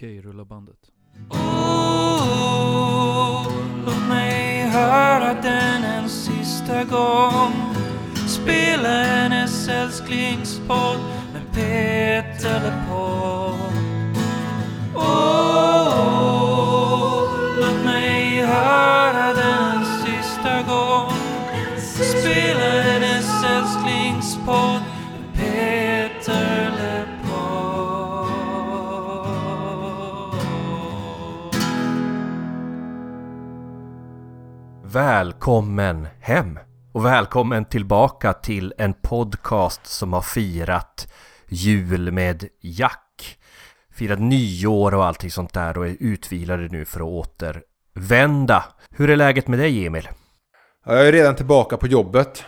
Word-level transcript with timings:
Okej, 0.00 0.20
rulla 0.20 0.44
bandet. 0.44 0.78
Oh, 1.30 1.46
låt 3.86 4.08
mig 4.08 4.62
höra 4.62 5.34
den 5.42 5.84
en 5.84 6.08
sista 6.08 6.84
gång 6.84 7.52
Spela 8.28 8.88
hennes 8.88 9.68
älsklingspodd 9.68 10.98
med 11.32 11.42
Peter 11.54 12.60
LePaul 12.62 13.54
Oh, 14.94 15.39
Välkommen 35.00 36.08
hem! 36.20 36.58
Och 36.92 37.04
välkommen 37.04 37.64
tillbaka 37.64 38.32
till 38.32 38.74
en 38.78 38.94
podcast 38.94 39.86
som 39.86 40.12
har 40.12 40.20
firat 40.20 41.12
jul 41.48 42.12
med 42.12 42.48
Jack. 42.60 43.38
Firat 43.92 44.18
nyår 44.18 44.94
och 44.94 45.04
allting 45.04 45.30
sånt 45.30 45.54
där 45.54 45.78
och 45.78 45.86
är 45.86 45.96
utvilade 46.00 46.68
nu 46.68 46.84
för 46.84 47.00
att 47.00 47.06
återvända. 47.06 48.64
Hur 48.90 49.10
är 49.10 49.16
läget 49.16 49.48
med 49.48 49.58
dig 49.58 49.86
Emil? 49.86 50.08
Ja, 50.86 50.94
jag 50.94 51.08
är 51.08 51.12
redan 51.12 51.36
tillbaka 51.36 51.76
på 51.76 51.86
jobbet. 51.86 52.44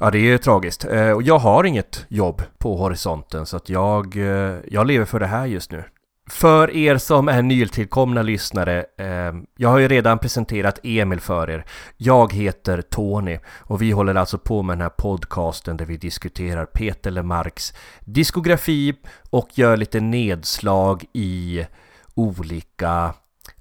Ja, 0.00 0.10
det 0.10 0.18
är 0.18 0.22
ju 0.22 0.38
tragiskt. 0.38 0.84
Eh, 0.84 1.10
Och 1.10 1.22
jag 1.22 1.38
har 1.38 1.64
inget 1.64 2.06
jobb 2.08 2.42
på 2.58 2.76
horisonten 2.76 3.46
så 3.46 3.56
att 3.56 3.68
jag, 3.68 4.16
eh, 4.16 4.56
jag 4.68 4.86
lever 4.86 5.04
för 5.04 5.20
det 5.20 5.26
här 5.26 5.46
just 5.46 5.70
nu. 5.70 5.84
För 6.30 6.70
er 6.70 6.98
som 6.98 7.28
är 7.28 7.42
nytillkomna 7.42 8.22
lyssnare, 8.22 8.84
eh, 8.98 9.32
jag 9.56 9.68
har 9.68 9.78
ju 9.78 9.88
redan 9.88 10.18
presenterat 10.18 10.80
Emil 10.82 11.20
för 11.20 11.50
er. 11.50 11.64
Jag 11.96 12.32
heter 12.32 12.82
Tony 12.82 13.38
och 13.60 13.82
vi 13.82 13.90
håller 13.90 14.14
alltså 14.14 14.38
på 14.38 14.62
med 14.62 14.76
den 14.76 14.82
här 14.82 14.88
podcasten 14.88 15.76
där 15.76 15.84
vi 15.84 15.96
diskuterar 15.96 16.66
Peter 16.66 17.10
Lemarks 17.10 17.72
diskografi 18.00 18.94
och 19.30 19.48
gör 19.58 19.76
lite 19.76 20.00
nedslag 20.00 21.04
i 21.12 21.66
olika 22.14 23.14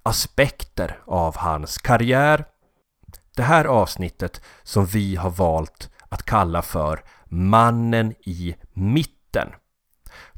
aspekter 0.03 1.00
av 1.05 1.38
hans 1.38 1.77
karriär. 1.77 2.45
Det 3.36 3.44
här 3.44 3.66
avsnittet 3.66 4.42
som 4.64 4.86
vi 4.86 5.16
har 5.16 5.30
valt 5.30 5.89
att 6.09 6.23
kalla 6.23 6.61
för 6.61 7.03
Mannen 7.30 8.14
i 8.20 8.55
mitten 8.73 9.50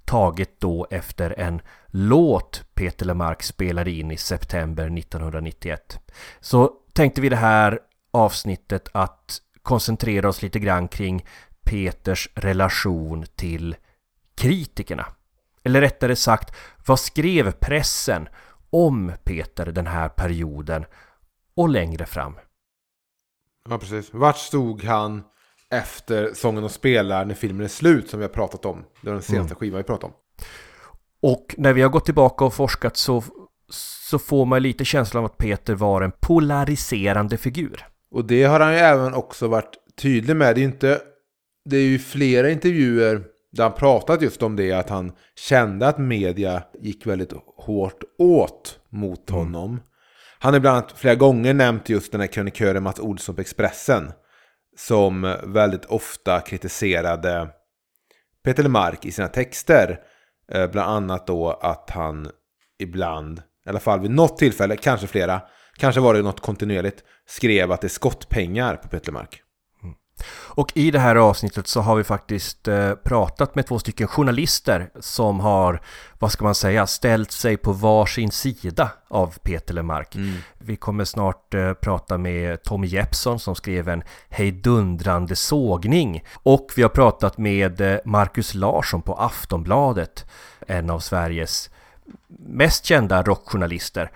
taget 0.06 0.60
då 0.60 0.88
efter 0.90 1.40
en 1.40 1.62
låt 1.98 2.64
Peter 2.74 3.06
Lemark 3.06 3.44
spelade 3.44 3.92
in 3.92 4.12
i 4.12 4.18
september 4.18 4.98
1991. 4.98 6.00
Så 6.40 6.74
tänkte 6.94 7.22
vi 7.22 7.30
det 7.30 7.36
här 7.36 7.80
avsnittet 8.12 8.90
att 8.94 9.42
koncentrera 9.62 10.30
oss 10.30 10.42
lite 10.42 10.60
grann 10.60 10.88
kring 10.88 11.26
Peters 11.64 12.30
relation 12.36 13.26
till 13.36 13.76
kritikerna. 14.38 15.06
Eller 15.64 15.82
rättare 15.82 16.16
sagt, 16.16 16.56
vad 16.86 17.00
skrev 17.00 17.52
pressen 17.52 18.30
om 18.70 19.12
Peter 19.24 19.66
den 19.66 19.88
här 19.88 20.10
perioden 20.10 20.86
och 21.56 21.70
längre 21.70 22.06
fram? 22.06 22.36
Ja, 23.70 23.78
precis. 23.78 24.14
Vart 24.14 24.38
stod 24.38 24.84
han 24.84 25.24
efter 25.70 26.34
Sången 26.34 26.64
och 26.64 26.72
spelar 26.72 27.26
när 27.26 27.36
filmen 27.36 27.64
är 27.64 27.70
slut 27.70 28.10
som 28.10 28.20
vi 28.20 28.26
har 28.26 28.34
pratat 28.34 28.66
om? 28.66 28.86
Det 29.02 29.08
var 29.08 29.14
den 29.14 29.24
senaste 29.24 29.56
skivan 29.56 29.78
vi 29.78 29.84
pratade 29.84 30.14
om. 30.14 30.20
Och 31.26 31.56
när 31.58 31.74
vi 31.74 31.82
har 31.82 31.90
gått 31.90 32.06
tillbaka 32.06 32.46
och 32.46 32.54
forskat 32.54 32.98
så, 32.98 33.24
så 34.10 34.20
får 34.20 34.46
man 34.46 34.62
lite 34.62 34.86
känslan 34.86 35.24
av 35.24 35.26
att 35.26 35.38
Peter 35.38 35.76
var 35.76 36.02
en 36.02 36.12
polariserande 36.22 37.38
figur. 37.38 37.86
Och 38.12 38.26
det 38.26 38.44
har 38.44 38.60
han 38.60 38.74
ju 38.74 38.80
även 38.80 39.14
också 39.14 39.48
varit 39.48 39.78
tydlig 40.02 40.36
med. 40.36 40.56
Det 40.56 40.60
är 40.60 40.62
ju 40.62 40.68
inte... 40.68 41.02
Det 41.70 41.78
är 41.78 41.82
ju 41.82 42.00
flera 42.00 42.50
intervjuer 42.50 43.24
där 43.52 43.64
han 43.64 43.74
pratat 43.74 44.22
just 44.22 44.44
om 44.44 44.56
det. 44.56 44.72
Att 44.72 44.90
han 44.90 45.12
kände 45.36 45.88
att 45.88 45.98
media 45.98 46.64
gick 46.82 47.08
väldigt 47.08 47.34
hårt 47.58 48.04
åt 48.18 48.80
mot 48.90 49.30
honom. 49.30 49.80
Han 50.40 50.54
har 50.54 50.60
bland 50.60 50.78
annat 50.78 50.92
flera 50.92 51.16
gånger 51.16 51.54
nämnt 51.54 51.90
just 51.90 52.12
den 52.12 52.22
här 52.22 52.28
krönikören 52.28 52.84
Mats 52.84 53.00
Olsson 53.00 53.36
på 53.36 53.42
Expressen. 53.42 54.12
Som 54.78 55.36
väldigt 55.44 55.86
ofta 55.86 56.40
kritiserade 56.40 57.48
Peter 58.44 58.64
Lemark 58.64 59.06
i 59.06 59.12
sina 59.12 59.28
texter. 59.28 60.00
Eh, 60.52 60.72
Bland 60.72 60.92
annat 60.92 61.28
då 61.28 61.52
att 61.52 61.90
han 61.90 62.30
ibland, 62.80 63.40
i 63.66 63.70
alla 63.70 63.80
fall 63.80 64.00
vid 64.00 64.12
något 64.12 64.38
tillfälle, 64.38 64.76
kanske 64.76 65.08
flera, 65.08 65.42
kanske 65.78 66.02
var 66.02 66.14
det 66.14 66.22
något 66.22 66.40
kontinuerligt, 66.40 67.04
skrev 67.28 67.72
att 67.72 67.82
det 67.82 67.88
är 67.88 67.90
skottpengar 67.90 68.76
på 68.76 68.88
Petlemark. 68.88 69.42
Och 70.28 70.72
i 70.76 70.92
det 70.92 71.00
här 71.00 71.16
avsnittet 71.16 71.68
så 71.68 71.82
har 71.82 71.96
vi 71.96 72.04
faktiskt 72.04 72.68
eh, 72.68 72.92
pratat 72.94 73.56
med 73.56 73.68
två 73.68 73.80
stycken 73.80 74.08
journalister 74.08 74.90
som 75.00 75.40
har, 75.40 75.82
vad 76.20 76.32
ska 76.32 76.44
man 76.44 76.56
säga, 76.56 76.88
ställt 76.88 77.32
sig 77.32 77.58
på 77.58 77.72
varsin 77.72 78.32
sida 78.32 78.92
av 79.08 79.38
Peter 79.44 79.74
Lemark. 79.74 80.16
Vi 80.58 80.76
kommer 80.76 81.06
snart 81.06 81.54
eh, 81.54 81.74
prata 81.74 82.18
med 82.18 82.64
Tommy 82.64 82.88
Jeppsson 82.88 83.40
som 83.40 83.56
skrev 83.56 83.90
en 83.90 84.04
hejdundrande 84.30 85.36
sågning. 85.36 86.24
Och 86.34 86.68
vi 86.76 86.82
har 86.82 86.90
pratat 86.90 87.38
med 87.38 87.82
eh, 87.82 88.00
Marcus 88.06 88.54
Larsson 88.54 89.02
på 89.02 89.14
Aftonbladet, 89.14 90.26
en 90.68 90.90
av 90.90 91.00
Sveriges 91.00 91.70
mest 92.40 92.86
kända 92.86 93.24
rockjournalister. 93.24 94.12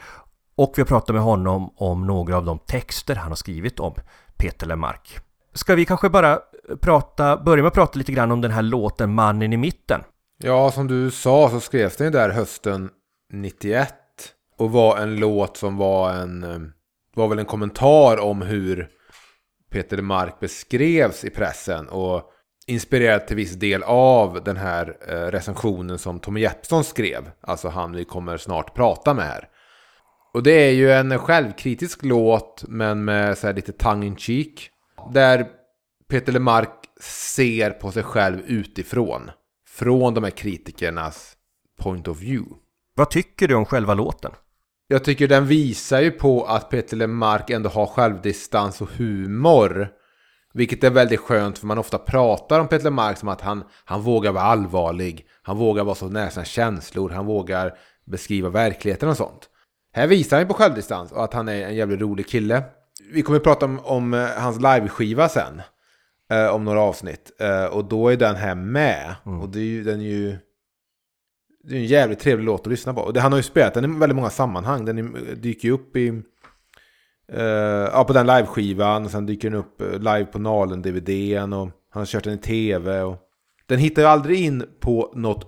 Och 0.55 0.73
vi 0.75 0.81
har 0.81 0.87
pratat 0.87 1.15
med 1.15 1.23
honom 1.23 1.73
om 1.75 2.07
några 2.07 2.37
av 2.37 2.45
de 2.45 2.59
texter 2.59 3.15
han 3.15 3.31
har 3.31 3.35
skrivit 3.35 3.79
om 3.79 3.93
Peter 4.37 4.67
Lemark. 4.67 5.19
Ska 5.59 5.75
vi 5.75 5.85
kanske 5.85 6.09
bara 6.09 6.39
prata, 6.81 7.37
börja 7.37 7.63
med 7.63 7.67
att 7.67 7.73
prata 7.73 7.97
lite 7.97 8.11
grann 8.11 8.31
om 8.31 8.41
den 8.41 8.51
här 8.51 8.61
låten 8.61 9.13
Mannen 9.13 9.53
i 9.53 9.57
mitten? 9.57 10.01
Ja, 10.43 10.71
som 10.71 10.87
du 10.87 11.11
sa 11.11 11.49
så 11.49 11.59
skrevs 11.59 11.95
den 11.97 12.07
ju 12.07 12.11
där 12.11 12.29
hösten 12.29 12.89
91. 13.33 13.93
Och 14.57 14.71
var 14.71 14.97
en 14.97 15.15
låt 15.15 15.57
som 15.57 15.77
var 15.77 16.13
en, 16.13 16.43
eh, 16.43 16.59
var 17.15 17.27
väl 17.27 17.39
en 17.39 17.45
kommentar 17.45 18.19
om 18.19 18.41
hur 18.41 18.89
Peter 19.71 19.97
Lemark 19.97 20.39
beskrevs 20.39 21.23
i 21.23 21.29
pressen. 21.29 21.87
Och 21.87 22.23
inspirerad 22.67 23.27
till 23.27 23.35
viss 23.35 23.53
del 23.53 23.83
av 23.83 24.43
den 24.43 24.57
här 24.57 24.97
eh, 25.07 25.31
recensionen 25.31 25.97
som 25.97 26.19
Tommy 26.19 26.41
Jeppsson 26.41 26.83
skrev. 26.83 27.31
Alltså 27.41 27.69
han 27.69 27.91
vi 27.91 28.05
kommer 28.05 28.37
snart 28.37 28.73
prata 28.73 29.13
med 29.13 29.25
här. 29.25 29.47
Och 30.33 30.43
det 30.43 30.67
är 30.67 30.71
ju 30.71 30.91
en 30.91 31.19
självkritisk 31.19 31.99
låt 32.03 32.63
men 32.67 33.05
med 33.05 33.37
så 33.37 33.47
här 33.47 33.53
lite 33.53 33.71
tongue 33.71 34.07
in 34.07 34.17
cheek. 34.17 34.71
Där 35.13 35.47
Peter 36.09 36.31
Lemark 36.31 36.69
ser 37.01 37.71
på 37.71 37.91
sig 37.91 38.03
själv 38.03 38.39
utifrån. 38.47 39.31
Från 39.69 40.13
de 40.13 40.23
här 40.23 40.31
kritikernas 40.31 41.35
point 41.79 42.07
of 42.07 42.21
view. 42.21 42.55
Vad 42.95 43.09
tycker 43.09 43.47
du 43.47 43.55
om 43.55 43.65
själva 43.65 43.93
låten? 43.93 44.31
Jag 44.87 45.03
tycker 45.03 45.27
den 45.27 45.47
visar 45.47 46.01
ju 46.01 46.11
på 46.11 46.45
att 46.45 46.69
Peter 46.69 46.97
Lemark 46.97 47.49
ändå 47.49 47.69
har 47.69 47.85
självdistans 47.85 48.81
och 48.81 48.89
humor. 48.97 49.89
Vilket 50.53 50.83
är 50.83 50.89
väldigt 50.89 51.19
skönt 51.19 51.57
för 51.57 51.67
man 51.67 51.77
ofta 51.77 51.97
pratar 51.97 52.59
om 52.59 52.67
Peter 52.67 52.83
Lemark 52.83 53.17
som 53.17 53.29
att 53.29 53.41
han, 53.41 53.63
han 53.85 54.01
vågar 54.01 54.31
vara 54.31 54.43
allvarlig. 54.43 55.27
Han 55.41 55.57
vågar 55.57 55.83
vara 55.83 55.95
så 55.95 56.09
nära 56.09 56.29
sina 56.29 56.45
känslor. 56.45 57.09
Han 57.09 57.25
vågar 57.25 57.77
beskriva 58.05 58.49
verkligheten 58.49 59.09
och 59.09 59.17
sånt. 59.17 59.49
Här 59.93 60.07
visar 60.07 60.37
han 60.37 60.43
ju 60.43 60.47
på 60.47 60.53
självdistans 60.53 61.11
och 61.11 61.23
att 61.23 61.33
han 61.33 61.47
är 61.47 61.65
en 61.67 61.75
jävligt 61.75 62.01
rolig 62.01 62.27
kille. 62.27 62.63
Vi 63.11 63.21
kommer 63.21 63.37
att 63.37 63.43
prata 63.43 63.65
om, 63.65 63.79
om 63.79 64.13
eh, 64.13 64.27
hans 64.37 64.57
liveskiva 64.57 65.29
sen. 65.29 65.61
Eh, 66.31 66.47
om 66.47 66.65
några 66.65 66.81
avsnitt. 66.81 67.31
Eh, 67.39 67.65
och 67.65 67.85
då 67.85 68.09
är 68.09 68.17
den 68.17 68.35
här 68.35 68.55
med. 68.55 69.15
Och 69.23 69.49
det 69.49 69.59
är 69.59 69.63
ju, 69.63 69.83
den 69.83 69.99
är 70.01 70.05
ju... 70.05 70.37
Det 71.63 71.75
är 71.75 71.79
en 71.79 71.85
jävligt 71.85 72.19
trevlig 72.19 72.45
låt 72.45 72.61
att 72.61 72.67
lyssna 72.67 72.93
på. 72.93 73.01
Och 73.01 73.13
det, 73.13 73.19
han 73.19 73.31
har 73.31 73.39
ju 73.39 73.43
spelat 73.43 73.73
den 73.73 73.95
i 73.95 73.99
väldigt 73.99 74.15
många 74.15 74.29
sammanhang. 74.29 74.85
Den 74.85 74.97
är, 74.97 75.35
dyker 75.35 75.67
ju 75.67 75.73
upp 75.73 75.95
i... 75.95 76.07
eh, 77.31 77.43
ja, 77.93 78.03
på 78.07 78.13
den 78.13 78.27
liveskivan. 78.27 79.05
Och 79.05 79.11
sen 79.11 79.25
dyker 79.25 79.49
den 79.49 79.59
upp 79.59 79.81
eh, 79.81 79.91
live 79.91 80.25
på 80.25 80.39
Nalen-DVDn. 80.39 81.53
Och 81.53 81.69
han 81.89 82.01
har 82.01 82.05
kört 82.05 82.23
den 82.23 82.33
i 82.33 82.37
tv. 82.37 83.01
Och... 83.01 83.17
Den 83.65 83.79
hittar 83.79 84.01
ju 84.01 84.07
aldrig 84.07 84.39
in 84.39 84.65
på 84.79 85.11
något 85.15 85.43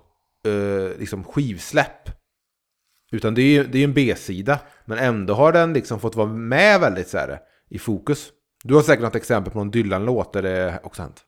eh, 0.48 1.00
liksom 1.00 1.24
skivsläpp. 1.24 2.21
Utan 3.12 3.34
det 3.34 3.42
är 3.42 3.46
ju 3.54 3.64
det 3.64 3.80
är 3.80 3.84
en 3.84 3.94
B-sida. 3.94 4.60
Men 4.86 4.98
ändå 4.98 5.34
har 5.34 5.52
den 5.54 5.74
liksom 5.74 6.00
fått 6.00 6.16
vara 6.16 6.28
med 6.28 6.80
väldigt 6.80 7.08
så 7.08 7.18
här, 7.18 7.40
i 7.70 7.80
fokus. 7.80 8.30
Du 8.64 8.76
har 8.76 8.82
säkert 8.82 9.04
något 9.04 9.16
exempel 9.16 9.54
på 9.54 9.60
någon 9.60 9.72
Dylan-låt 9.72 10.34
där 10.34 10.42
det 10.42 10.80
också 10.84 11.02
hänt. 11.02 11.22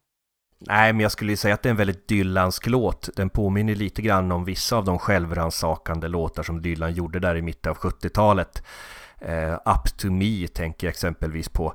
Nej, 0.68 0.94
men 0.94 1.00
jag 1.00 1.12
skulle 1.12 1.32
ju 1.32 1.38
säga 1.38 1.54
att 1.54 1.64
det 1.64 1.70
är 1.70 1.72
en 1.72 1.78
väldigt 1.78 2.08
Dylansk 2.08 2.68
låt. 2.68 3.10
Den 3.16 3.30
påminner 3.30 3.76
lite 3.76 4.02
grann 4.02 4.32
om 4.32 4.46
vissa 4.46 4.76
av 4.76 4.86
de 4.86 5.00
självrannsakande 5.00 6.08
låtar 6.08 6.44
som 6.44 6.62
Dylan 6.62 6.94
gjorde 6.94 7.20
där 7.20 7.36
i 7.36 7.42
mitten 7.42 7.70
av 7.70 7.78
70-talet. 7.78 8.64
Eh, 9.20 9.54
Up 9.54 9.98
to 9.98 10.12
me 10.12 10.48
tänker 10.48 10.88
jag 10.88 10.92
exempelvis 10.92 11.50
på. 11.50 11.74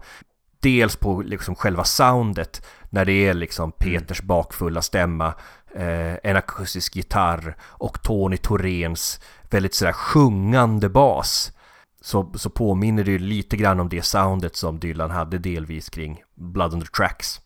Dels 0.60 0.96
på 0.96 1.22
liksom 1.22 1.54
själva 1.54 1.84
soundet, 1.84 2.66
när 2.90 3.04
det 3.04 3.12
är 3.12 3.34
liksom 3.34 3.72
Peters 3.72 4.22
bakfulla 4.22 4.82
stämma. 4.82 5.34
eh, 5.74 6.14
en 6.22 6.36
akustisk 6.36 6.96
gitarr 6.96 7.56
och 7.62 8.02
Tony 8.02 8.36
Thoréns 8.36 9.20
väldigt 9.50 9.74
sådär 9.74 9.92
sjungande 9.92 10.88
bas 10.88 11.52
så, 12.00 12.32
så 12.34 12.50
påminner 12.50 13.04
det 13.04 13.10
ju 13.10 13.18
lite 13.18 13.56
grann 13.56 13.80
om 13.80 13.88
det 13.88 14.02
soundet 14.02 14.56
som 14.56 14.78
Dylan 14.80 15.10
hade 15.10 15.38
delvis 15.38 15.88
kring 15.90 16.22
Blood 16.34 16.74
on 16.74 16.80
the 16.80 16.86
Tracks. 16.86 17.40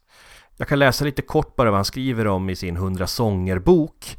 Jag 0.57 0.69
kan 0.69 0.79
läsa 0.79 1.05
lite 1.05 1.23
kort 1.23 1.57
bara 1.57 1.71
vad 1.71 1.79
han 1.79 1.85
skriver 1.85 2.27
om 2.27 2.51
i 2.51 2.57
sin 2.57 2.77
100 2.77 3.07
sånger-bok, 3.07 4.17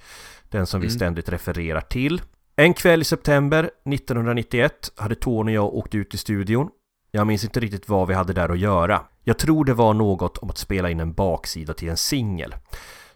den 0.49 0.65
som 0.67 0.81
vi 0.81 0.87
Mm. 0.87 0.95
ständigt 0.95 1.29
refererar 1.29 1.81
till. 1.81 2.21
En 2.55 2.73
kväll 2.73 3.01
i 3.01 3.05
september 3.05 3.69
1991 3.85 4.91
hade 4.95 5.15
Tony 5.15 5.57
och 5.57 5.65
jag 5.65 5.73
åkt 5.73 5.95
ut 5.95 6.13
i 6.13 6.17
studion. 6.17 6.69
Jag 7.11 7.27
minns 7.27 7.43
inte 7.43 7.59
riktigt 7.59 7.89
vad 7.89 8.07
vi 8.07 8.13
hade 8.13 8.33
där 8.33 8.49
att 8.49 8.59
göra. 8.59 9.01
Jag 9.23 9.37
tror 9.39 9.65
det 9.65 9.73
var 9.73 9.93
något 9.93 10.37
om 10.37 10.49
att 10.49 10.57
spela 10.57 10.89
in 10.89 10.99
en 10.99 11.13
baksida 11.13 11.73
till 11.73 11.89
en 11.89 11.97
singel. 11.97 12.55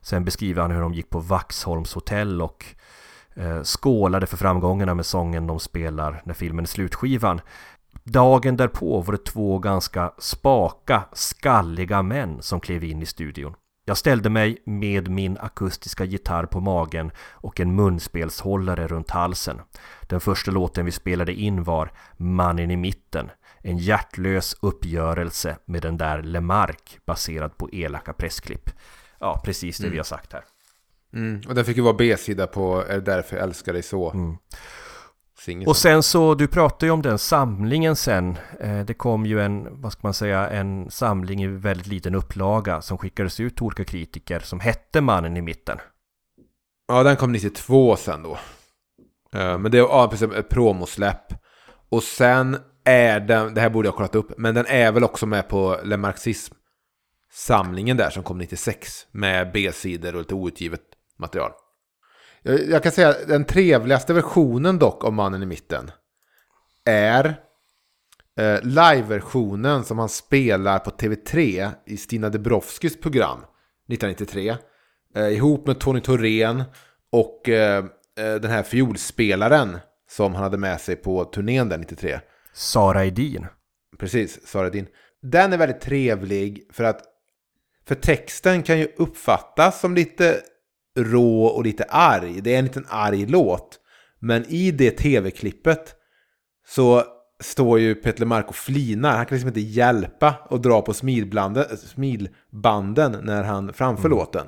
Sen 0.02 0.25
beskriver 0.25 0.62
han 0.62 0.72
hur 0.72 0.81
de 0.81 0.94
gick 0.94 1.10
på 1.10 1.19
Vaxholms 1.19 1.94
hotell 1.94 2.42
och 2.42 2.66
skålade 3.63 4.25
för 4.25 4.38
framgångarna 4.38 4.94
med 4.94 5.06
sången 5.06 5.48
de 5.48 5.60
spelar 5.60 6.22
när 6.25 6.34
filmen 6.34 6.66
är 6.66 6.68
slutskivan. 6.68 7.42
Dagen 8.04 8.57
därpå 8.57 9.01
var 9.01 9.12
det 9.12 9.25
två 9.25 9.60
ganska 9.60 10.13
spaka, 10.18 11.04
skalliga 11.13 12.01
män 12.01 12.42
som 12.42 12.60
klev 12.60 12.84
in 12.84 13.01
i 13.01 13.06
studion. 13.06 13.54
Jag 13.86 13.98
ställde 13.98 14.30
mig 14.30 14.57
med 14.66 15.10
min 15.10 15.38
akustiska 15.38 16.06
gitarr 16.06 16.45
på 16.45 16.60
magen 16.60 17.12
och 17.31 17.60
en 17.60 17.75
munspelshållare 17.75 18.88
runt 18.88 19.12
halsen. 19.12 19.62
Den 20.01 20.19
första 20.19 20.51
låten 20.51 20.86
vi 20.86 20.92
spelade 20.92 21.33
in 21.33 21.63
var 21.63 21.92
Mannen 22.18 22.72
i 22.72 22.78
mitten. 22.78 23.30
En 23.62 23.78
hjärtlös 23.78 24.56
uppgörelse 24.62 25.57
med 25.66 25.81
den 25.81 25.98
där 25.98 26.24
Lemark 26.24 27.00
baserad 27.06 27.57
på 27.57 27.69
elaka 27.72 28.13
pressklipp. 28.13 28.69
Ja, 29.19 29.42
precis 29.45 29.78
det 29.78 29.90
vi 29.90 29.98
har 29.98 30.04
sagt 30.04 30.33
här. 30.33 30.44
Mm. 31.13 31.42
Och 31.48 31.56
den 31.56 31.65
fick 31.65 31.77
ju 31.77 31.83
vara 31.83 31.94
B-sida 31.94 32.48
på 32.48 32.83
Är 32.88 33.00
därför 33.00 33.36
jag 33.36 33.44
älskar 33.44 33.74
dig 33.74 33.83
så. 33.83 34.12
Mm. 34.12 34.36
Och 35.68 35.77
sen 35.77 36.04
så, 36.04 36.36
du 36.36 36.48
pratade 36.48 36.86
ju 36.86 36.92
om 36.92 37.01
den 37.01 37.18
samlingen 37.18 37.95
sen. 37.95 38.38
Eh, 38.59 38.80
Det 38.86 38.94
kom 38.94 39.25
ju 39.25 39.42
en, 39.42 39.81
vad 39.81 39.92
ska 39.92 40.00
man 40.04 40.13
säga, 40.13 40.50
en 40.50 40.92
samling 40.92 41.44
i 41.44 41.48
väldigt 41.48 41.88
liten 41.88 42.15
upplaga 42.15 42.81
som 42.81 42.98
skickades 42.98 43.39
ut 43.39 43.56
till 43.56 43.63
olika 43.63 43.83
kritiker 43.83 44.39
som 44.39 44.59
hette 44.59 45.01
Mannen 45.01 45.38
i 45.38 45.42
mitten. 45.42 45.77
Ja, 46.88 47.04
den 47.04 47.15
kom 47.15 47.31
92 47.31 47.95
sen 47.95 48.24
då. 48.24 48.38
Eh, 49.33 49.57
Men 49.57 49.71
det 49.71 49.81
var 49.81 49.89
ja, 49.89 50.07
precis, 50.07 50.31
ett 50.31 50.50
promosläpp. 50.50 51.33
Och 51.89 52.04
sen 52.04 52.57
är 52.86 53.19
den, 53.19 53.54
det 53.54 53.62
här 53.62 53.69
borde 53.69 53.88
jag 53.88 53.92
ha 53.92 53.98
kollat 53.98 54.15
upp, 54.15 54.38
men 54.38 54.56
den 54.56 54.65
är 54.65 54.92
väl 54.92 55.04
också 55.04 55.25
med 55.25 55.50
på 55.50 55.80
Le 55.83 55.98
Marxism. 55.98 56.54
Samlingen 57.33 57.98
där 57.98 58.09
som 58.09 58.24
kom 58.24 58.38
96 58.38 59.07
med 59.12 59.51
B-sidor 59.51 60.13
och 60.15 60.19
lite 60.21 60.36
outgivet 60.36 60.81
material. 61.18 61.52
Jag, 62.42 62.69
jag 62.69 62.84
kan 62.84 62.92
säga 62.92 63.10
att 63.10 63.28
den 63.28 63.46
trevligaste 63.46 64.14
versionen 64.14 64.80
dock 64.80 65.04
av 65.04 65.14
Mannen 65.14 65.44
i 65.44 65.46
mitten 65.46 65.92
är 66.86 67.25
eh, 68.40 68.62
live-versionen 68.62 69.84
som 69.84 70.00
han 70.00 70.10
spelar 70.10 70.80
på 70.80 70.90
TV3 70.90 71.72
i 71.86 71.98
Stina 71.98 72.30
Dubrovskis 72.30 73.02
program 73.02 73.40
1993. 73.40 74.58
Eh, 75.16 75.28
ihop 75.28 75.68
med 75.68 75.80
Tony 75.80 76.02
Thorén 76.02 76.64
och 77.12 77.50
eh, 77.50 77.86
eh, 78.19 78.36
den 78.36 78.52
här 78.52 78.64
fiolspelaren 78.64 79.78
som 80.10 80.34
han 80.34 80.44
hade 80.44 80.58
med 80.58 80.81
sig 80.81 80.96
på 80.96 81.25
turnén 81.25 81.69
där 81.69 81.78
93. 81.78 82.19
Sara 82.54 83.06
Edin. 83.06 83.46
Precis, 83.98 84.48
Sara 84.48 84.69
Din. 84.69 84.88
Den 85.22 85.54
är 85.54 85.58
väldigt 85.58 85.81
trevlig 85.81 86.68
för 86.72 86.84
att 86.84 87.02
för 87.88 87.96
texten 87.96 88.64
kan 88.64 88.80
ju 88.80 88.88
uppfattas 88.98 89.80
som 89.80 89.96
lite 89.96 90.42
rå 90.97 91.45
och 91.45 91.63
lite 91.63 91.83
arg. 91.83 92.41
Det 92.41 92.55
är 92.55 92.59
en 92.59 92.65
liten 92.65 92.85
arg 92.89 93.25
låt. 93.25 93.79
Men 94.19 94.45
i 94.45 94.71
det 94.71 94.91
tv-klippet 94.91 95.95
så 96.67 97.03
står 97.39 97.79
ju 97.79 97.95
Peter 97.95 98.19
Lemark 98.19 98.49
och 98.49 98.55
flinar. 98.55 99.17
Han 99.17 99.25
kan 99.25 99.35
liksom 99.35 99.47
inte 99.47 99.59
hjälpa 99.59 100.35
att 100.49 100.63
dra 100.63 100.81
på 100.81 100.94
smilbanden, 100.94 103.19
när 103.23 103.44
han 103.44 103.73
framför 103.73 104.09
låten. 104.09 104.47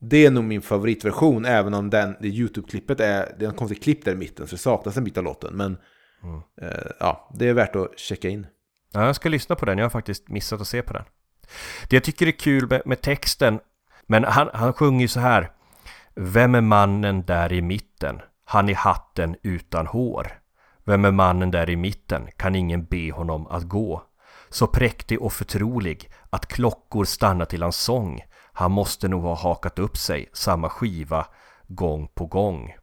Det 0.00 0.26
är 0.26 0.30
nog 0.30 0.44
min 0.44 0.62
favoritversion, 0.62 1.44
även 1.44 1.74
om 1.74 1.90
den, 1.90 2.16
det 2.20 2.28
YouTube-klippet 2.28 3.00
är, 3.00 3.34
det 3.38 3.44
är 3.44 3.48
en 3.48 3.54
konstig 3.54 3.82
klipp 3.82 4.04
där 4.04 4.12
i 4.12 4.16
mitten, 4.16 4.46
så 4.46 4.54
det 4.54 4.60
saknas 4.60 4.96
en 4.96 5.04
bit 5.04 5.18
av 5.18 5.24
låten. 5.24 5.56
Men 5.56 5.76
eh, 6.62 6.90
ja, 7.00 7.30
det 7.38 7.48
är 7.48 7.52
värt 7.52 7.76
att 7.76 7.98
checka 7.98 8.28
in. 8.28 8.46
Ja, 8.92 9.06
jag 9.06 9.16
ska 9.16 9.28
lyssna 9.28 9.56
på 9.56 9.66
den. 9.66 9.78
Jag 9.78 9.84
har 9.84 9.90
faktiskt 9.90 10.28
missat 10.28 10.60
att 10.60 10.68
se 10.68 10.82
på 10.82 10.92
den. 10.92 11.04
Det 11.88 11.96
jag 11.96 12.04
tycker 12.04 12.26
är 12.26 12.30
kul 12.30 12.68
med, 12.68 12.82
med 12.84 13.00
texten, 13.00 13.60
men 14.06 14.24
han, 14.24 14.48
han 14.52 14.72
sjunger 14.72 15.00
ju 15.00 15.08
så 15.08 15.20
här. 15.20 15.50
Vem 16.22 16.54
är 16.54 16.60
mannen 16.60 17.22
där 17.22 17.52
i 17.52 17.62
mitten? 17.62 18.20
Han 18.44 18.68
i 18.68 18.72
hatten 18.72 19.36
utan 19.42 19.86
hår. 19.86 20.32
Vem 20.84 21.04
är 21.04 21.10
mannen 21.10 21.50
där 21.50 21.70
i 21.70 21.76
mitten? 21.76 22.28
Kan 22.36 22.54
ingen 22.54 22.84
be 22.84 23.12
honom 23.12 23.46
att 23.46 23.62
gå? 23.62 24.02
Så 24.48 24.66
präktig 24.66 25.22
och 25.22 25.32
förtrolig 25.32 26.10
att 26.30 26.46
klockor 26.46 27.04
stannar 27.04 27.44
till 27.44 27.62
hans 27.62 27.76
sång. 27.76 28.20
Han 28.52 28.70
måste 28.70 29.08
nog 29.08 29.22
ha 29.22 29.34
hakat 29.34 29.78
upp 29.78 29.96
sig 29.96 30.30
samma 30.32 30.68
skiva 30.68 31.26
gång 31.68 32.08
på 32.14 32.26
gång. 32.26 32.74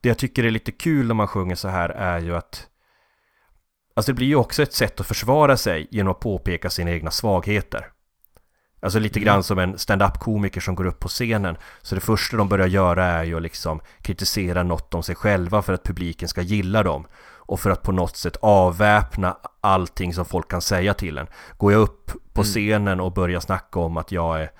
Det 0.00 0.08
jag 0.08 0.18
tycker 0.18 0.44
är 0.44 0.50
lite 0.50 0.72
kul 0.72 1.06
när 1.06 1.14
man 1.14 1.28
sjunger 1.28 1.54
så 1.54 1.68
här 1.68 1.88
är 1.88 2.18
ju 2.18 2.36
att 2.36 2.68
Alltså 3.96 4.12
det 4.12 4.16
blir 4.16 4.26
ju 4.26 4.36
också 4.36 4.62
ett 4.62 4.74
sätt 4.74 5.00
att 5.00 5.06
försvara 5.06 5.56
sig 5.56 5.88
genom 5.90 6.10
att 6.10 6.20
påpeka 6.20 6.70
sina 6.70 6.90
egna 6.90 7.10
svagheter. 7.10 7.95
Alltså 8.80 8.98
lite 8.98 9.20
grann 9.20 9.42
som 9.42 9.58
en 9.58 9.78
stand-up 9.78 10.18
komiker 10.18 10.60
som 10.60 10.74
går 10.74 10.86
upp 10.86 11.00
på 11.00 11.08
scenen. 11.08 11.56
Så 11.82 11.94
det 11.94 12.00
första 12.00 12.36
de 12.36 12.48
börjar 12.48 12.66
göra 12.66 13.04
är 13.04 13.24
ju 13.24 13.36
att 13.36 13.42
liksom 13.42 13.80
kritisera 14.02 14.62
något 14.62 14.94
om 14.94 15.02
sig 15.02 15.14
själva 15.14 15.62
för 15.62 15.72
att 15.72 15.82
publiken 15.82 16.28
ska 16.28 16.42
gilla 16.42 16.82
dem. 16.82 17.06
Och 17.48 17.60
för 17.60 17.70
att 17.70 17.82
på 17.82 17.92
något 17.92 18.16
sätt 18.16 18.36
avväpna 18.36 19.36
allting 19.60 20.14
som 20.14 20.24
folk 20.24 20.50
kan 20.50 20.60
säga 20.60 20.94
till 20.94 21.18
en. 21.18 21.26
Går 21.56 21.72
jag 21.72 21.80
upp 21.80 22.10
på 22.32 22.42
scenen 22.42 23.00
och 23.00 23.12
börjar 23.12 23.40
snacka 23.40 23.80
om 23.80 23.96
att 23.96 24.12
jag 24.12 24.40
är 24.40 24.50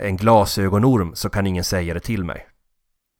en 0.00 0.16
glasögonorm 0.16 1.14
så 1.14 1.28
kan 1.30 1.46
ingen 1.46 1.64
säga 1.64 1.94
det 1.94 2.00
till 2.00 2.24
mig. 2.24 2.46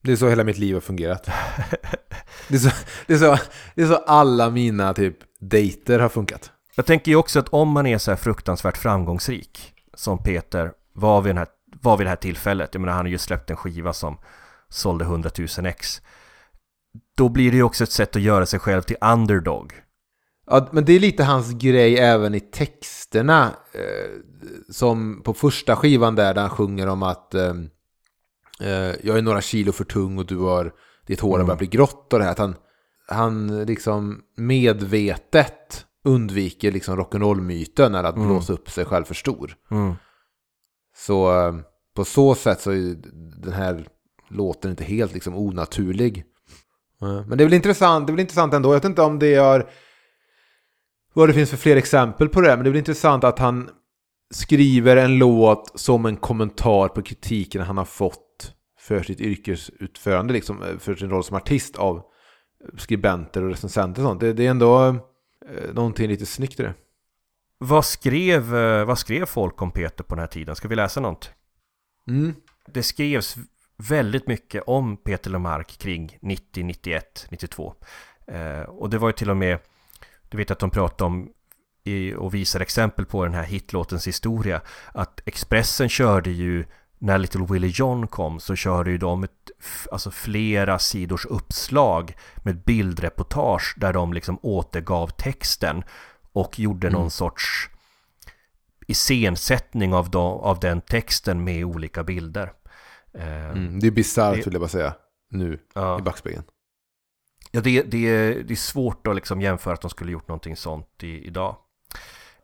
Det 0.02 0.12
är 0.12 0.16
så 0.16 0.28
hela 0.28 0.44
mitt 0.44 0.58
liv 0.58 0.74
har 0.74 0.80
fungerat. 0.80 1.28
Det 2.48 2.54
är 2.54 2.58
så, 2.58 2.70
det 3.06 3.12
är 3.12 3.18
så, 3.18 3.38
det 3.74 3.82
är 3.82 3.86
så 3.86 3.96
alla 3.96 4.50
mina 4.50 4.94
typ 4.94 5.16
dejter 5.40 5.98
har 5.98 6.08
funkat. 6.08 6.52
Jag 6.76 6.86
tänker 6.86 7.10
ju 7.10 7.16
också 7.16 7.38
att 7.38 7.48
om 7.48 7.68
man 7.68 7.86
är 7.86 7.98
så 7.98 8.10
här 8.10 8.16
fruktansvärt 8.16 8.76
framgångsrik 8.76 9.74
som 9.94 10.22
Peter 10.22 10.72
var 10.92 11.20
vid, 11.20 11.30
den 11.30 11.38
här, 11.38 11.48
var 11.82 11.96
vid 11.96 12.06
det 12.06 12.10
här 12.10 12.16
tillfället, 12.16 12.70
jag 12.72 12.80
menar 12.80 12.92
han 12.92 13.04
har 13.04 13.10
ju 13.10 13.18
släppt 13.18 13.50
en 13.50 13.56
skiva 13.56 13.92
som 13.92 14.18
sålde 14.68 15.04
100 15.04 15.30
000 15.58 15.66
ex. 15.66 16.02
Då 17.16 17.28
blir 17.28 17.50
det 17.50 17.56
ju 17.56 17.62
också 17.62 17.84
ett 17.84 17.92
sätt 17.92 18.16
att 18.16 18.22
göra 18.22 18.46
sig 18.46 18.60
själv 18.60 18.82
till 18.82 18.96
underdog. 19.00 19.72
Ja, 20.46 20.68
men 20.72 20.84
det 20.84 20.92
är 20.92 21.00
lite 21.00 21.24
hans 21.24 21.52
grej 21.52 21.98
även 21.98 22.34
i 22.34 22.40
texterna. 22.40 23.50
Eh, 23.72 24.10
som 24.70 25.22
på 25.22 25.34
första 25.34 25.76
skivan 25.76 26.14
där, 26.14 26.34
där 26.34 26.40
han 26.40 26.50
sjunger 26.50 26.86
om 26.86 27.02
att 27.02 27.34
eh, 27.34 27.54
eh, 28.60 28.94
jag 29.02 29.18
är 29.18 29.22
några 29.22 29.40
kilo 29.40 29.72
för 29.72 29.84
tung 29.84 30.18
och 30.18 30.26
du 30.26 30.36
har 30.36 30.72
ditt 31.06 31.20
hår 31.20 31.38
har 31.38 31.44
börjat 31.44 31.58
bli 31.58 31.66
grått 31.66 32.12
och 32.12 32.18
det 32.18 32.24
här. 32.24 32.32
Att 32.32 32.38
han, 32.38 32.56
han 33.08 33.64
liksom 33.64 34.22
medvetet 34.36 35.86
undviker 36.04 36.72
liksom 36.72 36.96
rock'n'roll-myten 36.96 37.98
eller 37.98 38.08
att 38.08 38.14
blåsa 38.14 38.52
upp 38.52 38.70
sig 38.70 38.84
själv 38.84 39.04
för 39.04 39.14
stor. 39.14 39.56
Mm. 39.70 39.94
Så 40.96 41.32
på 41.94 42.04
så 42.04 42.34
sätt 42.34 42.60
så 42.60 42.70
är 42.70 42.96
den 43.42 43.52
här 43.52 43.88
låten 44.28 44.70
inte 44.70 44.84
helt 44.84 45.14
liksom 45.14 45.34
onaturlig. 45.34 46.24
Men 47.00 47.38
det 47.38 47.44
är 47.44 47.46
väl 47.46 47.54
intressant, 47.54 48.06
det 48.06 48.10
är 48.10 48.14
väl 48.14 48.20
intressant 48.20 48.54
ändå. 48.54 48.68
Jag 48.68 48.74
vet 48.74 48.84
inte 48.84 49.02
om 49.02 49.18
det 49.18 49.34
är 49.34 49.66
vad 51.12 51.28
det 51.28 51.32
finns 51.32 51.50
för 51.50 51.56
fler 51.56 51.76
exempel 51.76 52.28
på 52.28 52.40
det. 52.40 52.56
Men 52.56 52.64
det 52.64 52.68
är 52.68 52.72
väl 52.72 52.78
intressant 52.78 53.24
att 53.24 53.38
han 53.38 53.70
skriver 54.30 54.96
en 54.96 55.18
låt 55.18 55.80
som 55.80 56.06
en 56.06 56.16
kommentar 56.16 56.88
på 56.88 57.02
kritiken 57.02 57.62
han 57.62 57.78
har 57.78 57.84
fått 57.84 58.54
för 58.78 59.02
sitt 59.02 59.20
yrkesutförande, 59.20 60.32
liksom, 60.32 60.62
för 60.78 60.94
sin 60.94 61.10
roll 61.10 61.24
som 61.24 61.36
artist 61.36 61.76
av 61.76 62.02
skribenter 62.78 63.42
och 63.42 63.50
recensenter 63.50 64.02
och 64.02 64.08
sånt. 64.08 64.20
Det, 64.20 64.32
det 64.32 64.46
är 64.46 64.50
ändå 64.50 64.96
eh, 65.48 65.74
någonting 65.74 66.08
lite 66.08 66.26
snyggt 66.26 66.60
i 66.60 66.62
det. 66.62 66.74
Vad, 67.58 67.84
skrev, 67.84 68.56
eh, 68.56 68.84
vad 68.84 68.98
skrev 68.98 69.26
folk 69.26 69.62
om 69.62 69.70
Peter 69.70 70.04
på 70.04 70.14
den 70.14 70.20
här 70.20 70.26
tiden? 70.26 70.56
Ska 70.56 70.68
vi 70.68 70.76
läsa 70.76 71.00
något? 71.00 71.30
Mm. 72.08 72.34
Det 72.66 72.82
skrevs 72.82 73.36
väldigt 73.76 74.26
mycket 74.26 74.62
om 74.66 74.96
Peter 74.96 75.30
Lemark 75.30 75.78
kring 75.78 76.18
90, 76.20 76.64
91, 76.64 77.26
92. 77.30 77.74
Eh, 78.26 78.60
och 78.60 78.90
det 78.90 78.98
var 78.98 79.08
ju 79.08 79.12
till 79.12 79.30
och 79.30 79.36
med, 79.36 79.58
du 80.28 80.36
vet 80.36 80.50
att 80.50 80.58
de 80.58 80.70
pratade 80.70 81.04
om 81.04 81.30
i, 81.84 82.14
och 82.14 82.34
visar 82.34 82.60
exempel 82.60 83.06
på 83.06 83.24
den 83.24 83.34
här 83.34 83.44
hitlåtens 83.44 84.08
historia. 84.08 84.60
Att 84.92 85.20
Expressen 85.26 85.88
körde 85.88 86.30
ju, 86.30 86.64
när 86.98 87.18
Little 87.18 87.46
Willie 87.50 87.72
John 87.74 88.06
kom, 88.06 88.40
så 88.40 88.54
körde 88.56 88.90
ju 88.90 88.98
de 88.98 89.24
ett, 89.24 89.30
alltså 89.92 90.10
flera 90.10 90.78
sidors 90.78 91.26
uppslag 91.26 92.14
med 92.36 92.56
bildreportage 92.64 93.74
där 93.76 93.92
de 93.92 94.12
liksom 94.12 94.38
återgav 94.42 95.08
texten 95.08 95.82
och 96.32 96.58
gjorde 96.58 96.90
någon 96.90 97.10
sorts 97.10 97.70
iscensättning 98.86 99.94
av, 99.94 100.10
de, 100.10 100.20
av 100.40 100.60
den 100.60 100.80
texten 100.80 101.44
med 101.44 101.64
olika 101.64 102.04
bilder. 102.04 102.52
Eh, 103.14 103.44
Mm, 103.50 103.80
det 103.80 103.86
är 103.86 103.90
bisarrt 103.90 104.46
vill 104.46 104.52
jag 104.54 104.60
bara 104.60 104.68
säga. 104.68 104.94
Nu, 105.30 105.58
ja. 105.74 105.98
i 105.98 106.02
backspegeln. 106.02 106.44
Ja, 107.50 107.60
det, 107.60 107.82
det, 107.82 107.98
är- 108.08 108.42
det 108.42 108.54
är 108.54 108.56
svårt 108.56 109.06
att 109.06 109.14
liksom 109.14 109.40
jämföra 109.40 109.74
att 109.74 109.80
de 109.80 109.90
skulle 109.90 110.12
gjort 110.12 110.28
någonting 110.28 110.56
sånt 110.56 111.02
i, 111.02 111.26
idag. 111.26 111.56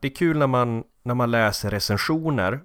Det 0.00 0.08
är 0.08 0.14
kul 0.14 0.38
när 0.38 0.46
man, 0.46 0.84
när 1.02 1.14
man 1.14 1.30
läser 1.30 1.70
recensioner 1.70 2.60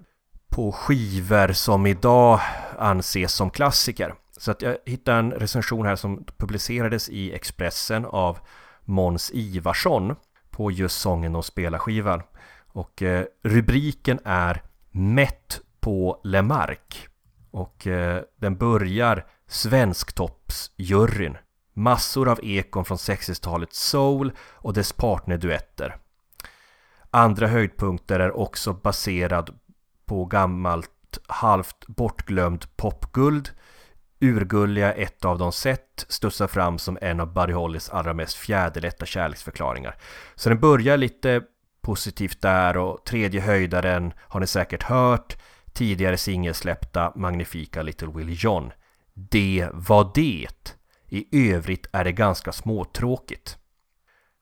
på 0.50 0.72
skivor 0.72 1.52
som 1.52 1.86
idag 1.86 2.40
anses 2.78 3.32
som 3.32 3.50
klassiker. 3.50 4.14
Så 4.38 4.50
att 4.50 4.62
jag 4.62 4.76
hittade 4.86 5.18
en 5.18 5.32
recension 5.32 5.86
här 5.86 5.96
som 5.96 6.24
publicerades 6.36 7.08
i 7.08 7.32
Expressen 7.32 8.04
av 8.04 8.38
Måns 8.84 9.30
Ivarsson 9.34 10.16
på 10.50 10.70
just 10.70 11.00
sången 11.00 11.36
och 11.36 11.44
spelarskivan. 11.44 12.22
Och 12.66 13.02
eh, 13.02 13.24
rubriken 13.42 14.20
är 14.24 14.62
Mätt 14.90 15.60
på 15.80 16.20
Lemark. 16.24 17.08
Och 17.50 17.86
eh, 17.86 18.22
den 18.36 18.56
börjar 18.56 19.26
Svensktoppsjuryn. 19.48 21.36
Massor 21.74 22.28
av 22.28 22.40
ekon 22.42 22.84
från 22.84 22.98
60-talets 22.98 23.88
soul 23.88 24.32
och 24.40 24.74
dess 24.74 24.92
partnerduetter. 24.92 25.96
Andra 27.10 27.46
höjdpunkter 27.46 28.20
är 28.20 28.36
också 28.36 28.72
baserad 28.72 29.58
på 30.06 30.24
gammalt 30.24 31.18
halvt 31.26 31.86
bortglömd 31.86 32.76
popguld. 32.76 33.50
Urgulliga 34.20 34.92
ett 34.92 35.24
av 35.24 35.38
de 35.38 35.52
sett 35.52 36.06
studsar 36.08 36.46
fram 36.46 36.78
som 36.78 36.98
en 37.00 37.20
av 37.20 37.32
Buddy 37.32 37.52
Hollys 37.52 37.90
allra 37.90 38.14
mest 38.14 38.36
fjäderlätta 38.36 39.06
kärleksförklaringar. 39.06 39.96
Så 40.34 40.48
den 40.48 40.60
börjar 40.60 40.96
lite 40.96 41.42
positivt 41.80 42.42
där 42.42 42.76
och 42.76 43.04
tredje 43.04 43.40
höjdaren 43.40 44.12
har 44.18 44.40
ni 44.40 44.46
säkert 44.46 44.82
hört. 44.82 45.36
Tidigare 45.72 46.16
singelsläppta 46.16 47.12
magnifika 47.16 47.82
Little 47.82 48.08
Willie 48.14 48.36
John. 48.38 48.72
Det 49.14 49.68
var 49.72 50.10
det. 50.14 50.76
I 51.08 51.52
övrigt 51.52 51.86
är 51.92 52.04
det 52.04 52.12
ganska 52.12 52.52
småtråkigt. 52.52 53.58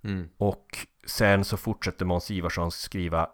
Mm. 0.04 0.28
Och 0.38 0.66
sen 1.06 1.44
så 1.44 1.56
fortsätter 1.56 2.04
Måns 2.04 2.30
Ivarsson 2.30 2.73
skriva 2.73 3.28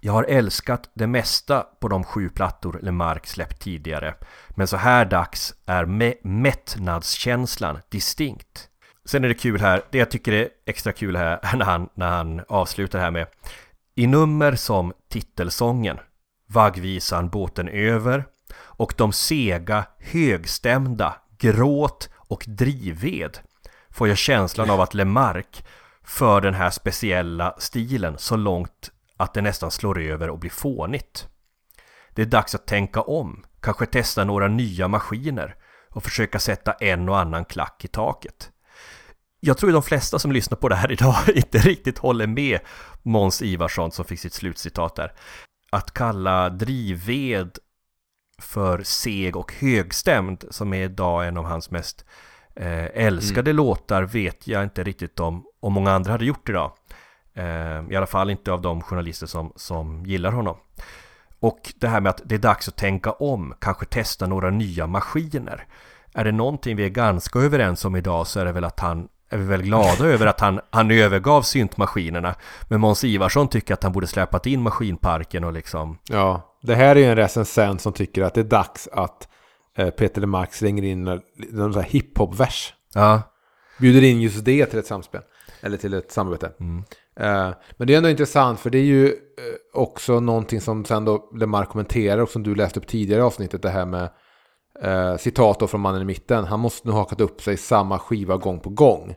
jag 0.00 0.12
har 0.12 0.24
älskat 0.24 0.90
det 0.94 1.06
mesta 1.06 1.60
på 1.60 1.88
de 1.88 2.04
sju 2.04 2.28
plattor 2.28 2.78
Lemark 2.82 3.26
släppt 3.26 3.62
tidigare 3.62 4.14
Men 4.50 4.66
så 4.66 4.76
här 4.76 5.04
dags 5.04 5.54
är 5.66 5.84
mä- 5.84 6.16
mättnadskänslan 6.22 7.78
distinkt. 7.88 8.68
Sen 9.04 9.24
är 9.24 9.28
det 9.28 9.34
kul 9.34 9.60
här, 9.60 9.82
det 9.90 9.98
jag 9.98 10.10
tycker 10.10 10.32
är 10.32 10.48
extra 10.66 10.92
kul 10.92 11.16
här 11.16 11.40
är 11.42 11.56
när 11.56 11.64
han, 11.64 11.88
när 11.94 12.10
han 12.10 12.42
avslutar 12.48 12.98
här 12.98 13.10
med 13.10 13.26
I 13.94 14.06
nummer 14.06 14.54
som 14.54 14.92
titelsången 15.08 15.98
Vaggvisan 16.48 17.28
båten 17.28 17.68
över 17.68 18.24
och 18.56 18.94
de 18.96 19.12
sega, 19.12 19.84
högstämda, 19.98 21.16
gråt 21.38 22.10
och 22.16 22.44
drivved 22.48 23.38
får 23.90 24.08
jag 24.08 24.18
känslan 24.18 24.70
av 24.70 24.80
att 24.80 24.94
Lemark 24.94 25.66
för 26.04 26.40
den 26.40 26.54
här 26.54 26.70
speciella 26.70 27.54
stilen 27.58 28.18
så 28.18 28.36
långt 28.36 28.90
att 29.16 29.34
det 29.34 29.42
nästan 29.42 29.70
slår 29.70 30.00
över 30.00 30.30
och 30.30 30.38
blir 30.38 30.50
fånigt. 30.50 31.28
Det 32.14 32.22
är 32.22 32.26
dags 32.26 32.54
att 32.54 32.66
tänka 32.66 33.00
om, 33.00 33.44
kanske 33.60 33.86
testa 33.86 34.24
några 34.24 34.48
nya 34.48 34.88
maskiner 34.88 35.56
och 35.90 36.02
försöka 36.02 36.38
sätta 36.38 36.72
en 36.72 37.08
och 37.08 37.18
annan 37.18 37.44
klack 37.44 37.84
i 37.84 37.88
taket. 37.88 38.50
Jag 39.40 39.58
tror 39.58 39.72
de 39.72 39.82
flesta 39.82 40.18
som 40.18 40.32
lyssnar 40.32 40.56
på 40.56 40.68
det 40.68 40.74
här 40.74 40.92
idag 40.92 41.16
inte 41.34 41.58
riktigt 41.58 41.98
håller 41.98 42.26
med 42.26 42.60
Måns 43.02 43.42
Ivarsson 43.42 43.92
som 43.92 44.04
fick 44.04 44.20
sitt 44.20 44.32
slutcitat 44.32 44.94
där. 44.94 45.12
Att 45.70 45.94
kalla 45.94 46.48
drivved 46.50 47.58
för 48.38 48.82
seg 48.82 49.36
och 49.36 49.52
högstämd 49.52 50.44
som 50.50 50.74
är 50.74 50.84
idag 50.84 51.28
en 51.28 51.36
av 51.36 51.44
hans 51.44 51.70
mest 51.70 52.04
eh, 52.56 52.84
älskade 52.84 53.52
låtar 53.52 54.02
vet 54.02 54.48
jag 54.48 54.62
inte 54.62 54.84
riktigt 54.84 55.20
om 55.20 55.44
om 55.60 55.72
många 55.72 55.92
andra 55.92 56.12
hade 56.12 56.24
gjort 56.24 56.48
idag. 56.48 56.72
Eh, 57.36 57.92
I 57.92 57.96
alla 57.96 58.06
fall 58.06 58.30
inte 58.30 58.52
av 58.52 58.62
de 58.62 58.82
journalister 58.82 59.26
som, 59.26 59.52
som 59.56 60.06
gillar 60.06 60.32
honom. 60.32 60.56
Och 61.40 61.72
det 61.78 61.88
här 61.88 62.00
med 62.00 62.10
att 62.10 62.22
det 62.24 62.34
är 62.34 62.38
dags 62.38 62.68
att 62.68 62.76
tänka 62.76 63.12
om, 63.12 63.54
kanske 63.58 63.86
testa 63.86 64.26
några 64.26 64.50
nya 64.50 64.86
maskiner. 64.86 65.66
Är 66.14 66.24
det 66.24 66.32
någonting 66.32 66.76
vi 66.76 66.84
är 66.84 66.88
ganska 66.88 67.38
överens 67.38 67.84
om 67.84 67.96
idag 67.96 68.26
så 68.26 68.40
är 68.40 68.44
det 68.44 68.52
väl 68.52 68.64
att 68.64 68.80
han 68.80 69.08
är 69.30 69.38
vi 69.38 69.44
väl 69.44 69.62
glada 69.62 70.04
över 70.06 70.26
att 70.26 70.40
han, 70.40 70.60
han 70.70 70.90
övergav 70.90 71.42
syntmaskinerna. 71.42 72.34
Men 72.68 72.80
Måns 72.80 73.04
Ivarsson 73.04 73.48
tycker 73.48 73.74
att 73.74 73.82
han 73.82 73.92
borde 73.92 74.06
släpat 74.06 74.46
in 74.46 74.62
maskinparken 74.62 75.44
och 75.44 75.52
liksom 75.52 75.98
Ja, 76.08 76.56
det 76.62 76.74
här 76.74 76.96
är 76.96 77.00
ju 77.00 77.06
en 77.06 77.16
recensent 77.16 77.80
som 77.80 77.92
tycker 77.92 78.22
att 78.22 78.34
det 78.34 78.40
är 78.40 78.44
dags 78.44 78.88
att 78.92 79.28
eh, 79.76 79.90
Peter 79.90 80.20
Lemark 80.20 80.54
slänger 80.54 80.82
in 80.82 81.08
en, 81.08 81.20
sån 81.50 81.74
här 81.74 81.82
hiphop-vers. 81.82 82.74
Ja, 82.94 83.22
Bjuder 83.78 84.02
in 84.02 84.20
just 84.20 84.44
det 84.44 84.66
till 84.66 84.78
ett 84.78 84.86
samspel. 84.86 85.20
Eller 85.60 85.76
till 85.76 85.94
ett 85.94 86.12
samarbete. 86.12 86.46
Eh, 86.46 86.96
men 87.76 87.86
det 87.86 87.92
är 87.92 87.96
ändå 87.96 88.08
intressant 88.08 88.60
för 88.60 88.70
det 88.70 88.78
är 88.78 88.84
ju 88.84 89.06
eh, 89.06 89.12
också 89.72 90.20
någonting 90.20 90.60
som 90.60 90.84
sen 90.84 91.04
då 91.04 91.30
Lemark 91.34 91.68
kommenterar 91.68 92.18
och 92.18 92.28
som 92.28 92.42
du 92.42 92.54
läste 92.54 92.80
upp 92.80 92.86
tidigare 92.86 93.20
i 93.20 93.24
avsnittet. 93.24 93.62
Det 93.62 93.70
här 93.70 93.86
med 93.86 94.08
eh, 94.82 95.16
citat 95.16 95.60
då 95.60 95.66
från 95.66 95.80
mannen 95.80 96.02
i 96.02 96.04
mitten. 96.04 96.44
Han 96.44 96.60
måste 96.60 96.88
nu 96.88 96.92
ha 96.92 97.00
hakat 97.00 97.20
upp 97.20 97.42
sig 97.42 97.56
samma 97.56 97.98
skiva 97.98 98.36
gång 98.36 98.60
på 98.60 98.70
gång. 98.70 99.14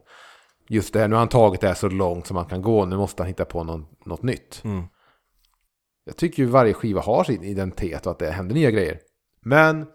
Just 0.70 0.94
det 0.94 1.00
här, 1.00 1.08
nu 1.08 1.15
har 1.15 1.20
han 1.20 1.27
tagit 1.27 1.62
det 1.62 1.68
här 1.68 1.75
så 1.75 1.89
långt 1.89 2.27
som 2.27 2.36
man 2.36 2.46
kan 2.46 2.62
gå. 2.62 2.86
Nu 2.86 2.98
måste 2.98 3.24
han 3.24 3.27
hitta 3.27 3.46
på 3.46 3.63
någon, 3.63 3.86
något 4.06 4.24
nytt. 4.24 4.62
Mm. 4.63 4.84
Jag 6.06 6.18
tycker 6.18 6.44
ju 6.44 6.50
varje 6.50 6.74
skiva 6.74 7.01
har 7.01 7.24
sin 7.24 7.44
identitet 7.44 8.06
och 8.06 8.12
att 8.12 8.20
det 8.20 8.32
händer 8.32 8.56
nya 8.56 8.72
grejer. 8.72 9.00
Men 9.46 9.86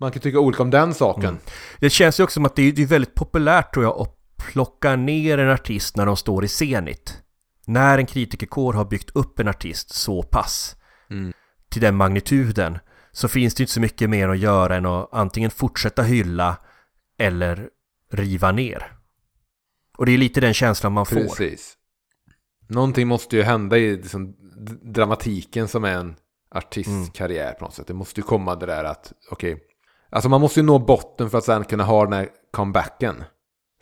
man 0.00 0.12
kan 0.12 0.22
tycka 0.22 0.40
olika 0.40 0.62
om 0.62 0.70
den 0.70 0.94
saken. 0.94 1.24
Mm. 1.24 1.40
Det 1.80 1.90
känns 1.90 2.20
ju 2.20 2.24
också 2.24 2.34
som 2.34 2.44
att 2.44 2.56
det 2.56 2.62
är, 2.62 2.72
det 2.72 2.82
är 2.82 2.86
väldigt 2.86 3.14
populärt 3.14 3.74
tror 3.74 3.84
jag 3.84 4.00
att 4.38 4.52
plocka 4.52 4.96
ner 4.96 5.38
en 5.38 5.50
artist 5.50 5.96
när 5.96 6.06
de 6.06 6.16
står 6.16 6.44
i 6.44 6.48
Zenit. 6.48 7.22
När 7.66 7.98
en 7.98 8.06
kritikerkår 8.06 8.72
har 8.72 8.84
byggt 8.84 9.10
upp 9.14 9.38
en 9.38 9.48
artist 9.48 9.94
så 9.94 10.22
pass 10.22 10.74
Mm. 11.10 11.32
till 11.68 11.82
den 11.82 11.94
magnituden 11.96 12.78
så 13.12 13.28
finns 13.28 13.54
det 13.54 13.62
inte 13.62 13.72
så 13.72 13.80
mycket 13.80 14.10
mer 14.10 14.28
att 14.28 14.38
göra 14.38 14.76
än 14.76 14.86
att 14.86 15.08
antingen 15.12 15.50
fortsätta 15.50 16.02
hylla 16.02 16.56
eller 17.18 17.68
riva 18.12 18.52
ner. 18.52 18.92
Och 19.98 20.06
det 20.06 20.12
är 20.12 20.18
lite 20.18 20.40
den 20.40 20.54
känslan 20.54 20.92
man 20.92 21.06
får. 21.06 21.14
Precis. 21.14 21.74
Någonting 22.68 23.08
måste 23.08 23.36
ju 23.36 23.42
hända 23.42 23.78
i 23.78 23.96
liksom, 23.96 24.34
dramatiken 24.82 25.68
som 25.68 25.84
är 25.84 25.92
en 25.94 26.16
artistkarriär 26.54 27.52
på 27.52 27.64
något 27.64 27.74
sätt. 27.74 27.86
Det 27.86 27.94
måste 27.94 28.20
ju 28.20 28.24
komma 28.24 28.54
det 28.54 28.66
där 28.66 28.84
att, 28.84 29.12
okej. 29.30 29.62
Alltså 30.10 30.28
man 30.28 30.40
måste 30.40 30.60
ju 30.60 30.66
nå 30.66 30.78
botten 30.78 31.30
för 31.30 31.38
att 31.38 31.44
sen 31.44 31.64
kunna 31.64 31.84
ha 31.84 32.04
den 32.04 32.12
här 32.12 32.28
comebacken. 32.52 33.24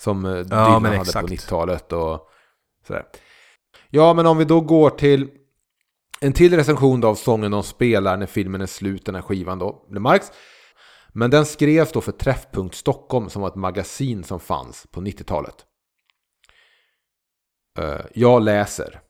Som 0.00 0.24
eh, 0.24 0.32
Dylan 0.32 0.82
men 0.82 0.92
hade 0.92 0.96
exakt. 0.96 1.28
på 1.28 1.34
90-talet 1.34 1.92
och 1.92 2.28
sådär. 2.86 3.04
Ja, 3.90 4.14
men 4.14 4.26
om 4.26 4.38
vi 4.38 4.44
då 4.44 4.60
går 4.60 4.90
till 4.90 5.30
en 6.20 6.32
till 6.32 6.56
recension 6.56 7.04
av 7.04 7.14
sången 7.14 7.50
de 7.50 7.62
spelar 7.62 8.16
när 8.16 8.26
filmen 8.26 8.60
är 8.60 8.66
slut, 8.66 9.06
den 9.06 9.14
här 9.14 9.22
skivan 9.22 9.58
då, 9.58 9.86
Lemarks. 9.90 10.32
Men 11.08 11.30
den 11.30 11.46
skrevs 11.46 11.92
då 11.92 12.00
för 12.00 12.12
Träffpunkt 12.12 12.74
Stockholm 12.74 13.28
som 13.28 13.42
var 13.42 13.48
ett 13.48 13.54
magasin 13.54 14.24
som 14.24 14.40
fanns 14.40 14.86
på 14.90 15.00
90-talet. 15.00 15.54
Eh, 17.78 18.00
jag 18.14 18.42
läser. 18.42 19.00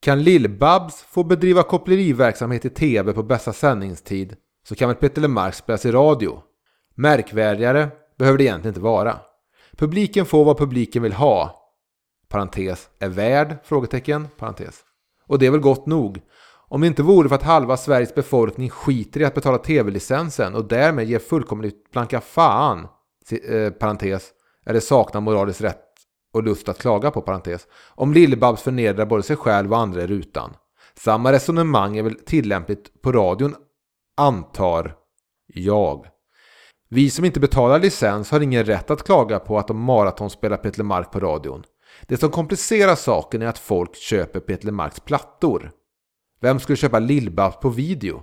Kan 0.00 0.22
Lill-Babs 0.22 1.04
få 1.08 1.24
bedriva 1.24 1.62
koppleriverksamhet 1.62 2.64
i 2.64 2.70
tv 2.70 3.12
på 3.12 3.22
bästa 3.22 3.52
sändningstid 3.52 4.36
så 4.68 4.74
kan 4.74 4.88
väl 4.88 4.96
Peter 4.96 5.22
Lemark 5.22 5.54
spelas 5.54 5.86
i 5.86 5.92
radio. 5.92 6.42
Märkvärdigare 6.94 7.88
behöver 8.18 8.38
det 8.38 8.44
egentligen 8.44 8.70
inte 8.70 8.80
vara. 8.80 9.18
Publiken 9.80 10.26
får 10.26 10.44
vad 10.44 10.58
publiken 10.58 11.02
vill 11.02 11.12
ha. 11.12 11.56
Parentes, 12.28 12.88
är 12.98 13.08
värd? 13.08 13.56
Frågetecken, 13.64 14.28
parentes. 14.36 14.80
Och 15.26 15.38
det 15.38 15.46
är 15.46 15.50
väl 15.50 15.60
gott 15.60 15.86
nog. 15.86 16.20
Om 16.68 16.80
det 16.80 16.86
inte 16.86 17.02
vore 17.02 17.28
för 17.28 17.36
att 17.36 17.42
halva 17.42 17.76
Sveriges 17.76 18.14
befolkning 18.14 18.70
skiter 18.70 19.20
i 19.20 19.24
att 19.24 19.34
betala 19.34 19.58
tv-licensen 19.58 20.54
och 20.54 20.64
därmed 20.64 21.08
ger 21.08 21.18
fullkomligt 21.18 21.90
blanka 21.92 22.20
fan, 22.20 22.88
eh, 23.48 23.70
parentes, 23.70 24.30
eller 24.66 24.80
saknar 24.80 25.20
moralisk 25.20 25.60
rätt 25.60 25.84
och 26.32 26.42
lust 26.42 26.68
att 26.68 26.78
klaga 26.78 27.10
på, 27.10 27.22
parentes, 27.22 27.66
om 27.94 28.14
Lill-Babs 28.14 28.62
förnedrar 28.62 29.06
både 29.06 29.22
sig 29.22 29.36
själv 29.36 29.72
och 29.72 29.78
andra 29.78 30.02
i 30.02 30.06
rutan. 30.06 30.50
Samma 30.94 31.32
resonemang 31.32 31.96
är 31.96 32.02
väl 32.02 32.14
tillämpligt 32.14 33.02
på 33.02 33.12
radion, 33.12 33.54
antar 34.16 34.96
jag. 35.46 36.09
Vi 36.92 37.10
som 37.10 37.24
inte 37.24 37.40
betalar 37.40 37.78
licens 37.78 38.30
har 38.30 38.40
ingen 38.40 38.64
rätt 38.64 38.90
att 38.90 39.02
klaga 39.02 39.38
på 39.38 39.58
att 39.58 39.68
de 39.68 39.78
maraton 39.78 40.30
spelar 40.30 40.56
Peter 40.56 40.82
Mark 40.82 41.12
på 41.12 41.20
radion. 41.20 41.62
Det 42.06 42.16
som 42.16 42.30
komplicerar 42.30 42.94
saken 42.94 43.42
är 43.42 43.46
att 43.46 43.58
folk 43.58 43.96
köper 43.96 44.40
Peter 44.40 44.70
Marks 44.70 45.00
plattor. 45.00 45.70
Vem 46.40 46.60
skulle 46.60 46.76
köpa 46.76 46.98
Lill-Babs 46.98 47.60
på 47.60 47.68
video? 47.68 48.22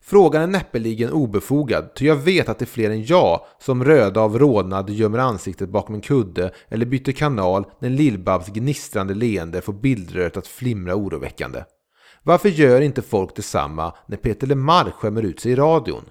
Frågan 0.00 0.42
är 0.42 0.46
näppeligen 0.46 1.12
obefogad, 1.12 1.94
ty 1.94 2.06
jag 2.06 2.16
vet 2.16 2.48
att 2.48 2.58
det 2.58 2.64
är 2.64 2.66
fler 2.66 2.90
än 2.90 3.04
jag 3.04 3.40
som 3.58 3.84
röda 3.84 4.20
av 4.20 4.38
rodnad 4.38 4.90
gömmer 4.90 5.18
ansiktet 5.18 5.68
bakom 5.68 5.94
en 5.94 6.00
kudde 6.00 6.52
eller 6.68 6.86
byter 6.86 7.12
kanal 7.12 7.64
när 7.78 7.90
Lill-Babs 7.90 8.52
gnistrande 8.52 9.14
leende 9.14 9.60
får 9.60 9.72
bildröret 9.72 10.36
att 10.36 10.46
flimra 10.46 10.94
oroväckande. 10.94 11.64
Varför 12.22 12.48
gör 12.48 12.80
inte 12.80 13.02
folk 13.02 13.36
detsamma 13.36 13.94
när 14.06 14.16
Peter 14.16 14.46
LeMarc 14.46 14.92
skämmer 14.92 15.22
ut 15.22 15.40
sig 15.40 15.52
i 15.52 15.56
radion? 15.56 16.04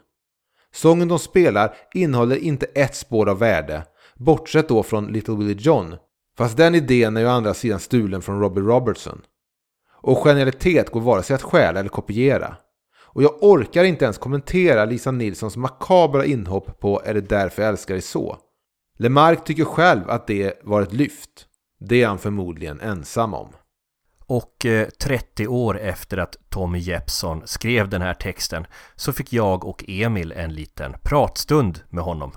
Sången 0.73 1.07
de 1.07 1.19
spelar 1.19 1.75
innehåller 1.93 2.35
inte 2.35 2.65
ett 2.65 2.95
spår 2.95 3.29
av 3.29 3.39
värde, 3.39 3.83
bortsett 4.15 4.67
då 4.67 4.83
från 4.83 5.07
Little 5.07 5.35
Willie 5.35 5.57
John. 5.59 5.95
Fast 6.37 6.57
den 6.57 6.75
idén 6.75 7.17
är 7.17 7.21
ju 7.21 7.27
å 7.27 7.29
andra 7.29 7.53
sidan 7.53 7.79
stulen 7.79 8.21
från 8.21 8.39
Robbie 8.39 8.61
Robertson. 8.61 9.21
Och 10.01 10.23
genialitet 10.23 10.89
går 10.89 11.01
vare 11.01 11.23
sig 11.23 11.35
att 11.35 11.41
stjäla 11.41 11.79
eller 11.79 11.89
kopiera. 11.89 12.55
Och 13.13 13.23
jag 13.23 13.43
orkar 13.43 13.83
inte 13.83 14.05
ens 14.05 14.17
kommentera 14.17 14.85
Lisa 14.85 15.11
Nilssons 15.11 15.57
makabra 15.57 16.25
inhopp 16.25 16.79
på 16.79 17.01
Är 17.05 17.13
det 17.13 17.21
därför 17.21 17.61
jag 17.61 17.69
älskar 17.69 17.93
dig 17.93 18.01
så? 18.01 18.37
Lemark 18.97 19.43
tycker 19.43 19.65
själv 19.65 20.09
att 20.09 20.27
det 20.27 20.61
var 20.63 20.81
ett 20.81 20.93
lyft. 20.93 21.47
Det 21.79 22.03
är 22.03 22.07
han 22.07 22.19
förmodligen 22.19 22.79
ensam 22.79 23.33
om. 23.33 23.47
Och 24.31 24.65
eh, 24.65 24.87
30 24.89 25.47
år 25.47 25.79
efter 25.79 26.17
att 26.17 26.35
Tommy 26.49 26.79
Jeppsson 26.79 27.41
skrev 27.45 27.89
den 27.89 28.01
här 28.01 28.13
texten 28.13 28.65
så 28.95 29.13
fick 29.13 29.33
jag 29.33 29.65
och 29.65 29.85
Emil 29.87 30.31
en 30.31 30.53
liten 30.53 30.95
pratstund 31.03 31.79
med 31.89 32.03
honom. 32.03 32.31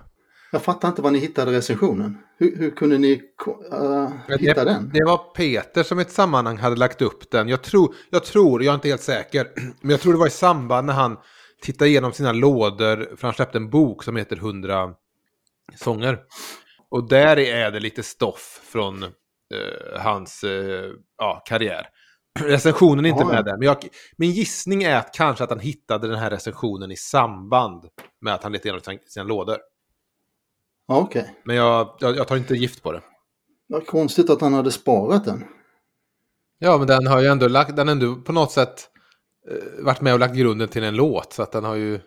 Jag 0.52 0.62
fattar 0.62 0.88
inte 0.88 1.02
var 1.02 1.10
ni 1.10 1.18
hittade 1.18 1.52
recensionen. 1.52 2.18
Hur, 2.38 2.56
hur 2.56 2.70
kunde 2.70 2.98
ni 2.98 3.12
uh, 3.12 4.08
hitta 4.38 4.64
det, 4.64 4.70
den? 4.70 4.90
Det 4.94 5.04
var 5.04 5.16
Peter 5.16 5.82
som 5.82 5.98
i 5.98 6.02
ett 6.02 6.10
sammanhang 6.10 6.58
hade 6.58 6.76
lagt 6.76 7.02
upp 7.02 7.30
den. 7.30 7.48
Jag 7.48 7.62
tror, 7.62 7.94
jag 8.10 8.24
tror, 8.24 8.62
jag 8.62 8.72
är 8.72 8.74
inte 8.74 8.88
helt 8.88 9.02
säker, 9.02 9.48
men 9.80 9.90
jag 9.90 10.00
tror 10.00 10.12
det 10.12 10.18
var 10.18 10.26
i 10.26 10.30
samband 10.30 10.86
när 10.86 10.94
han 10.94 11.16
tittade 11.62 11.90
igenom 11.90 12.12
sina 12.12 12.32
lådor, 12.32 13.16
för 13.16 13.26
han 13.28 13.34
släppte 13.34 13.58
en 13.58 13.70
bok 13.70 14.04
som 14.04 14.16
heter 14.16 14.36
100 14.36 14.90
sånger. 15.76 16.18
Och 16.90 17.08
där 17.08 17.38
är 17.38 17.70
det 17.70 17.80
lite 17.80 18.02
stoff 18.02 18.60
från 18.64 19.04
hans 19.98 20.44
uh, 20.44 20.92
ja, 21.18 21.42
karriär. 21.46 21.88
Recensionen 22.40 23.04
är 23.04 23.08
inte 23.08 23.24
med 23.24 23.44
där, 23.44 23.56
men 23.58 23.66
jag, 23.66 23.76
min 24.16 24.30
gissning 24.30 24.82
är 24.82 24.96
att 24.96 25.14
kanske 25.14 25.44
att 25.44 25.50
han 25.50 25.58
hittade 25.60 26.08
den 26.08 26.18
här 26.18 26.30
recensionen 26.30 26.90
i 26.90 26.96
samband 26.96 27.84
med 28.20 28.34
att 28.34 28.42
han 28.42 28.52
letade 28.52 28.68
igenom 28.68 28.98
sina, 29.06 29.24
lådor. 29.24 29.58
Ja, 30.88 30.96
Okej, 30.98 31.34
Men 31.44 31.56
jag, 31.56 31.96
jag, 32.00 32.16
jag 32.16 32.28
tar 32.28 32.36
inte 32.36 32.54
gift 32.54 32.82
på 32.82 32.92
det. 32.92 33.02
vad 33.66 33.86
konstigt 33.86 34.30
att 34.30 34.40
han 34.40 34.54
hade 34.54 34.70
sparat 34.70 35.24
den. 35.24 35.44
Ja, 36.58 36.78
men 36.78 36.86
den 36.86 37.06
har 37.06 37.20
ju 37.20 37.26
ändå, 37.26 37.48
lagt, 37.48 37.76
den 37.76 37.88
ändå 37.88 38.16
på 38.16 38.32
något 38.32 38.52
sätt 38.52 38.88
eh, 39.50 39.84
varit 39.84 40.00
med 40.00 40.12
och 40.12 40.18
lagt 40.20 40.34
grunden 40.34 40.68
till 40.68 40.84
en 40.84 40.96
låt. 40.96 41.32
Så 41.32 41.42
att 41.42 41.52
den 41.52 41.64
har 41.64 41.74
ju... 41.74 42.00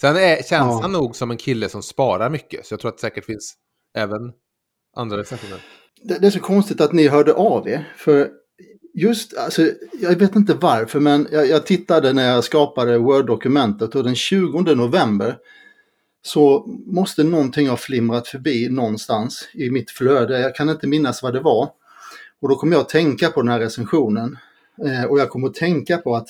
Sen 0.00 0.16
är, 0.16 0.36
känns 0.36 0.50
Ja. 0.50 0.78
han 0.82 0.92
nog 0.92 1.16
som 1.16 1.30
en 1.30 1.36
kille 1.36 1.68
som 1.68 1.82
sparar 1.82 2.30
mycket. 2.30 2.66
Så 2.66 2.72
jag 2.72 2.80
tror 2.80 2.88
att 2.88 2.96
det 2.96 3.00
säkert 3.00 3.24
finns 3.24 3.54
även 3.98 4.32
andra 4.96 5.16
recensioner. 5.16 5.60
Det, 6.04 6.18
det 6.18 6.26
är 6.26 6.30
så 6.30 6.40
konstigt 6.40 6.80
att 6.80 6.92
ni 6.92 7.08
hörde 7.08 7.32
av 7.32 7.68
er. 7.68 7.92
För 7.96 8.30
just, 8.94 9.36
alltså, 9.36 9.68
jag 10.00 10.16
vet 10.16 10.36
inte 10.36 10.54
varför, 10.54 11.00
men 11.00 11.28
jag, 11.32 11.48
jag 11.48 11.66
tittade 11.66 12.12
när 12.12 12.30
jag 12.30 12.44
skapade 12.44 12.98
Word-dokumentet 12.98 13.94
och 13.94 14.04
den 14.04 14.14
20 14.14 14.74
november 14.74 15.36
så 16.22 16.64
måste 16.86 17.24
någonting 17.24 17.68
ha 17.68 17.76
flimrat 17.76 18.28
förbi 18.28 18.68
någonstans 18.68 19.48
i 19.54 19.70
mitt 19.70 19.90
flöde. 19.90 20.40
Jag 20.40 20.54
kan 20.54 20.68
inte 20.68 20.86
minnas 20.86 21.22
vad 21.22 21.32
det 21.32 21.40
var. 21.40 21.70
Och 22.40 22.48
då 22.48 22.56
kommer 22.56 22.76
jag 22.76 22.80
att 22.80 22.88
tänka 22.88 23.30
på 23.30 23.42
den 23.42 23.50
här 23.50 23.60
recensionen. 23.60 24.38
Eh, 24.86 25.04
och 25.04 25.20
jag 25.20 25.30
kommer 25.30 25.48
att 25.48 25.54
tänka 25.54 25.98
på 25.98 26.16
att 26.16 26.28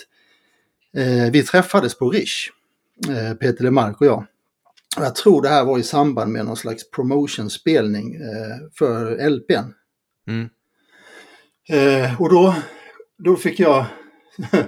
eh, 0.97 1.33
vi 1.33 1.43
träffades 1.43 1.99
på 1.99 2.11
Rish, 2.11 2.51
eh, 3.09 3.35
Peter 3.35 3.65
Lemark 3.65 4.01
och 4.01 4.07
jag. 4.07 4.27
Jag 4.97 5.15
tror 5.15 5.43
det 5.43 5.49
här 5.49 5.65
var 5.65 5.79
i 5.79 5.83
samband 5.83 6.33
med 6.33 6.45
någon 6.45 6.57
slags 6.57 6.91
promotionspelning 6.91 8.15
eh, 8.15 8.57
för 8.79 9.29
LPn. 9.31 9.73
Mm. 10.29 10.49
Eh, 11.69 12.21
och 12.21 12.31
då, 12.31 12.55
då 13.19 13.37
fick 13.37 13.61
jag 13.61 13.85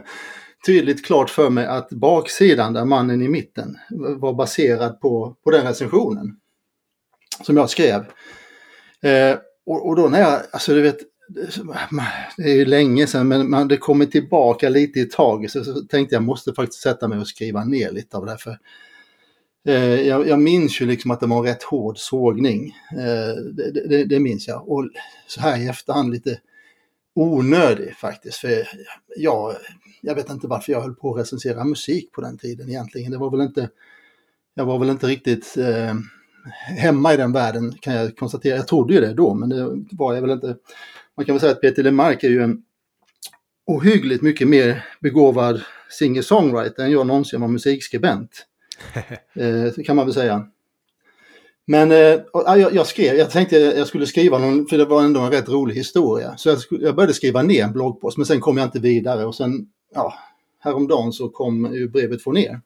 tydligt 0.67 1.07
klart 1.07 1.31
för 1.31 1.51
mig 1.51 1.67
att 1.67 1.91
baksidan, 1.91 2.73
där 2.73 2.85
mannen 2.85 3.23
i 3.23 3.29
mitten, 3.29 3.77
var 4.17 4.33
baserad 4.33 5.01
på, 5.01 5.37
på 5.45 5.51
den 5.51 5.67
recensionen 5.67 6.37
som 7.43 7.57
jag 7.57 7.71
skrev. 7.71 8.05
Eh, 9.03 9.39
och, 9.67 9.89
och 9.89 9.97
då 9.97 10.09
när 10.09 10.21
jag, 10.21 10.43
alltså 10.51 10.75
du 10.75 10.83
vet, 10.83 10.99
det 12.37 12.51
är 12.51 12.55
ju 12.55 12.65
länge 12.65 13.07
sedan 13.07 13.29
men 13.29 13.51
man, 13.51 13.69
det 13.69 13.77
kommer 13.77 14.07
tillbaka 14.07 14.69
lite 14.69 15.01
i 15.01 15.05
taget 15.05 15.51
så, 15.51 15.65
så 15.65 15.81
tänkte 15.81 16.15
jag 16.15 16.23
måste 16.23 16.53
faktiskt 16.53 16.83
sätta 16.83 17.09
mig 17.09 17.19
och 17.19 17.29
skriva 17.29 17.65
ner 17.65 17.91
lite 17.91 18.17
av 18.17 18.27
det. 18.27 18.39
För, 18.39 18.51
eh, 18.51 18.57
Eh, 19.67 20.01
jag, 20.01 20.29
jag 20.29 20.41
minns 20.41 20.81
ju 20.81 20.87
liksom 20.87 21.11
att 21.11 21.21
det 21.21 21.27
var 21.27 21.39
en 21.39 21.45
rätt 21.45 21.63
hård 21.63 21.99
sågning. 21.99 22.77
Eh, 22.93 23.43
det, 23.53 23.89
det, 23.89 24.05
det 24.05 24.21
minns 24.21 24.49
jag. 24.49 24.69
Och 24.69 24.89
så 25.27 25.41
här 25.41 25.63
i 25.63 25.69
efterhand 25.69 26.13
lite 26.13 26.41
onödig 27.15 27.97
faktiskt. 27.97 28.37
För 28.37 28.69
jag, 29.17 29.55
jag 30.01 30.15
vet 30.15 30.31
inte 30.31 30.47
varför 30.47 30.73
jag 30.73 30.81
höll 30.81 30.95
på 30.95 31.15
att 31.15 31.21
recensera 31.21 31.65
musik 31.65 32.13
på 32.13 32.21
den 32.21 32.39
tiden 32.39 32.69
egentligen. 32.69 33.13
Det 33.13 33.19
var 33.19 33.31
väl 33.31 33.41
inte, 33.41 33.69
jag 34.55 34.65
var 34.65 34.79
väl 34.79 34.91
inte 34.91 35.07
riktigt 35.07 35.57
eh, 35.57 35.95
hemma 36.79 37.15
i 37.15 37.17
den 37.17 37.33
världen 37.33 37.73
kan 37.81 37.95
jag 37.95 38.17
konstatera. 38.17 38.57
Jag 38.57 38.69
trodde 38.69 38.95
ju 38.95 39.01
det 39.01 39.15
då, 39.15 39.35
men 39.35 39.49
det 39.49 39.87
var 39.91 40.15
jag 40.15 40.23
väl 40.23 40.31
inte. 40.31 40.57
Man 41.17 41.27
kan 41.27 41.35
väl 41.35 41.41
säga 41.41 41.53
att 41.53 41.61
Peter 41.61 41.83
Lemark 41.83 42.25
är 42.25 42.29
ju 42.29 42.43
en 42.43 42.63
ohyggligt 43.67 44.23
mycket 44.23 44.49
mer 44.49 44.85
begåvad 45.01 45.63
singer-songwriter 45.91 46.85
än 46.85 46.91
jag 46.91 47.07
någonsin 47.07 47.41
var 47.41 47.49
musikskribent. 47.49 48.47
eh, 49.35 49.73
det 49.77 49.85
kan 49.87 49.97
man 49.97 50.07
väl 50.07 50.15
säga. 50.15 50.47
Men 51.67 51.93
eh, 51.93 51.99
ja, 52.33 52.57
jag, 52.57 52.75
jag 52.75 52.87
skrev, 52.87 53.15
jag 53.17 53.31
tänkte 53.31 53.57
jag 53.57 53.87
skulle 53.87 54.07
skriva 54.07 54.39
någon, 54.39 54.67
för 54.67 54.79
det 54.79 54.85
var 54.85 55.03
ändå 55.03 55.21
en 55.21 55.31
rätt 55.31 55.49
rolig 55.49 55.75
historia. 55.75 56.37
Så 56.37 56.49
jag, 56.49 56.59
jag 56.71 56.95
började 56.97 57.15
skriva 57.15 57.43
ner 57.43 57.65
en 57.65 57.73
bloggpost, 57.73 58.17
men 58.17 58.27
sen 58.27 58.41
kom 58.41 58.57
jag 58.57 58.67
inte 58.67 58.79
vidare 58.81 59.25
och 59.25 59.35
sen, 59.35 59.67
ja, 59.95 60.15
häromdagen 60.61 61.13
så 61.13 61.29
kom 61.29 61.75
ju 61.75 61.89
brevet 61.89 62.23
från 62.23 62.37
er. 62.37 62.61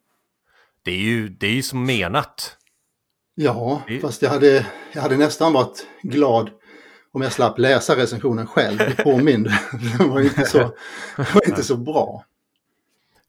Det 0.83 0.91
är 0.91 0.97
ju, 0.97 1.29
det 1.29 1.47
är 1.47 1.51
ju 1.51 1.61
som 1.63 1.85
menat. 1.85 2.57
Ja, 3.35 3.81
Det- 3.87 3.99
fast 3.99 4.21
jag 4.21 4.29
hade, 4.29 4.65
jag 4.93 5.01
hade 5.01 5.17
nästan 5.17 5.53
varit 5.53 5.87
glad 6.01 6.49
om 7.11 7.21
jag 7.21 7.31
slapp 7.31 7.57
läsa 7.59 7.95
recensionen 7.95 8.47
själv, 8.47 8.77
påmind. 9.03 9.47
Den 9.97 10.09
var 10.09 10.21
inte 10.21 10.45
så, 10.45 10.57
den 10.57 11.25
var 11.33 11.47
inte 11.49 11.63
så 11.63 11.77
bra. 11.77 12.25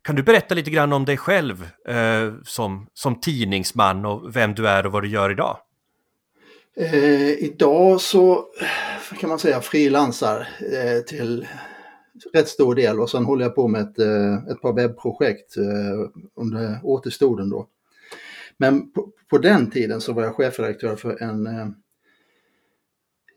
Kan 0.03 0.17
du 0.17 0.23
berätta 0.23 0.55
lite 0.55 0.71
grann 0.71 0.93
om 0.93 1.05
dig 1.05 1.17
själv 1.17 1.69
eh, 1.89 2.35
som, 2.45 2.87
som 2.95 3.21
tidningsman 3.21 4.05
och 4.07 4.37
vem 4.37 4.55
du 4.55 4.69
är 4.69 4.87
och 4.87 4.93
vad 4.93 5.03
du 5.03 5.09
gör 5.09 5.31
idag? 5.31 5.57
Eh, 6.77 7.31
idag 7.31 8.01
så 8.01 8.45
kan 9.19 9.29
man 9.29 9.39
säga 9.39 9.61
frilansar 9.61 10.49
eh, 10.73 11.03
till 11.07 11.47
rätt 12.33 12.49
stor 12.49 12.75
del 12.75 13.01
och 13.01 13.11
sen 13.11 13.25
håller 13.25 13.45
jag 13.45 13.55
på 13.55 13.69
med 13.69 13.81
ett, 13.81 13.99
eh, 13.99 14.35
ett 14.35 14.63
par 14.63 14.73
webbprojekt 14.73 15.57
eh, 15.57 16.11
under 16.35 16.81
återstoden 16.83 17.51
då. 17.51 17.67
Men 18.57 18.93
på, 18.93 19.13
på 19.31 19.39
den 19.39 19.71
tiden 19.71 20.01
så 20.01 20.13
var 20.13 20.23
jag 20.23 20.35
chefredaktör 20.35 20.97
för 20.97 21.23
en, 21.23 21.47
eh, 21.47 21.67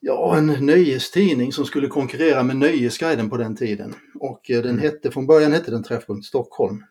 ja, 0.05 0.37
en 0.37 0.47
nöjestidning 0.65 1.53
som 1.53 1.65
skulle 1.65 1.87
konkurrera 1.87 2.43
med 2.43 2.57
Nöjesguiden 2.57 3.29
på 3.29 3.37
den 3.37 3.55
tiden. 3.55 3.95
Och 4.19 4.51
eh, 4.51 4.63
den 4.63 4.79
hette, 4.79 5.11
från 5.11 5.27
början 5.27 5.51
hette 5.51 5.71
den 5.71 5.83
Träffpunkt 5.83 6.25
Stockholm. 6.25 6.83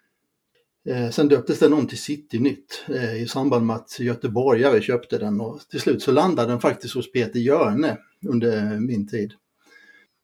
Eh, 0.89 1.11
sen 1.11 1.29
döptes 1.29 1.59
den 1.59 1.73
om 1.73 1.87
till 1.87 1.99
Citynytt 1.99 2.85
eh, 2.89 3.23
i 3.23 3.29
samband 3.29 3.67
med 3.67 3.77
att 3.77 4.01
göteborgare 4.01 4.81
köpte 4.81 5.19
den 5.19 5.41
och 5.41 5.61
till 5.71 5.81
slut 5.81 6.03
så 6.03 6.13
landade 6.13 6.49
den 6.49 6.61
faktiskt 6.61 6.95
hos 6.95 7.13
Peter 7.13 7.41
Hjörne 7.41 7.99
under 8.29 8.81
min 8.81 9.09
tid. 9.09 9.33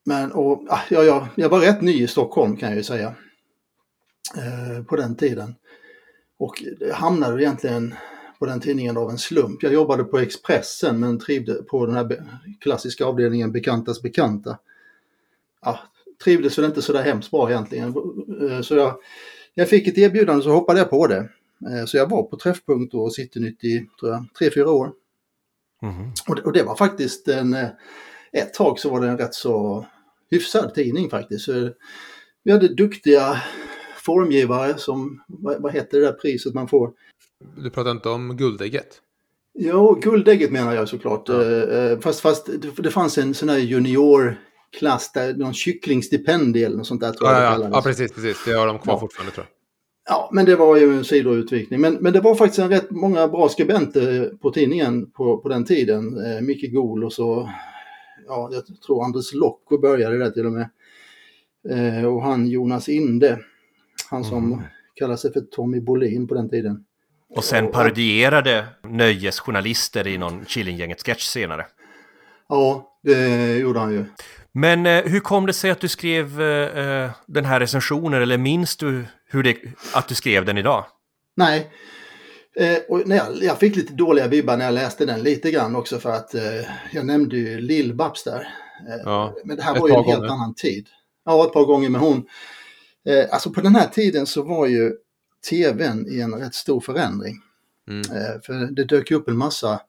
Men 0.05 0.33
och, 0.33 0.67
ah, 0.69 0.81
ja, 0.91 1.03
jag, 1.03 1.27
jag 1.35 1.49
var 1.49 1.61
rätt 1.61 1.83
ny 1.83 2.03
i 2.03 2.07
Stockholm 2.07 2.57
kan 2.57 2.69
jag 2.69 2.77
ju 2.77 2.85
säga. 2.85 3.15
På 4.87 4.97
den 4.97 5.17
tiden. 5.17 5.55
Och 6.39 6.65
det 6.79 6.93
hamnade 6.93 7.43
egentligen 7.43 7.95
på 8.39 8.47
den 8.47 8.61
tidningen 8.61 8.97
av 8.97 9.11
en 9.11 9.19
slump. 9.19 9.63
Jag 9.63 9.73
jobbade 9.73 10.05
på 10.05 10.19
Expressen 10.19 11.01
men 11.01 11.19
trivde 11.19 11.55
på 11.55 11.87
den 11.87 11.95
här 11.95 12.25
klassiska 12.61 13.05
avdelningen 13.05 13.53
Bekantas 13.53 14.03
bekanta. 14.03 14.59
Ja, 15.65 15.79
trivdes 16.25 16.59
väl 16.59 16.65
inte 16.65 16.83
så 16.83 16.93
där 16.93 17.03
hemskt 17.03 17.31
bra 17.31 17.51
egentligen. 17.51 17.95
Eh, 18.51 18.61
Så 18.61 18.75
jag, 18.75 18.99
jag 19.55 19.69
fick 19.69 19.89
ett 19.89 19.99
erbjudande 19.99 20.43
så 20.43 20.51
hoppade 20.51 20.79
jag 20.79 20.91
på 20.91 21.07
det. 21.07 21.29
Eh, 21.71 21.85
Så 21.87 21.97
jag 21.97 22.11
var 22.11 22.23
på 22.23 22.37
Träffpunkt 22.39 22.95
och 22.95 23.15
Citynytt 23.15 23.65
i, 23.65 23.87
tror 24.01 24.13
jag, 24.13 24.25
tre, 24.39 24.51
fyra 24.51 24.71
år. 24.71 24.93
Mhm. 25.83 26.13
Och 26.29 26.35
det, 26.37 26.43
och 26.43 26.53
det 26.53 26.63
var 26.63 26.77
faktiskt 26.77 27.29
en, 27.29 27.55
eh, 27.55 27.69
ett 28.33 28.55
tag 28.55 28.79
så 28.79 28.91
var 28.91 29.01
det 29.01 29.09
en 29.09 29.19
rätt 29.19 29.35
så 29.35 29.87
hyfsad 30.31 30.75
tidning 30.75 31.11
faktiskt. 31.11 31.45
Så 31.45 31.71
Vi 32.43 32.53
hade 32.53 32.69
duktiga 32.75 33.43
formgivare 34.09 34.79
som, 34.79 35.23
vad, 35.27 35.63
vad 35.63 35.73
heter 35.73 35.99
det 35.99 36.05
där 36.05 36.13
priset 36.13 36.55
man 36.55 36.69
får? 36.69 36.91
Du 37.57 37.71
pratar 37.71 37.91
inte 37.91 38.09
om 38.09 38.37
guldägget? 38.37 39.01
Jo, 39.59 39.95
guldägget 40.03 40.51
menar 40.53 40.75
jag 40.75 40.89
såklart. 40.89 41.29
Ja. 41.29 41.43
Eh, 41.45 41.79
eh, 41.93 41.99
Fast, 41.99 42.21
fast 42.21 42.49
det, 42.77 42.91
fanns 42.91 43.19
en 43.19 43.35
sån 43.35 43.49
här 43.49 43.59
juniorklass, 43.59 45.13
där, 45.13 45.35
någon 45.35 45.55
kycklingstipendium 45.55 46.67
eller 46.67 46.77
något 46.77 46.87
sånt 46.87 47.01
där 47.01 47.13
tror 47.13 47.31
jag 47.31 47.43
Ja, 47.43 47.59
ja, 47.63 47.69
ja, 47.73 47.83
precis, 47.83 48.13
precis. 48.13 48.45
Det 48.45 48.53
har 48.53 48.67
de 48.67 48.79
kvar 48.79 48.95
Ja. 48.95 49.01
fortfarande 49.01 49.33
tror 49.33 49.47
jag. 49.47 49.53
Ja, 50.15 50.31
men 50.33 50.45
det 50.45 50.57
var 50.57 50.77
ju 50.77 50.93
en 50.97 51.05
sidoutvikning. 51.05 51.81
Men, 51.81 51.95
men 51.95 52.13
det 52.13 52.21
var 52.21 52.35
faktiskt 52.35 52.59
en 52.59 52.69
rätt 52.69 52.91
många 52.91 53.29
bra 53.29 53.49
skribenter 53.49 54.33
på 54.43 54.51
tidningen 54.51 55.11
på, 55.11 55.39
på 55.39 55.49
den 55.49 55.65
tiden. 55.65 56.25
Eh, 56.27 56.41
Micke 56.41 56.73
Gol 56.73 57.05
och 57.05 57.13
så, 57.13 57.51
ja, 58.27 58.51
jag 58.53 58.63
tror 58.87 59.05
Anders 59.05 59.35
Locko 59.35 59.79
började 59.79 60.19
där 60.19 60.31
till 60.31 60.47
och 60.47 60.53
med. 60.53 60.71
Eh, 61.69 62.05
och 62.05 62.23
han 62.23 62.47
Jonas 62.47 62.89
Inde, 62.89 63.39
han 64.11 64.25
som 64.25 64.53
Mm. 64.53 64.65
kallade 64.95 65.19
sig 65.19 65.33
för 65.33 65.41
Tommy 65.41 65.81
Bolin 65.81 66.29
på 66.29 66.35
den 66.35 66.49
tiden. 66.51 66.85
Och 67.31 67.45
sen 67.45 67.71
parodierade 67.73 68.65
nöjesjournalister 68.83 70.07
i 70.07 70.19
någon 70.19 70.45
Killinggänget-sketch 70.45 71.23
senare. 71.27 71.67
Ja, 72.49 72.93
det 73.03 73.57
gjorde 73.59 73.79
han 73.81 73.93
ju. 73.93 74.05
Men 74.53 74.87
eh, 74.87 75.05
hur 75.05 75.21
kom 75.21 75.47
det 75.47 75.53
sig 75.53 75.71
att 75.71 75.81
du 75.81 75.89
skrev 75.89 76.41
eh, 76.43 76.79
eh, 77.05 77.11
den 77.27 77.45
här 77.45 77.61
recensionen, 77.61 78.23
eller 78.23 78.39
minns 78.39 78.77
du 78.77 79.05
hur 79.31 79.43
det, 79.43 79.57
att 79.95 80.09
du 80.09 80.15
skrev 80.15 80.45
den 80.45 80.59
idag? 80.59 80.85
Nej. 81.37 81.71
Eh, 82.57 82.79
och 82.89 83.09
när 83.09 83.17
jag, 83.17 83.27
jag 83.43 83.59
fick 83.59 83.77
lite 83.77 83.93
dåliga 83.95 84.27
vibbar 84.29 84.57
när 84.57 84.65
jag 84.65 84.75
läste 84.75 85.07
den 85.07 85.23
lite 85.23 85.51
grann 85.51 85.77
också 85.77 85.99
för 85.99 86.11
att 86.11 86.35
eh, 86.35 86.43
jag 86.93 87.07
nämnde 87.07 87.37
ju 87.37 87.61
Lill-Babs 87.61 88.25
där. 88.25 88.41
Eh, 88.89 89.01
Ja, 89.05 89.35
men 89.45 89.57
det 89.57 89.63
här 89.63 89.81
var 89.81 89.89
ju 89.89 89.95
en 89.95 90.05
helt 90.05 90.19
gånger. 90.21 90.33
annan 90.33 90.55
tid. 90.55 90.87
Ja, 91.25 91.45
ett 91.47 91.53
par 91.53 91.65
gånger 91.65 91.89
med 91.89 92.01
hon. 92.01 92.27
Eh, 93.07 93.27
alltså 93.31 93.51
på 93.51 93.61
den 93.61 93.75
här 93.75 93.89
tiden 93.89 94.27
så 94.27 94.43
var 94.43 94.67
ju 94.67 94.93
tvn 95.51 96.07
i 96.09 96.21
en 96.21 96.35
rätt 96.35 96.55
stor 96.55 96.81
förändring. 96.81 97.37
Mm. 97.89 98.01
Eh, 98.01 98.41
för 98.43 98.75
det 98.75 98.85
dök 98.85 99.11
upp 99.11 99.29
en 99.29 99.37
massa 99.37 99.81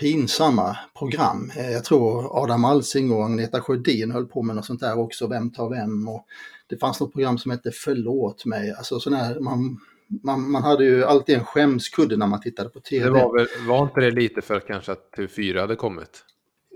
pinsamma 0.00 0.76
program. 0.98 1.52
Eh, 1.56 1.70
jag 1.70 1.84
tror 1.84 2.42
Adam 2.42 2.64
Alsing 2.64 3.12
och 3.12 3.24
Agneta 3.24 3.60
Sjödin 3.60 4.10
höll 4.10 4.26
på 4.26 4.42
med 4.42 4.56
något 4.56 4.66
sånt 4.66 4.80
där 4.80 4.98
också, 4.98 5.26
Vem 5.26 5.52
tar 5.52 5.70
vem? 5.70 6.08
Och 6.08 6.26
det 6.66 6.76
fanns 6.76 7.00
något 7.00 7.12
program 7.12 7.38
som 7.38 7.50
hette 7.50 7.70
Förlåt 7.70 8.44
mig. 8.44 8.74
Alltså 8.78 9.00
sån 9.00 9.12
här, 9.12 9.40
man, 9.40 9.78
man, 10.24 10.50
man 10.50 10.62
hade 10.62 10.84
ju 10.84 11.04
alltid 11.04 11.34
en 11.34 11.44
skämskudde 11.44 12.16
när 12.16 12.26
man 12.26 12.40
tittade 12.40 12.68
på 12.68 12.80
tv. 12.80 13.04
Det 13.04 13.10
var, 13.10 13.38
väl, 13.38 13.48
var 13.68 13.82
inte 13.82 14.00
det 14.00 14.10
lite 14.10 14.42
för 14.42 14.60
kanske 14.60 14.92
att 14.92 15.10
TV4 15.16 15.60
hade 15.60 15.76
kommit? 15.76 16.24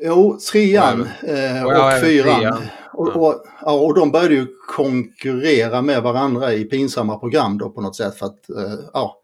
Jo, 0.02 0.38
trean 0.52 1.00
Och 1.22 1.28
eh, 1.28 1.64
och 1.64 1.72
Ja, 1.72 1.98
fyran. 2.02 2.62
Och, 2.92 3.16
och, 3.16 3.44
ja, 3.60 3.72
och 3.72 3.94
de 3.94 4.10
började 4.10 4.34
ju 4.34 4.46
konkurrera 4.68 5.82
med 5.82 6.02
varandra 6.02 6.54
i 6.54 6.64
pinsamma 6.64 7.18
program 7.18 7.58
då 7.58 7.70
på 7.70 7.80
något 7.80 7.96
sätt. 7.96 8.18
För 8.18 8.26
att, 8.26 8.50
eh, 8.50 8.78
ja. 8.92 9.20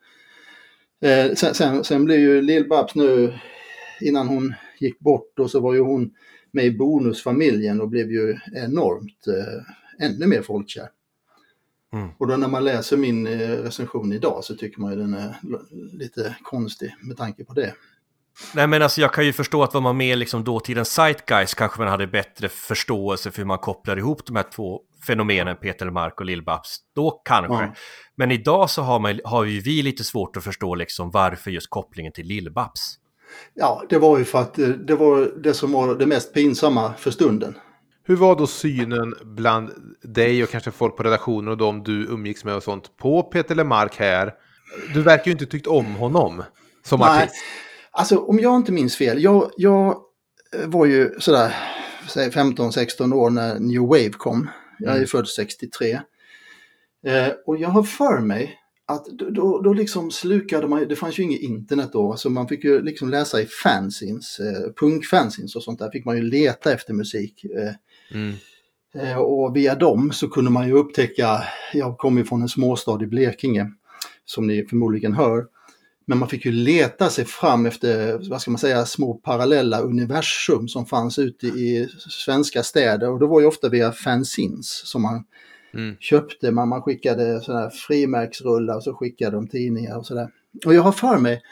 eh, 1.02 1.34
sen, 1.34 1.54
sen, 1.54 1.84
sen 1.84 2.04
blev 2.04 2.18
ju 2.18 2.42
Lill-Babs 2.42 2.90
nu, 2.94 3.38
innan 4.00 4.28
hon 4.28 4.54
gick 4.78 4.98
bort 4.98 5.32
då 5.36 5.48
så 5.48 5.60
var 5.60 5.74
ju 5.74 5.80
hon 5.80 6.10
med 6.50 6.64
i 6.64 6.70
Bonusfamiljen 6.70 7.80
och 7.80 7.88
blev 7.88 8.10
ju 8.10 8.38
enormt 8.54 9.26
eh, 9.26 10.06
ännu 10.06 10.26
mer 10.26 10.42
folkkär. 10.42 10.88
Mm. 11.92 12.08
Och 12.18 12.26
då 12.26 12.36
när 12.36 12.48
man 12.48 12.64
läser 12.64 12.96
min 12.96 13.26
eh, 13.26 13.50
recension 13.50 14.12
idag 14.12 14.44
så 14.44 14.54
tycker 14.54 14.80
man 14.80 14.92
ju 14.92 14.98
den 14.98 15.14
är 15.14 15.36
lite 15.92 16.36
konstig 16.42 16.94
med 17.02 17.16
tanke 17.16 17.44
på 17.44 17.52
det. 17.52 17.74
Nej 18.54 18.66
men 18.66 18.82
alltså 18.82 19.00
jag 19.00 19.12
kan 19.12 19.26
ju 19.26 19.32
förstå 19.32 19.62
att 19.62 19.74
var 19.74 19.80
man 19.80 19.96
med 19.96 20.18
liksom 20.18 20.44
dåtidens 20.44 20.92
zeitgeist 20.92 21.54
kanske 21.54 21.80
man 21.80 21.88
hade 21.88 22.06
bättre 22.06 22.48
förståelse 22.48 23.30
för 23.30 23.38
hur 23.38 23.46
man 23.46 23.58
kopplar 23.58 23.96
ihop 23.96 24.26
de 24.26 24.36
här 24.36 24.46
två 24.54 24.80
fenomenen 25.06 25.56
Peter 25.56 25.90
Mark 25.90 26.20
och 26.20 26.26
Lill-Babs. 26.26 26.78
Då 26.94 27.10
kanske. 27.24 27.54
Ja. 27.54 27.74
Men 28.16 28.30
idag 28.30 28.70
så 28.70 28.82
har, 28.82 28.98
man, 28.98 29.20
har 29.24 29.44
ju 29.44 29.60
vi 29.60 29.82
lite 29.82 30.04
svårt 30.04 30.36
att 30.36 30.44
förstå 30.44 30.74
liksom 30.74 31.10
varför 31.10 31.50
just 31.50 31.70
kopplingen 31.70 32.12
till 32.12 32.26
Lill-Babs. 32.26 32.96
Ja, 33.54 33.82
det 33.88 33.98
var 33.98 34.18
ju 34.18 34.24
för 34.24 34.38
att 34.40 34.58
eh, 34.58 34.68
det 34.68 34.94
var 34.94 35.42
det 35.42 35.54
som 35.54 35.72
var 35.72 35.94
det 35.94 36.06
mest 36.06 36.34
pinsamma 36.34 36.92
för 36.98 37.10
stunden. 37.10 37.54
Hur 38.04 38.16
var 38.16 38.36
då 38.36 38.46
synen 38.46 39.14
bland 39.22 39.70
dig 40.02 40.42
och 40.42 40.50
kanske 40.50 40.70
folk 40.70 40.96
på 40.96 41.02
redaktionen 41.02 41.48
och 41.48 41.56
de 41.56 41.82
du 41.82 42.06
umgicks 42.06 42.44
med 42.44 42.54
och 42.54 42.62
sånt 42.62 42.96
på 42.96 43.22
Peter 43.22 43.54
Lemark 43.54 43.96
här? 43.96 44.34
Du 44.94 45.02
verkar 45.02 45.26
ju 45.26 45.32
inte 45.32 45.46
tyckt 45.46 45.66
om 45.66 45.94
honom 45.94 46.42
som 46.84 47.00
Nej. 47.00 47.22
artist. 47.22 47.34
Alltså 47.92 48.18
om 48.18 48.38
jag 48.38 48.56
inte 48.56 48.72
minns 48.72 48.96
fel, 48.96 49.22
jag, 49.22 49.50
jag 49.56 49.88
eh, 50.56 50.66
var 50.68 50.86
ju 50.86 51.10
sådär 51.18 51.54
säg 52.08 52.30
15-16 52.30 53.14
år 53.14 53.30
när 53.30 53.58
New 53.58 53.80
Wave 53.82 54.10
kom. 54.10 54.48
Jag 54.78 54.90
är 54.92 54.96
Mm. 54.96 55.06
född 55.06 55.28
63. 55.28 55.92
Eh, 57.06 57.28
och 57.46 57.56
jag 57.56 57.68
har 57.68 57.82
för 57.82 58.20
mig 58.20 58.56
att 58.86 59.04
då, 59.06 59.30
då, 59.30 59.60
då 59.60 59.72
liksom 59.72 60.10
slukade 60.10 60.68
man, 60.68 60.88
det 60.88 60.96
fanns 60.96 61.18
ju 61.18 61.22
inget 61.22 61.40
internet 61.40 61.90
då, 61.92 62.16
så 62.16 62.30
man 62.30 62.48
fick 62.48 62.64
ju 62.64 62.82
liksom 62.82 63.08
läsa 63.10 63.40
i 63.42 63.46
fanzines, 63.46 64.40
eh, 64.40 64.72
punkfanzines 64.80 65.56
och 65.56 65.62
sånt 65.62 65.78
där, 65.78 65.90
fick 65.90 66.04
man 66.04 66.16
ju 66.16 66.22
leta 66.22 66.72
efter 66.72 66.94
musik. 66.94 67.44
Eh, 67.44 67.72
Mm. 68.14 68.34
Eh, 68.94 69.16
Och 69.18 69.56
via 69.56 69.74
dem 69.74 70.12
så 70.12 70.28
kunde 70.28 70.50
man 70.50 70.66
ju 70.68 70.72
upptäcka, 70.74 71.42
jag 71.72 71.98
kommer 71.98 72.20
ju 72.20 72.26
från 72.26 72.42
en 72.42 72.48
småstad 72.48 73.02
i 73.02 73.06
Blekinge, 73.06 73.72
som 74.24 74.46
ni 74.46 74.66
förmodligen 74.66 75.12
hör. 75.12 75.46
Men 76.10 76.18
man 76.18 76.28
fick 76.28 76.44
ju 76.44 76.52
leta 76.52 77.08
sig 77.10 77.24
fram 77.24 77.66
efter, 77.66 78.18
vad 78.30 78.40
ska 78.40 78.50
man 78.50 78.58
säga, 78.58 78.86
små 78.86 79.14
parallella 79.14 79.80
universum 79.80 80.68
som 80.68 80.86
fanns 80.86 81.18
ute 81.18 81.46
i 81.46 81.88
svenska 82.24 82.62
städer. 82.62 83.10
Och 83.10 83.18
det 83.18 83.26
var 83.26 83.40
ju 83.40 83.46
ofta 83.46 83.68
via 83.68 83.92
fanzines 83.92 84.88
som 84.88 85.02
man 85.02 85.24
Mm. 85.74 85.96
köpte. 86.00 86.50
Man, 86.50 86.68
man 86.68 86.82
skickade 86.82 87.40
sådana 87.40 87.70
frimärksrullar 87.70 88.76
och 88.76 88.82
så 88.84 88.94
skickade 88.94 89.36
de 89.36 89.48
tidningar 89.48 89.98
och 89.98 90.06
sådär. 90.06 90.28
Och 90.66 90.74
jag 90.74 90.82
har 90.82 90.92
för 90.92 91.18
mig 91.18 91.42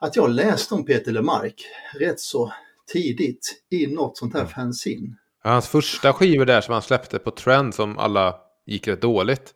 att 0.00 0.16
jag 0.16 0.30
läste 0.30 0.74
om 0.74 0.84
Peter 0.84 1.12
Lemark 1.12 1.54
rätt 2.00 2.20
så 2.20 2.52
tidigt 2.92 3.54
i 3.70 3.86
något 3.86 4.18
sånt 4.18 4.34
här 4.34 4.44
fanzine. 4.46 5.16
Ja, 5.44 5.50
Hans 5.50 5.68
första 5.68 6.12
skivor 6.12 6.44
där 6.44 6.60
som 6.60 6.72
han 6.72 6.82
släppte 6.82 7.18
på 7.18 7.30
Trend 7.30 7.74
som 7.74 7.98
alla 7.98 8.34
gick 8.66 8.88
rätt 8.88 9.00
dåligt. 9.02 9.52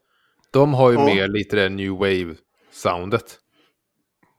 De 0.50 0.74
har 0.74 0.90
ju 0.90 0.96
Ja. 0.96 1.04
mer 1.04 1.28
lite 1.28 1.56
det 1.56 1.68
new 1.68 1.90
wave-soundet. 1.92 3.36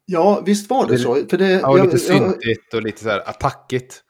Ja, 0.06 0.44
visst 0.46 0.70
var 0.70 0.86
det 0.88 0.94
Det- 0.94 1.00
så. 1.00 1.16
För 1.30 1.38
det, 1.38 1.52
Ja, 1.52 1.70
och 1.70 1.80
jag- 1.80 1.86
lite 1.86 1.98
jag- 2.14 2.18
syntigt 2.34 2.74
och 2.74 2.82
lite 2.82 3.04
så 3.04 3.10
här 3.10 3.30
attackigt. 3.30 4.04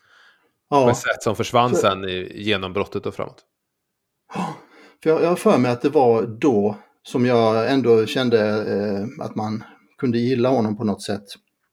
På 0.69 0.75
Ja, 0.75 0.91
ett 0.91 0.97
sätt 0.97 1.23
som 1.23 1.35
försvann 1.35 1.69
Så- 1.75 1.81
sen 1.81 2.03
i 2.05 2.31
genombrottet 2.43 3.05
och 3.05 3.15
framåt. 3.15 3.43
för 5.03 5.09
jag 5.09 5.23
jag 5.23 5.27
har 5.29 5.35
för 5.35 5.57
mig 5.57 5.71
att 5.71 5.81
det 5.81 5.89
var 5.89 6.23
då 6.23 6.77
som 7.03 7.25
jag 7.25 7.71
ändå 7.71 8.05
kände 8.05 8.39
eh, 8.49 9.25
att 9.25 9.35
man 9.35 9.63
kunde 9.97 10.17
gilla 10.17 10.49
honom 10.49 10.77
på 10.77 10.83
något 10.83 11.01
sätt. 11.03 11.23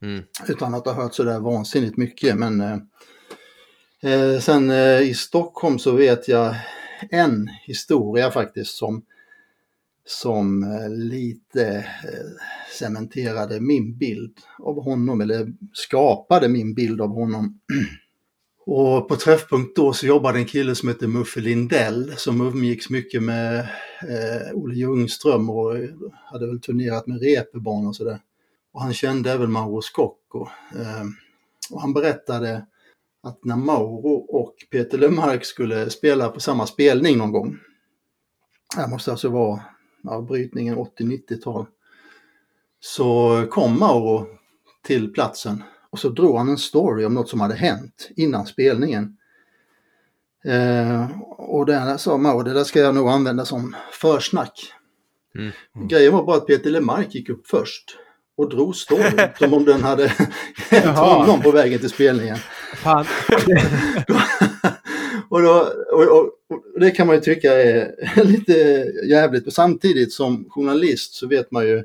Mm. 0.03 0.23
Utan 0.49 0.75
att 0.75 0.85
ha 0.87 0.93
hört 0.93 1.15
sådär 1.15 1.41
vansinnigt 1.41 1.97
mycket. 1.97 2.37
Men 2.37 2.61
eh, 2.61 2.79
eh, 4.13 4.39
sen 4.41 4.71
eh, 4.71 5.01
i 5.01 5.15
Stockholm 5.15 5.79
så 5.79 5.93
vet 5.93 6.29
jag 6.29 6.55
en 7.11 7.49
historia 7.67 8.31
faktiskt 8.31 8.77
som, 8.77 9.03
som 10.09 10.63
eh, 10.63 10.91
lite 10.91 11.77
eh, 11.77 12.31
cementerade 12.79 13.61
min 13.61 13.99
bild 13.99 14.39
av 14.59 14.85
honom 14.85 15.21
eller 15.21 15.53
skapade 15.73 16.49
min 16.49 16.75
bild 16.75 17.01
av 17.01 17.09
honom. 17.09 17.61
Och 18.67 19.09
på 19.09 19.17
Träffpunkt 19.17 19.77
då 19.77 19.93
så 19.93 20.07
jobbade 20.07 20.39
en 20.39 20.45
kille 20.45 20.75
som 20.75 20.89
hette 20.89 21.07
Muffe 21.07 21.41
Lindell 21.41 22.13
som 22.17 22.41
umgicks 22.41 22.91
mycket 22.91 23.23
med 23.23 23.59
eh, 24.03 24.55
Olle 24.55 24.75
Ljungström 24.75 25.51
och 25.51 25.75
hade 26.25 26.47
väl 26.47 26.61
turnerat 26.61 27.07
med 27.07 27.21
Reeperbahn 27.21 27.87
och 27.87 27.97
sådär. 27.97 28.21
Och 28.73 28.83
han 28.83 28.95
kände 28.95 29.33
även 29.33 29.53
Mauro 29.53 29.83
Scocco. 29.83 30.47
Eh, 30.75 31.05
och 31.71 31.81
han 31.81 31.93
berättade 31.93 32.67
att 33.23 33.45
när 33.45 33.57
Mauro 33.57 34.15
och 34.15 34.55
Peter 34.71 34.99
Lemark 34.99 35.45
skulle 35.45 35.91
spela 35.91 36.29
på 36.29 36.41
samma 36.41 36.67
spelning 36.67 37.19
någon 37.19 37.33
gång. 37.33 37.59
Det 38.77 38.89
måste 38.89 39.11
alltså 39.11 39.29
vara 39.29 39.63
ja, 40.11 40.21
brytningen 40.21 40.77
80-90-tal. 40.77 41.67
Så 42.81 43.45
kom 43.51 43.79
Mauro 43.79 44.27
till 44.87 45.13
platsen 45.13 45.63
och 45.91 45.99
så 45.99 46.09
drog 46.09 46.37
han 46.37 46.49
en 46.49 46.59
story 46.59 47.05
om 47.05 47.15
något 47.15 47.29
som 47.29 47.41
hade 47.41 47.55
hänt 47.55 48.11
innan 48.17 48.47
spelningen. 48.47 49.17
Eh, 50.45 51.21
och 51.39 51.67
det 51.67 51.73
där 51.73 51.97
sa 51.97 52.17
Mauro, 52.17 52.43
det 52.43 52.53
där 52.53 52.65
ska 52.65 52.81
jag 52.81 52.95
nog 52.95 53.09
använda 53.09 53.45
som 53.45 53.77
försnack. 53.93 54.73
Mm. 55.35 55.53
Grejen 55.89 56.13
var 56.13 56.25
bara 56.25 56.37
att 56.37 56.47
Peter 56.47 56.71
Lemark 56.71 57.15
gick 57.15 57.29
upp 57.29 57.47
först 57.47 57.99
och 58.37 58.49
drog 58.51 58.77
storyn 58.77 59.29
som 59.39 59.55
om 59.55 59.65
den 59.65 59.83
hade 59.83 60.09
hänt 60.71 60.99
honom 60.99 61.43
på 61.43 61.51
vägen 61.51 61.79
till 61.79 61.91
spelningen. 61.91 62.37
Fan. 62.75 63.07
och, 65.29 65.43
då, 65.43 65.73
och, 65.93 66.03
och, 66.03 66.31
och 66.49 66.81
det 66.81 66.91
kan 66.91 67.07
man 67.07 67.17
ju 67.17 67.23
tycka 67.23 67.53
är 67.53 67.95
lite 68.25 68.53
jävligt. 69.11 69.47
Och 69.47 69.53
samtidigt 69.53 70.13
som 70.13 70.47
journalist 70.51 71.15
så 71.15 71.27
vet 71.27 71.51
man 71.51 71.67
ju 71.67 71.85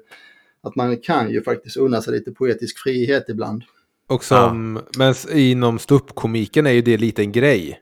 att 0.63 0.75
man 0.75 0.97
kan 0.97 1.31
ju 1.31 1.43
faktiskt 1.43 1.77
unna 1.77 2.01
sig 2.01 2.13
lite 2.13 2.31
poetisk 2.31 2.77
frihet 2.83 3.25
ibland. 3.29 3.63
Och 4.09 4.23
som, 4.23 4.81
men 4.97 5.11
s- 5.11 5.27
inom 5.31 5.79
ståuppkomiken 5.79 6.67
är 6.67 6.71
ju 6.71 6.81
det 6.81 6.97
lite 6.97 7.21
en 7.21 7.31
grej. 7.31 7.79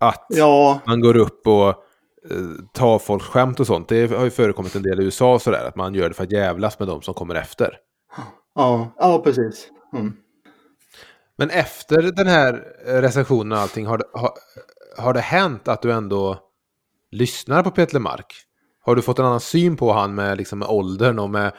Att 0.00 0.26
Ja, 0.28 0.80
man 0.86 1.00
går 1.00 1.16
upp 1.16 1.46
och 1.46 1.68
eh, 1.68 1.74
tar 2.74 2.98
folks 2.98 3.24
skämt 3.26 3.60
och 3.60 3.66
sånt. 3.66 3.88
Det 3.88 4.10
har 4.10 4.24
ju 4.24 4.30
förekommit 4.30 4.74
en 4.76 4.82
del 4.82 5.00
i 5.00 5.04
USA 5.04 5.38
sådär. 5.38 5.64
Att 5.68 5.76
man 5.76 5.94
gör 5.94 6.08
det 6.08 6.14
för 6.14 6.24
att 6.24 6.32
jävlas 6.32 6.78
med 6.78 6.88
de 6.88 7.02
som 7.02 7.14
kommer 7.14 7.34
efter. 7.34 7.78
ja, 8.54 8.94
ja 8.98 9.22
precis. 9.24 9.68
Mm. 9.94 10.12
Men 11.38 11.50
efter 11.50 12.02
den 12.02 12.26
här 12.26 12.52
recensionen 12.86 13.52
och 13.52 13.58
allting, 13.58 13.86
har 13.86 14.02
har, 14.12 14.30
har 14.96 15.14
det 15.14 15.20
hänt 15.20 15.68
att 15.68 15.82
du 15.82 15.92
ändå 15.92 16.38
lyssnar 17.10 17.62
på 17.62 17.70
Peter 17.70 17.94
Lemark? 17.94 18.34
Har 18.80 18.96
du 18.96 19.02
fått 19.02 19.18
en 19.18 19.24
annan 19.24 19.40
syn 19.40 19.76
på 19.76 19.92
han 19.92 20.14
med, 20.14 20.38
liksom, 20.38 20.58
med 20.58 20.68
åldern 20.68 21.18
och 21.18 21.30
med, 21.30 21.52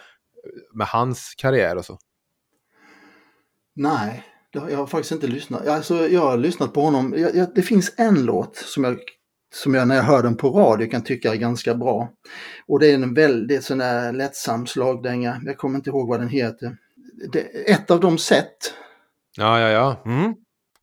med 0.73 0.87
hans 0.87 1.33
karriär 1.37 1.75
och 1.75 1.85
så? 1.85 1.97
Nej, 3.75 4.23
jag 4.51 4.77
har 4.77 4.87
faktiskt 4.87 5.11
inte 5.11 5.27
lyssnat. 5.27 5.67
Alltså, 5.67 6.07
jag 6.07 6.21
har 6.21 6.37
lyssnat 6.37 6.73
på 6.73 6.81
honom. 6.81 7.13
Jag, 7.17 7.35
jag, 7.35 7.55
det 7.55 7.61
finns 7.61 7.93
en 7.97 8.25
låt 8.25 8.55
som 8.55 8.83
jag 8.83 8.99
som 9.53 9.73
jag 9.73 9.87
när 9.87 9.95
jag 9.95 10.03
hör 10.03 10.23
den 10.23 10.37
på 10.37 10.49
radio 10.49 10.89
kan 10.89 11.03
tycka 11.03 11.31
är 11.31 11.35
ganska 11.35 11.75
bra. 11.75 12.09
Och 12.67 12.79
det 12.79 12.91
är 12.91 12.93
en 12.93 13.13
väldigt 13.13 13.63
sån 13.63 13.77
där 13.77 14.13
lättsam 14.13 14.67
slagdänga. 14.67 15.41
Jag 15.45 15.57
kommer 15.57 15.75
inte 15.75 15.89
ihåg 15.89 16.07
vad 16.07 16.19
den 16.19 16.29
heter. 16.29 16.77
Det, 17.31 17.39
ett 17.71 17.91
av 17.91 17.99
de 17.99 18.17
sätt. 18.17 18.57
Ja, 19.37 19.59
ja, 19.59 19.69
ja. 19.69 20.11
Mm. 20.11 20.35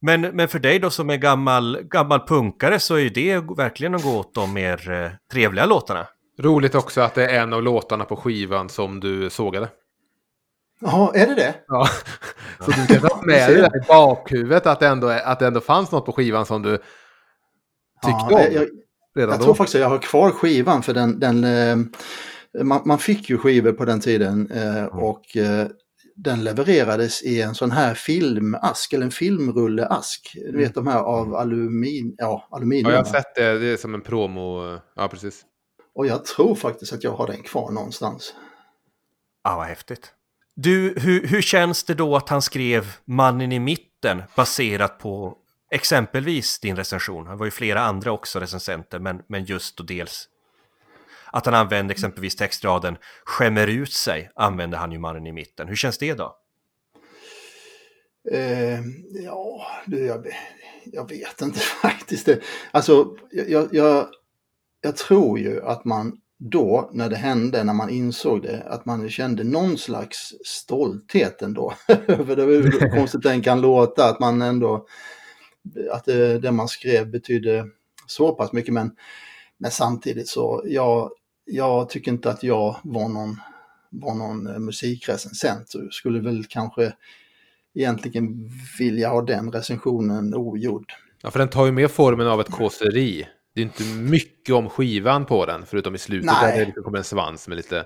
Men, 0.02 0.20
men 0.20 0.48
för 0.48 0.58
dig 0.58 0.78
då 0.78 0.90
som 0.90 1.10
är 1.10 1.16
gammal, 1.16 1.78
gammal 1.82 2.26
punkare 2.26 2.78
så 2.80 2.94
är 2.94 2.98
ju 3.00 3.08
det 3.10 3.38
verkligen 3.56 3.94
att 3.94 4.02
gå 4.02 4.18
åt 4.18 4.34
de 4.34 4.52
mer 4.52 4.90
eh, 4.90 5.10
trevliga 5.32 5.66
låtarna. 5.66 6.06
Roligt 6.38 6.74
också 6.74 7.00
att 7.00 7.14
det 7.14 7.26
är 7.26 7.42
en 7.42 7.52
av 7.52 7.62
låtarna 7.62 8.04
på 8.04 8.16
skivan 8.16 8.68
som 8.68 9.00
du 9.00 9.30
sågade. 9.30 9.68
Jaha, 10.80 11.10
är 11.14 11.26
det 11.26 11.34
det? 11.34 11.54
Ja. 11.66 11.86
Så 12.60 12.70
du 12.70 12.86
kan 12.86 13.10
ha 13.10 13.22
med 13.22 13.48
dig 13.48 13.54
det 13.56 13.60
där 13.62 13.76
i 13.84 13.86
bakhuvudet 13.88 14.66
att 14.66 14.80
det, 14.80 14.86
ändå, 14.88 15.08
är- 15.08 15.22
att 15.22 15.38
det 15.38 15.46
ändå 15.46 15.60
fanns 15.60 15.92
något 15.92 16.06
på 16.06 16.12
skivan 16.12 16.46
som 16.46 16.62
du 16.62 16.70
tyckte 18.02 18.26
Ja, 18.30 18.36
om 18.36 18.52
jag, 18.54 18.68
redan 19.16 19.30
jag 19.30 19.38
då. 19.38 19.44
tror 19.44 19.54
faktiskt 19.54 19.74
att 19.74 19.80
jag 19.80 19.88
har 19.88 19.98
kvar 19.98 20.30
skivan 20.30 20.82
för 20.82 20.94
den, 20.94 21.20
den 21.20 21.44
eh, 21.44 21.76
man, 22.64 22.82
man 22.84 22.98
fick 22.98 23.30
ju 23.30 23.38
skivor 23.38 23.72
på 23.72 23.84
den 23.84 24.00
tiden 24.00 24.50
eh, 24.50 24.84
och 24.84 25.36
eh, 25.36 25.66
den 26.16 26.44
levererades 26.44 27.23
i 27.23 27.42
en 27.42 27.55
sån 27.55 27.70
här 27.70 27.94
filmask 27.94 28.92
eller 28.92 29.05
en 29.05 29.11
filmrulleask. 29.11 30.33
Du 30.35 30.59
vet 30.59 30.75
de 30.75 30.87
här 30.87 30.99
av 31.01 31.35
alumin, 31.35 32.14
ja, 32.18 32.46
Ja, 32.51 32.57
aluminium. 32.57 32.90
jag 32.90 32.96
har 32.99 33.05
sett 33.05 33.35
det. 33.35 33.59
Det 33.59 33.66
är 33.66 33.77
som 33.77 33.94
en 33.94 34.01
promo. 34.01 34.79
Ja, 34.96 35.09
precis. 35.09 35.42
Och 35.94 36.07
jag 36.07 36.25
tror 36.25 36.55
faktiskt 36.55 36.92
att 36.92 37.05
jag 37.05 37.12
har 37.12 37.27
den 37.27 37.42
kvar 37.42 37.70
någonstans. 37.70 38.35
Ja, 39.44 39.57
vad 39.57 39.66
häftigt. 39.66 40.12
Du, 40.55 40.94
hur, 40.96 41.27
hur 41.27 41.42
känns 41.42 41.85
det 41.85 41.94
då 41.94 42.16
att 42.16 42.29
han 42.29 42.42
skrev 42.42 42.87
Mannen 43.05 43.53
i 43.53 43.59
mitten 43.59 44.23
baserat 44.37 44.99
på 44.99 45.37
exempelvis 45.70 46.61
din 46.61 46.77
recension? 46.77 47.27
Han 47.27 47.38
var 47.38 47.44
ju 47.44 47.51
flera 47.51 47.81
andra 47.81 48.12
också 48.12 48.40
recensenter, 48.40 48.99
men, 48.99 49.23
men 49.29 49.44
just 49.44 49.77
då 49.77 49.85
dels 49.85 50.29
att 51.32 51.46
han 51.46 51.54
använde 51.54 51.92
exempelvis 51.92 52.36
textraden 52.36 52.96
skämmer 53.24 53.66
ut 53.66 53.92
sig, 53.92 54.30
använde 54.34 54.76
han 54.76 54.92
ju 54.92 54.98
Mannen 54.98 55.26
i 55.26 55.32
mitten. 55.32 55.68
Hur 55.68 55.76
känns 55.76 55.98
det 55.98 56.14
då? 56.14 56.36
Eh, 58.32 58.80
ja, 59.24 59.66
du, 59.86 60.06
jag, 60.06 60.26
jag 60.84 61.08
vet 61.08 61.40
inte 61.42 61.58
faktiskt. 61.82 62.26
Det. 62.26 62.40
Alltså, 62.70 63.16
jag, 63.30 63.68
jag, 63.72 64.08
jag 64.80 64.96
tror 64.96 65.38
ju 65.38 65.62
att 65.62 65.84
man 65.84 66.20
då, 66.38 66.90
när 66.92 67.10
det 67.10 67.16
hände, 67.16 67.64
när 67.64 67.74
man 67.74 67.90
insåg 67.90 68.42
det, 68.42 68.62
att 68.62 68.86
man 68.86 69.10
kände 69.10 69.44
någon 69.44 69.78
slags 69.78 70.32
stolthet 70.44 71.42
ändå 71.42 71.74
över 72.08 72.36
det, 72.36 72.42
hur 72.42 72.90
konstigt 72.96 73.22
den 73.22 73.42
kan 73.42 73.60
låta, 73.60 74.04
att 74.04 74.20
man 74.20 74.42
ändå, 74.42 74.86
att 75.92 76.04
det, 76.04 76.38
det 76.38 76.52
man 76.52 76.68
skrev 76.68 77.10
betydde 77.10 77.66
så 78.06 78.34
pass 78.34 78.52
mycket, 78.52 78.74
men, 78.74 78.90
men 79.58 79.70
samtidigt 79.70 80.28
så, 80.28 80.62
jag, 80.64 81.10
jag 81.50 81.88
tycker 81.88 82.10
inte 82.10 82.30
att 82.30 82.42
jag 82.42 82.76
var 82.82 83.08
någon, 83.08 83.36
var 83.90 84.14
någon 84.14 84.46
eh, 84.46 84.58
musikrecensent, 84.58 85.74
jag 85.74 85.92
skulle 85.92 86.20
väl 86.20 86.44
kanske 86.48 86.92
egentligen 87.74 88.50
vilja 88.78 89.08
ha 89.08 89.22
den 89.22 89.52
recensionen 89.52 90.34
ogjord. 90.34 90.92
Ja, 91.22 91.30
för 91.30 91.38
den 91.38 91.48
tar 91.48 91.66
ju 91.66 91.72
med 91.72 91.90
formen 91.90 92.26
av 92.26 92.40
ett 92.40 92.50
kåseri. 92.50 93.26
Det 93.54 93.60
är 93.60 93.64
inte 93.64 93.84
mycket 93.84 94.54
om 94.54 94.68
skivan 94.68 95.26
på 95.26 95.46
den, 95.46 95.66
förutom 95.66 95.94
i 95.94 95.98
slutet 95.98 96.26
Nej. 96.42 96.52
där 96.52 96.58
det 96.58 96.64
liksom 96.64 96.82
kommer 96.82 96.98
en 96.98 97.04
svans 97.04 97.48
med 97.48 97.56
lite... 97.56 97.84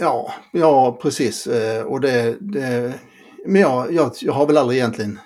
Ja, 0.00 0.32
ja 0.52 0.98
precis. 1.02 1.46
Eh, 1.46 1.82
Och 1.84 2.00
det, 2.00 2.36
det, 2.40 2.94
men 3.46 3.60
jag, 3.60 3.92
jag, 3.92 4.12
jag 4.20 4.32
har 4.32 4.46
väl 4.46 4.56
aldrig 4.56 4.78
egentligen 4.78 5.18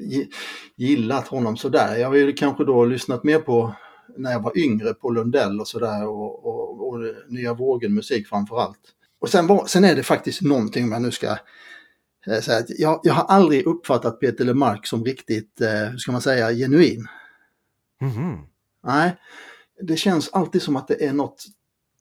gi- 0.00 0.28
gillat 0.76 1.28
honom 1.28 1.56
sådär. 1.56 1.96
Jag 1.96 2.08
har 2.08 2.14
ju 2.14 2.32
kanske 2.32 2.64
då 2.64 2.84
lyssnat 2.84 3.24
mer 3.24 3.38
på 3.38 3.74
när 4.16 4.32
jag 4.32 4.42
var 4.42 4.58
yngre 4.58 4.94
på 4.94 5.10
Lundell 5.10 5.60
och 5.60 5.68
sådär 5.68 6.06
och, 6.06 6.44
och, 6.46 6.88
och 6.88 7.00
Nya 7.28 7.54
Vågen 7.54 7.94
musik 7.94 8.28
framför 8.28 8.60
allt. 8.60 8.80
Och 9.18 9.28
sen, 9.28 9.46
var, 9.46 9.66
sen 9.66 9.84
är 9.84 9.94
det 9.96 10.02
faktiskt 10.02 10.42
någonting 10.42 10.84
om 10.84 10.92
jag 10.92 11.02
nu 11.02 11.10
ska 11.10 11.26
eh, 12.26 12.40
säga 12.40 12.58
att 12.58 12.70
jag, 12.78 13.00
jag 13.02 13.14
har 13.14 13.24
aldrig 13.24 13.66
uppfattat 13.66 14.20
Peter 14.20 14.44
Lemark 14.44 14.86
som 14.86 15.04
riktigt, 15.04 15.60
eh, 15.60 15.70
hur 15.70 15.98
ska 15.98 16.12
man 16.12 16.20
säga, 16.20 16.52
genuin. 16.52 17.06
Mhm. 18.00 18.38
Nej, 18.84 19.16
det 19.82 19.96
känns 19.96 20.28
alltid 20.28 20.62
som 20.62 20.76
att 20.76 20.88
det 20.88 21.04
är 21.06 21.12
något 21.12 21.44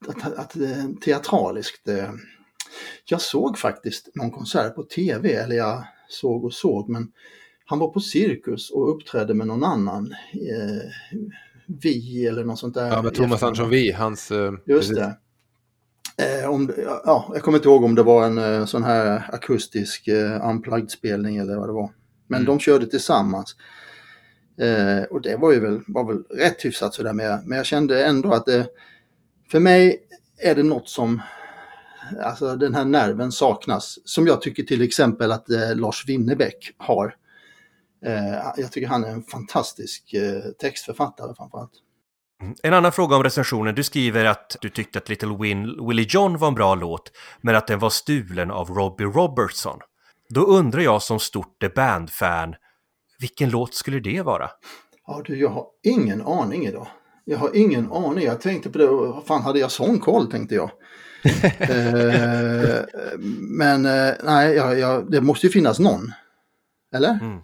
att, 0.08 0.34
att 0.34 0.54
det 0.54 0.66
är 0.66 1.00
teatraliskt. 1.02 1.88
eh. 1.88 2.12
Jag 3.06 3.22
såg 3.22 3.58
faktiskt 3.58 4.16
någon 4.16 4.32
konsert 4.32 4.76
på 4.76 4.84
tv, 4.84 5.34
eller 5.34 5.56
jag 5.56 5.84
såg 6.10 6.46
och 6.46 6.54
såg, 6.54 6.90
men 6.90 7.12
han 7.66 7.80
var 7.80 7.88
på 7.88 8.00
Cirkus 8.00 8.72
och 8.72 8.96
uppträdde 8.96 9.34
med 9.34 9.48
någon 9.48 9.64
annan. 9.64 10.16
Eh, 10.34 10.90
vi 11.68 12.28
eller 12.28 12.44
något 12.44 12.60
sånt 12.60 12.74
där. 12.74 12.88
Ja, 12.88 13.02
med 13.02 13.14
Thomas 13.14 13.44
Andersson 13.44 13.70
Vi, 13.70 13.92
hans... 13.92 14.32
eh, 14.32 14.54
Just 14.66 14.96
det. 14.96 15.18
Eh, 16.18 16.50
om, 16.50 16.72
ja, 17.06 17.32
jag 17.34 17.44
kommer 17.44 17.58
inte 17.58 17.68
ihåg 17.70 17.84
om 17.84 17.96
det 17.96 18.04
var 18.04 18.26
en 18.26 18.38
eh, 18.38 18.66
sån 18.66 18.84
här 18.84 19.30
akustisk 19.32 20.08
eh, 20.08 20.50
unplugged-spelning 20.50 21.38
eller 21.38 21.56
vad 21.56 21.70
det 21.70 21.74
var. 21.74 21.90
Men 22.28 22.38
Mm. 22.42 22.46
de 22.46 22.60
körde 22.60 22.86
tillsammans. 22.86 23.56
Eh, 24.62 25.04
och 25.04 25.22
det 25.22 25.36
var 25.36 25.52
ju 25.54 25.60
väl, 25.60 25.80
var 25.88 26.08
väl 26.08 26.24
rätt 26.38 26.66
hyfsat 26.66 26.94
sådär 26.94 27.14
med. 27.14 27.42
Men 27.46 27.58
jag 27.58 27.66
kände 27.66 28.06
ändå 28.06 28.34
att 28.34 28.46
det, 28.46 28.68
för 29.52 29.60
mig 29.60 30.00
är 30.44 30.56
det 30.56 30.64
något 30.64 30.90
som, 30.90 31.22
alltså 32.24 32.56
den 32.56 32.76
här 32.76 32.86
nerven 32.86 33.32
saknas. 33.32 34.00
Som 34.06 34.28
jag 34.28 34.42
tycker 34.42 34.64
till 34.64 34.82
exempel 34.82 35.32
att 35.32 35.50
eh, 35.50 35.76
Lars 35.76 36.04
Winnerbäck 36.08 36.74
har. 36.78 37.16
Eh, 38.06 38.54
jag 38.58 38.72
tycker 38.72 38.88
han 38.88 39.04
är 39.04 39.10
en 39.10 39.24
fantastisk 39.24 40.14
eh, 40.14 40.42
textförfattare 40.60 41.36
framförallt. 41.36 41.72
Mm. 42.42 42.56
En 42.64 42.74
annan 42.74 42.92
fråga 42.92 43.16
om 43.16 43.24
recensionen. 43.24 43.76
Du 43.76 43.84
skriver 43.84 44.26
att 44.26 44.56
du 44.62 44.70
tyckte 44.70 45.00
att 45.00 45.10
Little 45.10 45.38
Win 45.40 45.88
Willie 45.88 46.06
John 46.10 46.38
var 46.38 46.48
en 46.48 46.54
bra 46.54 46.76
låt, 46.76 47.12
men 47.42 47.56
att 47.56 47.68
den 47.68 47.80
var 47.80 47.90
stulen 47.90 48.52
av 48.52 48.70
Robbie 48.70 49.04
Robertson. 49.04 49.80
Då 50.30 50.42
undrar 50.42 50.82
jag 50.82 51.02
som 51.02 51.20
stort 51.20 51.62
The 51.62 51.70
Band-fan, 51.70 52.56
vilken 53.20 53.50
låt 53.50 53.74
skulle 53.74 54.00
det 54.00 54.22
vara? 54.22 54.50
Ja 55.08 55.22
du, 55.26 55.40
jag 55.40 55.50
har 55.50 55.66
ingen 55.84 56.22
aning 56.22 56.66
idag. 56.66 56.88
Jag 57.26 57.38
har 57.38 57.56
ingen 57.56 57.92
aning. 57.92 58.26
Jag 58.26 58.42
tänkte 58.42 58.70
på 58.70 58.78
det, 58.78 58.88
vad 58.88 59.26
fan 59.26 59.42
hade 59.42 59.60
jag 59.60 59.72
sån 59.72 60.00
koll 60.00 60.32
tänkte 60.32 60.56
jag. 60.56 60.72
eh, 61.60 62.82
men 63.40 63.86
eh, 63.86 64.14
nej, 64.24 64.56
jag, 64.56 64.80
jag, 64.80 65.12
det 65.12 65.22
måste 65.22 65.48
ju 65.48 65.54
finnas 65.54 65.80
någon. 65.80 66.14
Eller? 66.96 67.10
Mm. 67.10 67.40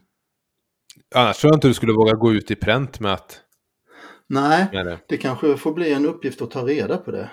Annars 1.15 1.37
tror 1.37 1.51
jag 1.51 1.57
inte 1.57 1.67
du 1.67 1.73
skulle 1.73 1.93
våga 1.93 2.13
gå 2.13 2.33
ut 2.33 2.51
i 2.51 2.55
pränt 2.55 2.99
med 2.99 3.13
att... 3.13 3.39
Nej, 4.27 4.67
Med 4.73 4.85
det. 4.85 4.99
det 5.07 5.17
kanske 5.17 5.57
får 5.57 5.73
bli 5.73 5.93
en 5.93 6.05
uppgift 6.05 6.41
att 6.41 6.51
ta 6.51 6.61
reda 6.67 6.97
på 6.97 7.11
det. 7.11 7.29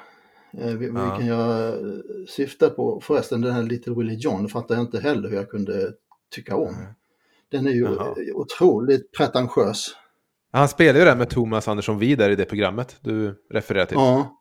Eh, 0.58 0.66
vil- 0.66 0.92
Ja. 0.96 1.10
vilken 1.16 1.26
jag 1.26 1.68
eh, 1.68 1.74
syftar 2.28 2.68
på. 2.70 3.00
Förresten, 3.00 3.40
den 3.40 3.52
här 3.52 3.62
Little 3.62 3.94
Willie 3.94 4.16
John 4.18 4.48
fattar 4.48 4.74
jag 4.74 4.84
inte 4.84 5.00
heller 5.00 5.28
hur 5.28 5.36
jag 5.36 5.48
kunde 5.50 5.92
tycka 6.34 6.56
om. 6.56 6.74
Den 7.50 7.66
är 7.66 7.70
ju 7.70 7.80
Jaha. 7.84 8.14
otroligt 8.34 9.12
pretentiös. 9.12 9.96
Han 10.52 10.68
spelar 10.68 10.98
ju 11.00 11.04
den 11.06 11.18
med 11.18 11.28
Thomas 11.30 11.68
Andersson 11.68 11.98
Vi 11.98 12.14
där 12.14 12.30
i 12.30 12.34
det 12.36 12.44
programmet 12.44 12.96
du 13.00 13.34
refererar 13.50 13.84
till. 13.86 13.96
Ja. 13.96 14.40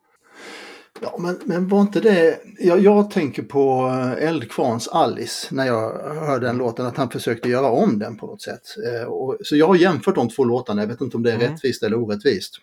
Ja, 1.00 1.16
men, 1.18 1.40
men 1.44 1.68
var 1.68 1.80
inte 1.80 2.00
det... 2.00 2.38
Jag, 2.58 2.80
jag 2.80 3.10
tänker 3.10 3.42
på 3.42 3.88
eh, 3.88 4.28
Eldkvarns 4.28 4.88
Alice 4.88 5.54
när 5.54 5.66
jag 5.66 6.14
hörde 6.14 6.46
den 6.46 6.56
låten, 6.58 6.86
att 6.86 6.96
han 6.96 7.10
försökte 7.10 7.48
göra 7.48 7.66
om 7.70 7.98
den 7.98 8.16
på 8.16 8.26
något 8.26 8.42
sätt. 8.42 8.62
Eh, 8.86 9.06
och, 9.06 9.36
så 9.44 9.56
jag 9.56 9.66
har 9.66 9.74
jämfört 9.76 10.14
de 10.14 10.28
två 10.28 10.44
låtarna, 10.44 10.82
jag 10.82 10.88
vet 10.88 11.00
inte 11.00 11.16
om 11.16 11.22
det 11.22 11.30
är 11.32 11.36
Mm. 11.36 11.52
rättvist 11.52 11.82
eller 11.82 11.96
orättvist. 11.96 12.54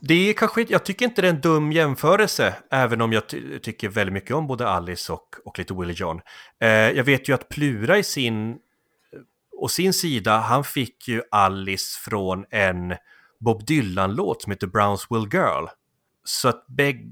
Det 0.00 0.28
är 0.30 0.32
kanske, 0.32 0.66
jag 0.68 0.84
tycker 0.84 1.04
inte 1.04 1.22
det 1.22 1.28
är 1.28 1.32
en 1.32 1.40
dum 1.40 1.72
jämförelse, 1.72 2.54
även 2.70 3.00
om 3.00 3.12
jag 3.12 3.28
ty- 3.28 3.58
tycker 3.58 3.88
väldigt 3.88 4.12
mycket 4.12 4.36
om 4.36 4.46
både 4.46 4.68
Alice 4.68 5.12
och, 5.12 5.28
och 5.44 5.58
Little 5.58 5.76
Willie 5.80 5.94
John. 5.96 6.20
Eh, 6.60 6.68
jag 6.68 7.04
vet 7.04 7.28
ju 7.28 7.32
att 7.32 7.48
Plura 7.48 7.98
i 7.98 8.02
sin, 8.02 8.56
och 9.58 9.70
sin 9.70 9.92
sida, 9.92 10.38
han 10.38 10.64
fick 10.64 11.08
ju 11.08 11.22
Alice 11.30 11.98
från 12.00 12.44
en 12.50 12.94
Bob 13.40 13.66
Dylan-låt 13.66 14.42
som 14.42 14.52
heter 14.52 14.66
Brownsville 14.66 15.28
Girl. 15.32 15.66
Så 16.24 16.48
att 16.48 16.66
bägge, 16.66 17.04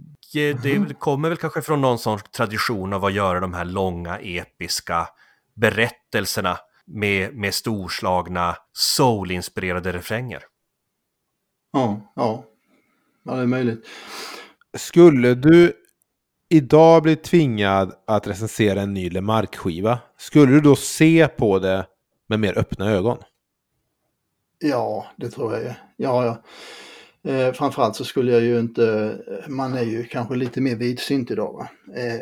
det 0.62 0.99
kommer 0.99 1.29
väl 1.29 1.38
kanske 1.38 1.62
från 1.62 1.81
någon 1.81 1.99
sån 1.99 2.18
tradition 2.18 2.92
av 2.92 3.05
att 3.05 3.12
göra 3.12 3.40
de 3.40 3.55
här 3.55 3.64
långa 3.64 4.18
episka 4.18 5.09
berättelserna 5.55 6.59
med, 6.87 7.35
med 7.35 7.55
storslagna 7.55 8.57
soul-inspirerade 8.73 9.92
refränger. 9.92 10.42
Ja, 11.73 12.12
ja. 12.16 12.44
Ja, 13.25 13.35
det 13.35 13.42
är 13.42 13.47
möjligt. 13.47 13.87
Skulle 14.77 15.35
du 15.35 15.73
idag 16.49 17.03
bli 17.03 17.16
tvingad 17.16 17.94
att 18.07 18.27
recensera 18.27 18.81
en 18.81 18.94
ny 18.94 19.11
Lemark-skiva, 19.11 19.99
skulle 20.16 20.53
du 20.53 20.61
då 20.61 20.77
se 20.77 21.29
på 21.29 21.59
det 21.59 21.87
med 22.27 22.40
mer 22.40 22.59
öppna 22.59 22.90
ögon? 22.90 23.18
Ja, 24.59 25.07
det 25.16 25.31
tror 25.31 25.55
jag. 25.55 25.75
Ja, 25.97 26.25
ja. 26.25 26.42
Eh, 27.25 27.53
framförallt 27.53 27.97
så 27.97 28.05
skulle 28.05 28.33
jag 28.33 28.43
ju 28.43 28.61
inte, 28.61 29.17
man 29.49 29.75
är 29.75 29.83
ju 29.83 30.05
kanske 30.05 30.35
lite 30.35 30.61
mer 30.61 30.77
vidsynt 30.77 31.31
idag. 31.31 31.53
Va? 31.53 31.69
Eh, 32.01 32.21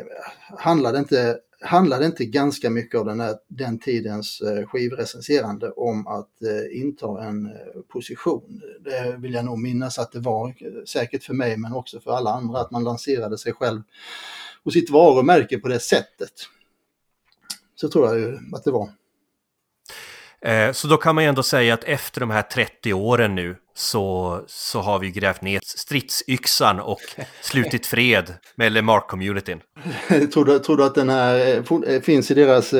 handlar 0.57 0.93
det 0.93 0.99
inte 0.99 1.39
handlade 1.63 2.05
inte 2.05 2.25
ganska 2.25 2.69
mycket 2.69 2.99
av 2.99 3.05
den, 3.05 3.19
här, 3.19 3.35
den 3.47 3.79
tidens 3.79 4.41
eh, 4.41 4.65
skivrecenserande 4.67 5.71
om 5.71 6.07
att 6.07 6.43
eh, 6.43 6.81
inta 6.81 7.23
en 7.23 7.45
eh, 7.45 7.81
position. 7.87 8.61
Det 8.79 9.15
vill 9.17 9.33
jag 9.33 9.45
nog 9.45 9.59
minnas 9.59 9.99
att 9.99 10.11
det 10.11 10.19
var, 10.19 10.47
eh, 10.47 10.83
säkert 10.85 11.23
för 11.23 11.33
mig 11.33 11.57
men 11.57 11.73
också 11.73 11.99
för 11.99 12.11
alla 12.11 12.29
andra, 12.29 12.59
att 12.59 12.71
man 12.71 12.83
lanserade 12.83 13.37
sig 13.37 13.53
själv 13.53 13.81
och 14.63 14.73
sitt 14.73 14.89
varumärke 14.89 15.59
på 15.59 15.67
det 15.67 15.79
sättet. 15.79 16.33
Så 17.75 17.89
tror 17.89 18.07
jag 18.07 18.19
ju 18.19 18.37
att 18.53 18.63
det 18.63 18.71
var. 18.71 18.89
Eh, 20.45 20.71
Så 20.71 20.87
då 20.87 20.97
kan 20.97 21.15
man 21.15 21.23
ju 21.23 21.27
ändå 21.27 21.43
säga 21.43 21.73
att 21.73 21.83
efter 21.83 22.19
de 22.19 22.29
här 22.29 22.41
30 22.41 22.93
åren 22.93 23.35
nu 23.35 23.55
så, 23.75 24.39
så 24.47 24.79
har 24.79 24.99
vi 24.99 25.11
grävt 25.11 25.41
ner 25.41 25.59
stridsyxan 25.63 26.79
och 26.79 26.99
slutit 27.41 27.85
fred 27.85 28.33
med 28.55 28.71
LeMarc-communityn. 28.71 29.61
tror, 30.33 30.45
du, 30.45 30.59
tror 30.59 30.77
du 30.77 30.83
att 30.83 30.95
den 30.95 31.09
här 31.09 31.47
eh, 31.47 31.93
eh, 31.95 32.01
finns 32.01 32.31
i 32.31 32.33
deras 32.33 32.73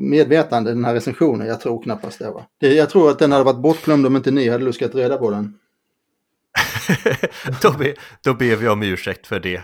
medvetande, 0.00 0.70
den 0.70 0.84
här 0.84 0.94
recensionen? 0.94 1.46
Jag 1.46 1.60
tror 1.60 1.82
knappast 1.82 2.18
det. 2.18 2.30
Va? 2.30 2.46
jag 2.58 2.90
tror 2.90 3.10
att 3.10 3.18
den 3.18 3.32
hade 3.32 3.44
varit 3.44 3.62
bortglömd 3.62 4.06
om 4.06 4.16
inte 4.16 4.30
ni 4.30 4.48
hade 4.48 4.64
luskat 4.64 4.94
reda 4.94 5.16
på 5.16 5.30
den. 5.30 5.54
då, 7.62 7.72
be, 7.72 7.94
då 8.24 8.34
ber 8.34 8.56
vi 8.56 8.68
om 8.68 8.82
ursäkt 8.82 9.26
för 9.26 9.40
det. 9.40 9.62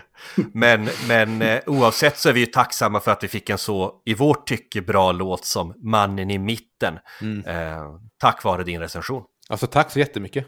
Men, 0.53 0.89
men 1.07 1.41
eh, 1.41 1.59
oavsett 1.65 2.17
så 2.17 2.29
är 2.29 2.33
vi 2.33 2.39
ju 2.39 2.45
tacksamma 2.45 2.99
för 2.99 3.11
att 3.11 3.23
vi 3.23 3.27
fick 3.27 3.49
en 3.49 3.57
så, 3.57 3.93
i 4.05 4.13
vårt 4.13 4.47
tycke, 4.47 4.81
bra 4.81 5.11
låt 5.11 5.45
som 5.45 5.73
Mannen 5.83 6.31
i 6.31 6.37
mitten. 6.37 6.99
Eh, 7.45 7.83
tack 8.19 8.43
vare 8.43 8.63
din 8.63 8.79
recension. 8.79 9.23
Alltså 9.49 9.67
tack 9.67 9.91
så 9.91 9.99
jättemycket. 9.99 10.45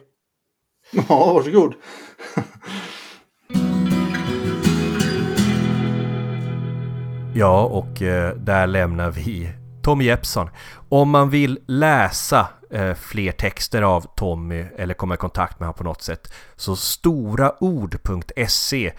Ja, 0.91 1.33
varsågod. 1.33 1.73
Ja, 7.35 7.63
och 7.63 8.01
eh, 8.01 8.35
där 8.35 8.67
lämnar 8.67 9.11
vi 9.11 9.49
Tommy 9.83 10.03
Jeppsson. 10.03 10.49
Om 10.89 11.09
man 11.09 11.29
vill 11.29 11.59
läsa 11.67 12.47
eh, 12.71 12.93
fler 12.93 13.31
texter 13.31 13.81
av 13.81 14.15
Tommy 14.15 14.65
eller 14.75 14.93
komma 14.93 15.13
i 15.13 15.17
kontakt 15.17 15.59
med 15.59 15.67
honom 15.67 15.77
på 15.77 15.83
något 15.83 16.01
sätt 16.01 16.33
så 16.55 16.75
storaord.se 16.75 18.91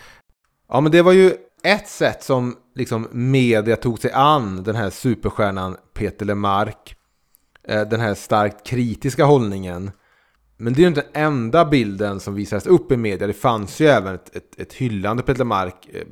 Ja, 0.68 0.80
men 0.80 0.92
det 0.92 1.02
var 1.02 1.12
ju 1.12 1.36
ett 1.62 1.88
sätt 1.88 2.22
som 2.22 2.56
liksom 2.74 3.08
media 3.10 3.76
tog 3.76 3.98
sig 3.98 4.12
an 4.12 4.62
den 4.62 4.76
här 4.76 4.90
superstjärnan 4.90 5.76
Peter 5.94 6.26
Lemark. 6.26 6.96
Eh, 7.68 7.88
Den 7.88 8.00
här 8.00 8.14
starkt 8.14 8.66
kritiska 8.66 9.24
hållningen. 9.24 9.90
Men 10.56 10.72
det 10.72 10.78
är 10.78 10.82
ju 10.82 10.88
inte 10.88 11.04
den 11.12 11.22
enda 11.24 11.64
bilden 11.64 12.20
som 12.20 12.34
visades 12.34 12.66
upp 12.66 12.92
i 12.92 12.96
media. 12.96 13.26
Det 13.26 13.32
fanns 13.32 13.80
ju 13.80 13.86
även 13.86 14.14
ett, 14.14 14.36
ett, 14.36 14.60
ett 14.60 14.72
hyllande 14.72 15.22
Peter 15.22 15.38
Lemark. 15.38 15.88
Eh, 15.92 16.04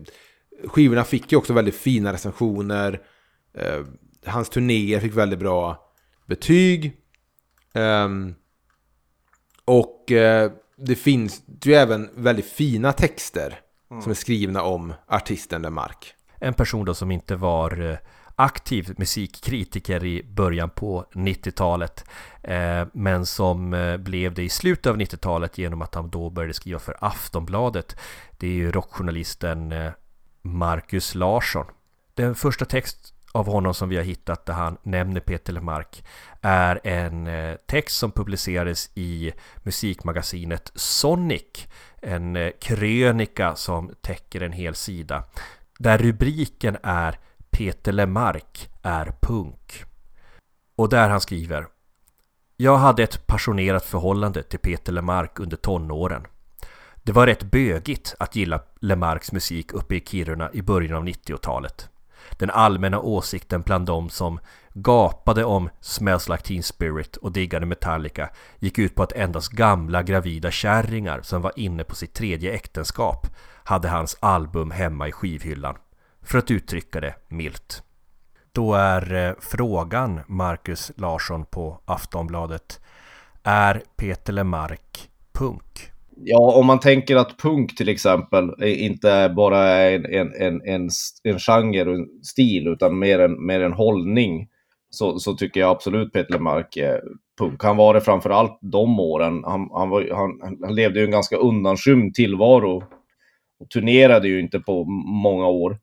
skivorna 0.69 1.05
fick 1.05 1.33
ju 1.33 1.39
också 1.39 1.53
väldigt 1.53 1.75
fina 1.75 2.13
recensioner. 2.13 3.01
Eh, 3.59 3.81
Hans 4.27 4.49
turnéer 4.49 5.01
fick 5.01 5.15
väldigt 5.15 5.39
bra 5.39 5.93
betyg. 6.27 6.98
Ehm, 7.79 8.35
och 9.65 10.13
eh, 10.13 10.53
det 10.77 10.95
finns 10.95 11.43
ju 11.63 11.75
även 11.75 12.11
väldigt 12.15 12.47
fina 12.47 12.93
texter 12.93 13.61
som 14.03 14.11
är 14.11 14.15
skrivna 14.15 14.63
om 14.63 14.95
artisten 15.07 15.63
Lemark. 15.63 16.15
En 16.41 16.55
person 16.55 16.85
då 16.85 16.95
som 16.95 17.11
inte 17.11 17.37
var 17.37 17.91
eh, 17.91 17.99
aktiv 18.37 18.95
musikkritiker 18.99 20.05
i 20.05 20.23
början 20.23 20.71
på 20.71 21.05
90-talet 21.13 22.05
eh, 22.43 22.87
men 22.93 23.27
som 23.27 23.75
eh, 23.75 23.97
blev 23.97 24.35
det 24.35 24.43
i 24.43 24.49
slutet 24.49 24.87
av 24.87 24.97
90-talet 24.97 25.59
genom 25.59 25.83
att 25.83 25.95
han 25.95 26.11
då 26.11 26.31
började 26.31 26.55
skriva 26.55 26.79
för 26.79 26.97
Aftonbladet. 27.01 27.97
Det 28.39 28.47
är 28.47 28.53
ju 28.53 28.73
rockjournalisten 28.73 29.75
Marcus 30.43 31.15
Larsson. 31.15 31.67
Den 32.15 32.35
första 32.35 32.65
text 32.65 33.15
av 33.39 33.47
honom 33.47 33.75
som 33.75 33.89
vi 33.89 33.97
har 33.97 34.05
hittat 34.05 34.47
där 34.47 34.53
han 34.53 34.77
nämner 34.83 35.21
Peter 35.21 35.53
Lemark 35.53 36.05
är 36.41 36.81
en 36.85 37.27
eh, 37.27 37.55
text 37.67 37.97
som 37.97 38.13
publicerades 38.13 38.91
i 38.95 39.33
musikmagasinet 39.63 40.73
Sonic. 40.75 41.67
En 42.03 42.37
eh, 42.37 42.51
krönika 42.61 43.57
som 43.57 43.95
täcker 44.01 44.41
en 44.41 44.53
hel 44.53 44.75
sida. 44.75 45.25
Där 45.79 45.99
rubriken 45.99 46.77
är 46.83 47.19
Peter 47.51 47.93
Lemark 47.93 48.71
är 48.83 49.13
punk. 49.21 49.85
Och 50.77 50.89
där 50.89 51.09
han 51.09 51.21
skriver 51.21 51.67
Jag 52.57 52.77
hade 52.77 53.03
ett 53.03 53.27
passionerat 53.27 53.85
förhållande 53.85 54.43
till 54.43 54.59
Peter 54.59 54.93
Lemark 54.93 55.41
under 55.41 55.57
tonåren. 55.57 56.27
Det 57.03 57.13
var 57.13 57.27
rätt 57.27 57.43
bögigt 57.43 58.15
att 58.19 58.37
gilla 58.37 58.61
Lemarks 58.81 59.33
musik 59.33 59.73
uppe 59.73 59.95
i 59.95 60.01
Kiruna 60.01 60.51
i 60.53 60.63
början 60.63 60.97
av 60.97 61.05
90-talet. 61.05 61.89
Den 62.39 62.51
allmänna 62.51 63.01
åsikten 63.01 63.63
bland 63.63 63.87
de 63.87 64.11
som 64.11 64.41
gapade 64.75 65.45
om 65.45 65.71
Smells 65.81 66.29
Like 66.29 66.43
Teen 66.43 66.63
Spirit 66.63 67.17
och 67.17 67.33
diggade 67.33 67.67
Metallica 67.67 68.31
gick 68.59 68.79
ut 68.79 68.95
på 68.95 69.03
att 69.03 69.13
endast 69.13 69.53
gamla 69.53 70.03
gravida 70.03 70.51
kärringar 70.51 71.21
som 71.23 71.43
var 71.43 71.53
inne 71.57 71.85
på 71.85 71.95
sitt 71.95 72.15
tredje 72.15 72.53
äktenskap 72.53 73.27
hade 73.65 73.89
hans 73.89 74.17
album 74.21 74.71
hemma 74.71 75.09
i 75.09 75.13
skivhyllan. 75.13 75.77
För 76.23 76.39
att 76.39 76.51
uttrycka 76.51 77.01
det 77.01 77.15
milt. 77.29 77.83
Då 78.53 78.75
är 78.75 79.15
eh, 79.15 79.35
frågan, 79.41 80.21
Marcus 80.27 80.93
Larsson 80.97 81.45
på 81.45 81.81
Aftonbladet, 81.85 82.81
är 83.43 83.83
Peter 83.97 84.33
Lemark 84.33 85.11
punk? 85.33 85.93
Ja, 86.25 86.53
om 86.55 86.67
man 86.67 86.81
tänker 86.81 87.17
att 87.17 87.37
punk 87.37 87.77
till 87.77 87.89
exempel 87.89 88.63
inte 88.63 89.33
bara 89.37 89.59
är 89.59 89.95
en, 89.95 90.05
en, 90.05 90.33
en, 90.35 90.63
en, 90.65 90.89
en 91.25 91.39
genre 91.39 91.85
och 91.85 91.95
en 91.95 92.09
stil 92.23 92.69
utan 92.69 92.99
mer 92.99 93.19
en, 93.19 93.47
mer 93.47 93.61
en 93.61 93.73
hållning 93.73 94.49
så, 94.91 95.19
så 95.19 95.35
tycker 95.35 95.61
jag 95.61 95.71
absolut 95.71 96.13
Peter 96.13 96.33
Lemark 96.33 96.77
är 96.77 97.03
punk. 97.39 97.63
Han 97.63 97.77
var 97.77 97.95
det 97.95 98.01
framför 98.01 98.31
allt 98.31 98.59
de 98.61 99.01
åren. 99.01 99.45
Han, 99.45 99.71
han, 99.73 99.89
var, 99.89 100.15
han, 100.15 100.59
han 100.63 100.75
levde 100.75 100.99
ju 100.99 101.05
en 101.05 101.11
ganska 101.11 101.37
undanskymd 101.37 102.15
tillvaro 102.15 102.83
och 103.61 103.71
turnerade 103.71 104.29
ju 104.29 104.41
inte 104.41 104.61
på 104.61 104.85
många 105.25 105.47
år. 105.47 105.79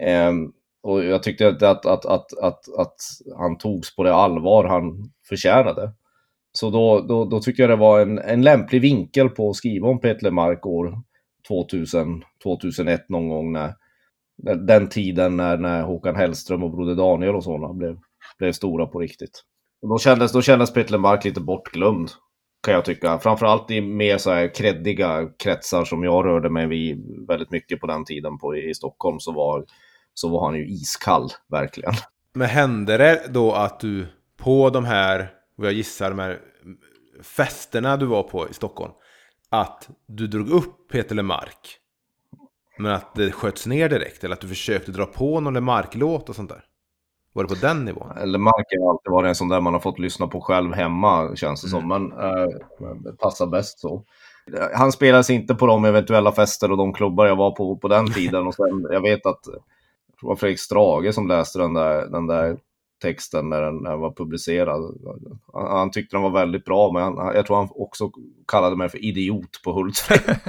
Ehm, 0.00 0.52
och 0.82 1.04
jag 1.04 1.22
tyckte 1.22 1.48
att, 1.48 1.62
att, 1.62 1.86
att, 1.86 2.06
att, 2.06 2.38
att, 2.38 2.78
att 2.78 2.96
han 3.38 3.58
togs 3.58 3.96
på 3.96 4.04
det 4.04 4.14
allvar 4.14 4.64
han 4.64 5.10
förtjänade. 5.28 5.92
Så 6.58 6.70
då, 6.70 7.00
då, 7.00 7.24
då 7.24 7.40
tycker 7.40 7.62
jag 7.62 7.70
det 7.70 7.76
var 7.76 8.00
en, 8.00 8.18
en 8.18 8.42
lämplig 8.42 8.80
vinkel 8.80 9.28
på 9.28 9.50
att 9.50 9.56
skriva 9.56 9.88
om 9.88 10.00
Peter 10.00 10.30
Mark 10.30 10.66
år 10.66 10.98
2000, 11.48 12.24
2001 12.42 13.08
någon 13.08 13.28
gång 13.28 13.52
när, 13.52 13.74
den 14.66 14.88
tiden 14.88 15.36
när, 15.36 15.56
när 15.56 15.82
Håkan 15.82 16.16
Hellström 16.16 16.62
och 16.62 16.70
Broder 16.70 16.94
Daniel 16.94 17.34
och 17.34 17.44
sådana 17.44 17.72
blev, 17.72 17.98
blev 18.38 18.52
stora 18.52 18.86
på 18.86 18.98
riktigt. 18.98 19.42
Och 19.82 19.88
då, 19.88 19.98
kändes, 19.98 20.32
då 20.32 20.42
kändes 20.42 20.72
Peter 20.72 20.98
Mark 20.98 21.24
lite 21.24 21.40
bortglömd 21.40 22.10
kan 22.64 22.74
jag 22.74 22.84
tycka. 22.84 23.18
Framförallt 23.18 23.70
i 23.70 23.80
mer 23.80 24.18
så 24.18 24.30
här 24.30 24.54
kreddiga 24.54 25.28
kretsar 25.38 25.84
som 25.84 26.04
jag 26.04 26.26
rörde 26.26 26.50
mig 26.50 26.66
vid 26.66 27.26
väldigt 27.28 27.50
mycket 27.50 27.80
på 27.80 27.86
den 27.86 28.04
tiden 28.04 28.38
på, 28.38 28.56
i 28.56 28.74
Stockholm 28.74 29.20
så 29.20 29.32
var, 29.32 29.64
så 30.14 30.28
var 30.28 30.46
han 30.46 30.56
ju 30.56 30.66
iskall, 30.66 31.28
verkligen. 31.48 31.92
Men 32.34 32.48
hände 32.48 32.96
det 32.96 33.22
då 33.30 33.52
att 33.52 33.80
du 33.80 34.06
på 34.36 34.70
de 34.70 34.84
här, 34.84 35.30
vad 35.56 35.66
jag 35.66 35.74
gissar, 35.74 36.10
de 36.10 36.18
här 36.18 36.40
festerna 37.22 37.96
du 37.96 38.06
var 38.06 38.22
på 38.22 38.48
i 38.48 38.54
Stockholm, 38.54 38.92
att 39.50 39.88
du 40.06 40.26
drog 40.26 40.48
upp 40.50 40.88
Peter 40.92 41.14
Lemark, 41.14 41.78
men 42.78 42.92
att 42.92 43.14
det 43.14 43.32
sköts 43.32 43.66
ner 43.66 43.88
direkt, 43.88 44.24
eller 44.24 44.34
att 44.34 44.40
du 44.40 44.48
försökte 44.48 44.92
dra 44.92 45.06
på 45.06 45.40
någon 45.40 45.54
Lemark-låt 45.54 46.28
och 46.28 46.36
sånt 46.36 46.50
där? 46.50 46.64
Var 47.32 47.44
det 47.44 47.48
på 47.48 47.66
den 47.66 47.84
nivån? 47.84 48.10
Eller 48.18 48.38
Mark 48.38 48.66
har 48.80 48.90
alltid 48.90 49.10
varit 49.10 49.28
en 49.28 49.34
sån 49.34 49.48
där 49.48 49.60
man 49.60 49.72
har 49.72 49.80
fått 49.80 49.98
lyssna 49.98 50.26
på 50.26 50.40
själv 50.40 50.72
hemma, 50.72 51.36
känns 51.36 51.62
det 51.62 51.68
som. 51.68 51.88
Men 51.88 52.12
eh, 52.12 53.14
passar 53.18 53.46
bäst 53.46 53.78
så. 53.78 54.04
Han 54.74 54.92
spelades 54.92 55.30
inte 55.30 55.54
på 55.54 55.66
de 55.66 55.84
eventuella 55.84 56.32
fester 56.32 56.70
och 56.70 56.76
de 56.76 56.92
klubbar 56.92 57.26
jag 57.26 57.36
var 57.36 57.50
på 57.50 57.76
på 57.76 57.88
den 57.88 58.12
tiden. 58.12 58.46
Och 58.46 58.54
sen, 58.54 58.86
jag 58.90 59.00
vet 59.00 59.26
att 59.26 59.42
det 60.20 60.26
var 60.26 60.36
Fredrik 60.36 60.60
Strage 60.60 61.14
som 61.14 61.28
läste 61.28 61.58
den 61.58 61.74
där, 61.74 62.06
den 62.06 62.26
där 62.26 62.56
texten 63.04 63.48
när 63.48 63.62
den, 63.62 63.76
när 63.76 63.90
den 63.90 64.00
var 64.00 64.12
publicerad. 64.12 64.98
Han, 65.52 65.66
han 65.66 65.90
tyckte 65.90 66.16
den 66.16 66.22
var 66.22 66.30
väldigt 66.30 66.64
bra, 66.64 66.92
men 66.92 67.02
han, 67.02 67.34
jag 67.34 67.46
tror 67.46 67.56
han 67.56 67.68
också 67.70 68.10
kallade 68.48 68.76
mig 68.76 68.88
för 68.88 69.04
idiot 69.04 69.62
på 69.64 69.72
Hultsfred. 69.72 70.20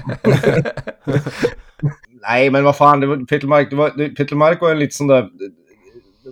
Nej, 2.22 2.50
men 2.50 2.64
vad 2.64 2.78
fan, 2.78 3.00
det 3.00 3.08
var, 3.08 3.18
Peter 3.26 3.48
Mark, 3.48 3.70
det 3.70 3.76
var, 3.76 4.16
Peter 4.16 4.36
Mark 4.36 4.62
var 4.62 4.72
en 4.72 4.80
lite 4.80 4.96
sån 4.96 5.08
där... 5.08 5.30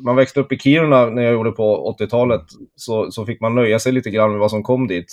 Man 0.02 0.16
växte 0.16 0.40
upp 0.40 0.52
i 0.52 0.60
Kiruna 0.60 1.06
när 1.06 1.22
jag 1.22 1.34
gjorde 1.34 1.52
på 1.52 1.96
80-talet, 2.00 2.42
så, 2.76 3.12
så 3.12 3.26
fick 3.26 3.42
man 3.42 3.56
nöja 3.56 3.80
sig 3.80 3.92
lite 3.92 4.10
grann 4.10 4.32
med 4.32 4.40
vad 4.40 4.52
som 4.52 4.64
kom 4.64 4.88
dit. 4.88 5.08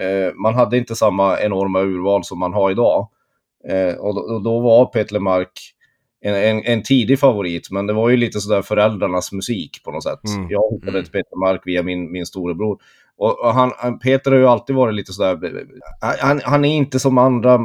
Eh, 0.00 0.34
man 0.34 0.54
hade 0.54 0.78
inte 0.78 0.94
samma 0.94 1.40
enorma 1.40 1.80
urval 1.80 2.24
som 2.24 2.38
man 2.38 2.52
har 2.52 2.70
idag. 2.70 3.08
Eh, 3.68 3.94
och, 3.94 4.14
då, 4.14 4.20
och 4.20 4.42
då 4.42 4.60
var 4.60 4.86
Peter 4.86 5.14
Lemark 5.14 5.52
en, 6.24 6.34
en, 6.34 6.62
en 6.64 6.82
tidig 6.82 7.18
favorit, 7.18 7.70
men 7.70 7.86
det 7.86 7.92
var 7.92 8.08
ju 8.08 8.16
lite 8.16 8.40
sådär 8.40 8.62
föräldrarnas 8.62 9.32
musik 9.32 9.80
på 9.84 9.90
något 9.90 10.02
sätt. 10.04 10.20
Mm. 10.36 10.46
Jag 10.50 10.62
hittade 10.74 10.90
Mm. 10.92 11.02
till 11.04 11.12
Peter 11.12 11.40
Mark 11.40 11.60
via 11.64 11.82
min, 11.82 12.12
min 12.12 12.26
storebror. 12.26 12.78
Och, 13.16 13.40
och 13.40 13.54
han, 13.54 13.98
Peter 13.98 14.30
har 14.30 14.38
ju 14.38 14.46
alltid 14.46 14.76
varit 14.76 14.94
lite 14.94 15.12
sådär, 15.12 15.64
han, 16.20 16.40
han 16.44 16.64
är 16.64 16.76
inte 16.76 16.98
som 17.00 17.18
andra 17.18 17.60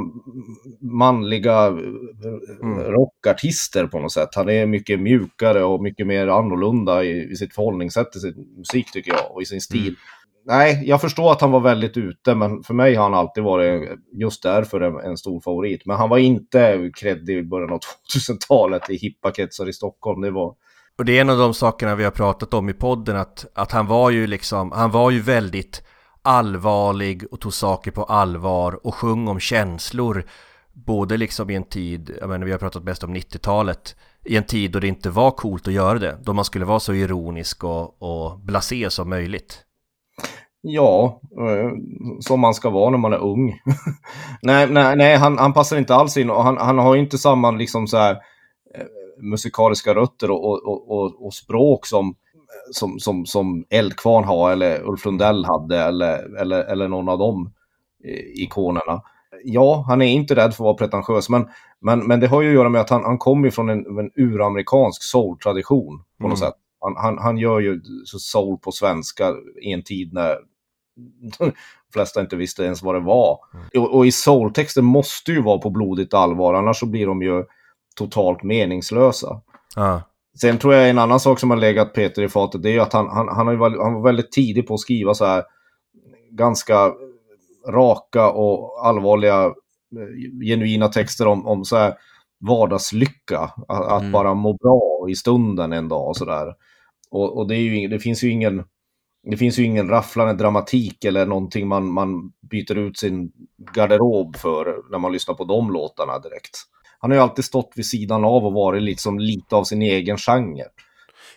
manliga 0.82 1.68
Mm. 1.68 2.80
rockartister 2.80 3.88
på 3.88 4.00
något 4.00 4.12
sätt. 4.12 4.30
Han 4.36 4.50
är 4.50 4.66
mycket 4.66 5.00
mjukare 5.00 5.64
och 5.64 5.82
mycket 5.82 6.08
mer 6.08 6.28
annorlunda 6.28 7.04
i, 7.04 7.32
i 7.32 7.36
sitt 7.36 7.56
förhållningssätt 7.56 8.12
till 8.12 8.22
sin 8.22 8.48
musik 8.58 8.92
tycker 8.92 9.12
jag 9.12 9.32
och 9.32 9.42
i 9.42 9.46
sin 9.46 9.62
stil. 9.62 9.96
Nej, 10.50 10.84
jag 10.86 11.02
förstår 11.02 11.32
att 11.32 11.42
han 11.42 11.52
var 11.52 11.60
väldigt 11.60 11.98
ute, 11.98 12.36
men 12.36 12.64
för 12.64 12.74
mig 12.74 12.96
har 12.96 13.04
han 13.04 13.14
alltid 13.14 13.44
varit 13.44 13.90
just 14.22 14.44
därför 14.44 14.82
en, 14.82 15.10
en 15.12 15.18
stor 15.18 15.42
favorit. 15.42 15.86
Men 15.86 15.98
han 15.98 16.10
var 16.10 16.18
inte 16.18 16.92
kreddig 17.00 17.38
i 17.38 17.44
början 17.44 17.74
av 17.74 17.80
2000-talet 18.16 18.90
i 18.90 18.98
hippa 18.98 19.32
kretsar 19.32 19.70
i 19.70 19.74
Stockholm. 19.74 20.22
Det 20.22 20.32
var, 20.32 20.56
Och 20.98 21.06
det 21.06 21.18
är 21.18 21.22
en 21.22 21.30
av 21.30 21.38
de 21.38 21.54
sakerna 21.54 21.96
vi 21.96 22.04
har 22.04 22.12
pratat 22.12 22.54
om 22.54 22.70
i 22.70 22.74
podden 22.74 23.16
att, 23.16 23.46
att 23.56 23.72
han 23.72 23.88
var 23.88 24.10
ju 24.10 24.28
liksom, 24.28 24.72
han 24.72 24.92
var 24.92 25.12
ju 25.12 25.22
väldigt 25.22 25.84
allvarlig 26.22 27.24
och 27.32 27.40
tog 27.40 27.54
saker 27.54 27.92
på 27.92 28.04
allvar 28.04 28.88
och 28.88 28.96
sjöng 28.96 29.28
om 29.28 29.40
känslor. 29.40 30.24
Både 30.74 31.18
liksom 31.18 31.50
i 31.50 31.56
en 31.56 31.64
tid, 31.64 32.18
jag 32.20 32.30
menar 32.30 32.46
vi 32.46 32.52
har 32.52 32.60
pratat 32.60 32.84
mest 32.84 33.04
om 33.04 33.16
90-talet, 33.16 33.96
i 34.26 34.38
en 34.38 34.44
tid 34.44 34.72
då 34.72 34.80
det 34.80 34.88
inte 34.88 35.10
var 35.10 35.32
coolt 35.32 35.68
att 35.68 35.74
göra 35.74 36.00
det. 36.00 36.18
Då 36.22 36.34
man 36.34 36.46
skulle 36.46 36.66
vara 36.66 36.80
så 36.80 36.94
ironisk 36.94 37.64
och, 37.64 38.02
och 38.02 38.40
blasé 38.40 38.90
som 38.90 39.10
möjligt. 39.10 39.64
Ja, 40.70 41.22
eh, 41.40 41.72
som 42.20 42.40
man 42.40 42.54
ska 42.54 42.70
vara 42.70 42.90
när 42.90 42.98
man 42.98 43.14
är 43.14 43.24
ung. 43.24 43.60
nej, 44.42 44.68
nej, 44.72 44.96
nej 44.96 45.16
han, 45.18 45.38
han 45.38 45.54
passar 45.54 45.78
inte 45.78 45.96
alls 45.96 46.18
in 46.18 46.30
och 46.30 46.44
han, 46.44 46.58
han 46.58 46.78
har 46.78 46.96
inte 46.96 47.18
samma 47.18 47.52
liksom 47.52 47.88
så 47.88 47.98
här, 47.98 48.12
eh, 48.76 48.86
musikaliska 49.22 49.96
rötter 49.96 50.32
och, 50.32 50.46
och, 50.46 50.92
och, 50.92 51.26
och, 51.26 51.34
språk 51.34 51.86
som, 51.86 52.16
som, 52.72 53.00
som, 53.00 53.26
som 53.26 53.66
Eldkvarn 53.70 54.24
har 54.24 54.52
eller 54.52 54.88
Ulf 54.90 55.06
Lundell 55.06 55.46
hade 55.46 55.80
eller, 55.84 56.38
eller, 56.42 56.64
eller 56.64 56.88
någon 56.88 57.10
av 57.10 57.20
de 57.20 57.52
eh, 58.06 58.44
ikonerna. 58.44 59.02
Ja, 59.44 59.86
han 59.88 60.02
är 60.02 60.08
inte 60.08 60.36
rädd 60.36 60.54
för 60.54 60.64
att 60.64 60.66
vara 60.66 60.74
pretentiös, 60.74 61.30
men, 61.30 61.48
men, 61.82 62.00
men 62.00 62.20
det 62.20 62.28
har 62.28 62.42
ju 62.42 62.48
att 62.50 62.56
göra 62.56 62.70
med 62.70 62.82
att 62.82 62.90
han, 62.90 63.04
han 63.04 63.18
kommer 63.18 63.50
från 63.50 63.70
en, 63.70 64.00
en 64.00 64.12
uramerikansk 64.16 65.04
soul-tradition 65.04 66.04
på 66.22 66.28
något 66.28 66.40
Mm. 66.40 66.52
sätt. 66.52 66.56
Han, 66.80 66.96
han, 66.98 67.18
han 67.18 67.38
gör 67.38 67.60
ju 67.60 67.82
soul 68.06 68.58
på 68.58 68.72
svenska 68.72 69.34
i 69.62 69.72
en 69.72 69.84
tid 69.84 70.14
när 70.14 70.36
de 71.40 71.52
flesta 71.94 72.22
inte 72.22 72.36
visste 72.36 72.64
ens 72.64 72.84
vad 72.84 72.96
det 72.96 73.00
var. 73.00 73.40
Och, 73.78 73.96
och 73.96 74.06
i 74.06 74.12
soultexter 74.12 74.82
måste 74.82 75.32
ju 75.32 75.42
vara 75.42 75.58
på 75.58 75.70
blodigt 75.70 76.14
allvar, 76.14 76.54
annars 76.54 76.80
så 76.80 76.86
blir 76.86 77.08
de 77.08 77.22
ju 77.22 77.44
totalt 77.96 78.44
meningslösa. 78.44 79.42
Ja, 79.76 80.02
Sen 80.42 80.58
tror 80.58 80.74
jag 80.74 80.90
en 80.90 81.00
annan 81.00 81.20
sak 81.20 81.40
som 81.40 81.50
har 81.50 81.58
legat 81.58 81.94
Peter 81.94 82.22
i 82.22 82.30
fatet, 82.30 82.64
det 82.64 82.70
är 82.70 82.74
ju 82.74 82.80
att 82.80 82.94
han, 82.94 83.08
han, 83.10 83.28
han, 83.28 83.58
varit- 83.58 83.82
han 83.82 83.94
var 83.94 84.02
väldigt 84.02 84.32
tidig 84.32 84.68
på 84.68 84.74
att 84.74 84.80
skriva 84.80 85.14
så 85.14 85.26
här 85.26 85.44
ganska 86.32 86.92
raka 87.70 88.30
och 88.32 88.86
allvarliga, 88.88 89.46
eh, 89.46 90.44
genuina 90.48 90.88
texter 90.88 91.28
om, 91.28 91.48
om 91.48 91.66
så 91.66 91.76
här 91.78 91.94
vardagslycka. 92.40 93.52
Att, 93.68 94.02
Mm. 94.02 94.12
bara 94.12 94.34
må 94.34 94.54
bra 94.54 95.06
i 95.10 95.16
stunden 95.16 95.74
en 95.74 95.88
dag 95.90 96.08
och 96.08 96.18
sådär. 96.18 96.54
Och, 97.12 97.38
och 97.38 97.48
det, 97.48 97.56
ju, 97.56 97.88
det 97.88 98.00
finns 98.00 98.24
ju 98.24 98.30
ingen 98.32 98.64
det 99.32 99.38
finns 99.38 99.60
ju 99.60 99.64
ingen 99.64 99.90
rafflande 99.90 100.34
dramatik 100.34 101.06
eller 101.06 101.26
någonting 101.26 101.68
man, 101.68 101.94
man 101.94 102.32
byter 102.52 102.78
ut 102.78 102.98
sin 102.98 103.32
garderob 103.74 104.36
för 104.36 104.92
när 104.92 105.00
man 105.00 105.14
lyssnar 105.14 105.36
på 105.36 105.44
de 105.44 105.72
låtarna 105.72 106.20
direkt. 106.20 106.58
Han 107.00 107.12
har 107.12 107.16
ju 107.16 107.22
alltid 107.22 107.46
stått 107.46 107.72
vid 107.76 107.86
sidan 107.86 108.26
av 108.26 108.46
och 108.46 108.54
varit 108.54 108.84
liksom 108.84 109.20
lite 109.20 109.56
av 109.56 109.64
sin 109.64 109.82
egen 109.82 110.18
genre. 110.18 110.64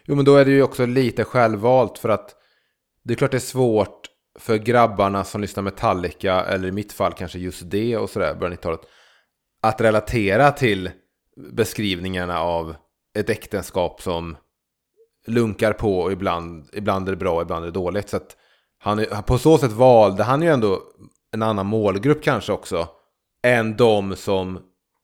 Jo, 0.05 0.14
men 0.14 0.24
då 0.24 0.36
är 0.36 0.45
det 0.45 0.51
ju 0.51 0.62
också 0.62 0.86
lite 0.86 1.24
självvalt 1.24 1.99
för 1.99 2.09
att 2.09 2.34
det 3.05 3.14
är 3.14 3.16
klart 3.16 3.30
det 3.30 3.36
är 3.36 3.38
svårt 3.38 4.07
för 4.38 4.57
grabbarna 4.57 5.24
som 5.24 5.41
lyssnar 5.41 5.62
Metallica, 5.62 6.45
eller 6.45 6.68
i 6.68 6.72
mitt 6.72 6.93
fall 6.93 7.12
kanske 7.12 7.38
just 7.38 7.70
det 7.70 7.97
och 7.97 8.11
sådär, 8.11 8.34
början 8.34 8.53
av 8.53 8.59
90-talet, 8.59 8.80
att 9.62 9.80
relatera 9.80 10.51
till 10.51 10.91
beskrivningarna 11.53 12.41
av 12.41 12.74
ett 13.18 13.30
äktenskap 13.30 14.03
som 14.03 14.36
lunkar 15.31 15.72
på 15.72 15.99
och 16.01 16.12
ibland, 16.12 16.68
ibland 16.72 17.09
är 17.09 17.12
det 17.12 17.16
bra 17.18 17.35
och 17.37 17.43
ibland 17.43 17.62
är 17.64 17.66
det 17.66 17.72
dåligt. 17.72 18.09
Så 18.09 18.16
att 18.16 18.37
han, 18.78 19.05
på 19.26 19.39
så 19.39 19.59
sätt 19.59 19.72
valde 19.72 20.22
han 20.24 20.43
ju 20.43 20.49
ändå 20.49 20.81
en 21.33 21.43
annan 21.43 21.66
målgrupp 21.66 22.22
kanske 22.22 22.53
också, 22.53 22.89
än 23.47 23.76
de 23.76 24.16
som 24.16 24.59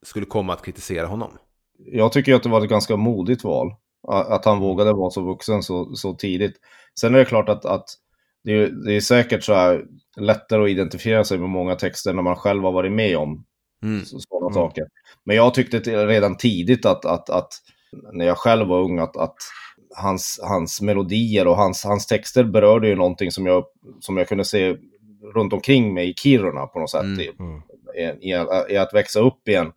skulle 0.07 0.27
komma 0.27 0.53
att 0.53 0.65
kritisera 0.65 1.07
honom. 1.07 1.31
Jag 1.79 2.13
tycker 2.13 2.35
att 2.35 2.43
det 2.43 2.49
var 2.49 2.63
ett 2.65 2.71
ganska 2.71 2.97
modigt 2.97 3.45
val. 3.45 3.75
Att 4.09 4.45
han 4.45 4.61
vågade 4.61 4.93
vara 4.93 5.11
så 5.11 5.23
vuxen 5.23 5.63
så, 5.63 5.95
så 5.95 6.15
tidigt. 6.15 6.57
Sen 7.01 7.15
är 7.15 7.19
det 7.19 7.25
klart 7.25 7.49
att, 7.49 7.65
att 7.65 7.85
det, 8.45 8.53
är, 8.53 8.69
det 8.69 8.93
är 8.97 9.01
säkert 9.01 9.45
så 9.45 9.55
här 9.55 9.85
lättare 10.17 10.63
att 10.65 10.69
identifiera 10.71 11.25
sig 11.25 11.39
med 11.39 11.49
många 11.49 11.75
texter 11.75 12.13
när 12.13 12.23
man 12.23 12.37
själv 12.37 12.63
har 12.63 12.73
varit 12.73 12.93
med 12.93 13.17
om 13.17 13.45
Mm. 13.83 14.05
så- 14.05 14.19
sådana 14.21 14.47
Mm. 14.47 14.55
saker. 14.55 14.85
Men 15.25 15.37
jag 15.37 15.55
tyckte 15.55 15.79
redan 16.07 16.37
tidigt 16.37 16.87
att, 16.87 17.05
att, 17.05 17.31
att 17.31 17.49
när 18.13 18.27
jag 18.27 18.39
själv 18.39 18.69
var 18.69 18.81
ung, 18.81 18.99
att, 18.99 19.17
att 19.17 19.35
hans, 19.97 20.41
hans 20.43 20.81
melodier 20.81 21.47
och 21.47 21.57
hans, 21.57 21.85
hans 21.85 22.07
texter 22.07 22.45
berörde 22.45 22.89
ju 22.89 22.97
någonting 22.97 23.31
som 23.31 23.47
jag, 23.47 23.65
som 24.01 24.17
jag 24.17 24.29
kunde 24.29 24.45
se 24.45 24.77
runt 25.35 25.53
omkring 25.53 25.95
mig 25.95 26.11
i 26.11 26.15
Kiruna 26.15 26.67
på 26.67 26.79
något 26.79 26.91
sätt. 26.91 27.03
Mm, 27.03 27.21
I, 27.21 27.31
mm. 27.39 27.63
i, 28.21 28.31
i, 28.31 28.75
i 28.75 28.77
att 28.77 28.95
växa 28.95 29.21
upp 29.21 29.49
i 29.49 29.55
en, 29.55 29.73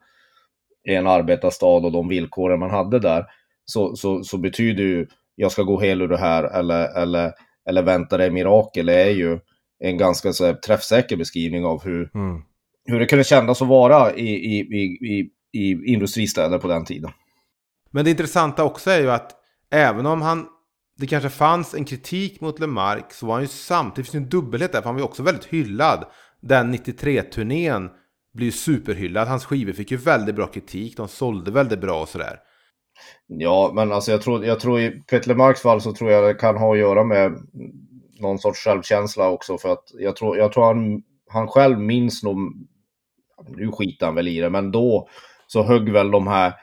i 0.89 0.95
en 0.95 1.07
arbetarstad 1.07 1.85
och 1.85 1.91
de 1.91 2.07
villkoren 2.07 2.59
man 2.59 2.69
hade 2.69 2.99
där, 2.99 3.25
så, 3.65 3.95
så, 3.95 4.23
så 4.23 4.37
betyder 4.37 4.83
ju 4.83 5.07
jag 5.35 5.51
ska 5.51 5.63
gå 5.63 5.79
hel 5.79 6.01
ur 6.01 6.07
det 6.07 6.17
här 6.17 6.43
eller, 6.43 6.97
eller, 7.01 7.33
eller 7.69 7.83
vänta 7.83 8.17
dig 8.17 8.31
mirakel, 8.31 8.85
det 8.85 9.01
är 9.01 9.09
ju 9.09 9.39
en 9.79 9.97
ganska 9.97 10.33
så 10.33 10.45
här, 10.45 10.53
träffsäker 10.53 11.17
beskrivning 11.17 11.65
av 11.65 11.83
hur, 11.83 12.09
Mm. 12.15 12.41
hur 12.85 12.99
det 12.99 13.05
kunde 13.05 13.23
kännas 13.23 13.61
att 13.61 13.67
vara 13.67 14.13
i, 14.13 14.29
i, 14.29 14.59
i, 14.59 14.83
i, 14.83 15.29
i 15.59 15.93
industristäder 15.93 16.57
på 16.57 16.67
den 16.67 16.85
tiden. 16.85 17.11
Men 17.91 18.05
det 18.05 18.11
intressanta 18.11 18.63
också 18.63 18.91
är 18.91 18.99
ju 18.99 19.11
att 19.11 19.31
även 19.71 20.05
om 20.05 20.21
han 20.21 20.47
det 20.99 21.07
kanske 21.07 21.29
fanns 21.29 21.73
en 21.73 21.85
kritik 21.85 22.41
mot 22.41 22.59
Lemark 22.59 23.13
så 23.13 23.25
var 23.25 23.33
han 23.33 23.43
ju 23.43 23.47
samtidigt, 23.47 23.95
det 23.95 24.11
finns 24.11 24.23
en 24.23 24.29
dubbelhet 24.29 24.71
där, 24.71 24.81
för 24.81 24.85
han 24.85 24.95
var 24.95 25.01
ju 25.01 25.05
också 25.05 25.23
väldigt 25.23 25.45
hyllad. 25.45 26.05
Den 26.41 26.75
93-turnén 26.75 27.89
blir 28.33 28.45
ju 28.45 28.51
superhyllad. 28.51 29.27
Hans 29.27 29.45
skivor 29.45 29.73
fick 29.73 29.91
ju 29.91 29.97
väldigt 29.97 30.35
bra 30.35 30.47
kritik, 30.47 30.97
de 30.97 31.07
sålde 31.07 31.51
väldigt 31.51 31.81
bra 31.81 32.01
och 32.01 32.09
sådär. 32.09 32.39
Ja, 33.27 33.71
men 33.75 33.91
alltså 33.91 34.11
jag 34.11 34.21
tror, 34.21 34.45
jag 34.45 34.59
tror 34.59 34.79
i 34.79 34.89
Peter 34.91 35.27
Lemarks 35.27 35.61
fall 35.61 35.81
så 35.81 35.93
tror 35.93 36.11
jag 36.11 36.23
det 36.23 36.33
kan 36.33 36.57
ha 36.57 36.73
att 36.73 36.79
göra 36.79 37.03
med 37.03 37.31
någon 38.19 38.39
sorts 38.39 38.63
självkänsla 38.63 39.29
också. 39.29 39.57
För 39.57 39.73
att 39.73 39.83
jag 39.93 40.15
tror, 40.15 40.37
jag 40.37 40.51
tror 40.51 40.65
han, 40.65 41.03
han 41.29 41.47
själv 41.47 41.79
minns 41.79 42.23
nog, 42.23 42.37
nu 43.47 43.71
skiter 43.71 44.05
han 44.05 44.15
väl 44.15 44.27
i 44.27 44.39
det, 44.39 44.49
men 44.49 44.71
då 44.71 45.09
så 45.47 45.63
högg 45.63 45.91
väl 45.91 46.11
de 46.11 46.27
här 46.27 46.53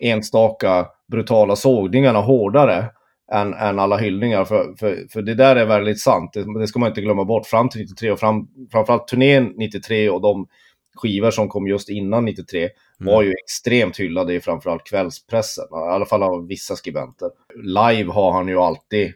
enstaka 0.00 0.86
brutala 1.08 1.56
sågningarna 1.56 2.18
hårdare 2.20 2.90
än, 3.32 3.54
än 3.54 3.78
alla 3.78 3.96
hyllningar. 3.96 4.44
För, 4.44 4.74
för, 4.78 5.06
för 5.12 5.22
det 5.22 5.34
där 5.34 5.56
är 5.56 5.66
väldigt 5.66 6.00
sant, 6.00 6.30
det, 6.32 6.60
det 6.60 6.66
ska 6.66 6.78
man 6.78 6.88
inte 6.88 7.00
glömma 7.00 7.24
bort. 7.24 7.46
Fram 7.46 7.68
till 7.68 7.80
93 7.80 8.10
och 8.10 8.20
fram, 8.20 8.48
framförallt 8.72 9.08
turnén 9.08 9.52
93 9.56 10.10
och 10.10 10.20
de 10.20 10.46
skivor 10.94 11.30
som 11.30 11.48
kom 11.48 11.66
just 11.68 11.88
innan 11.88 12.24
93 12.24 12.68
var 12.98 13.22
ju 13.22 13.32
extremt 13.44 13.96
hyllade 14.00 14.34
i 14.34 14.40
framförallt 14.40 14.84
kvällspressen. 14.84 15.64
I 15.72 15.74
alla 15.90 16.06
fall 16.06 16.22
av 16.22 16.46
vissa 16.46 16.76
skribenter. 16.76 17.30
Live 17.62 18.12
har 18.12 18.32
han 18.32 18.48
ju 18.48 18.58
alltid... 18.58 19.12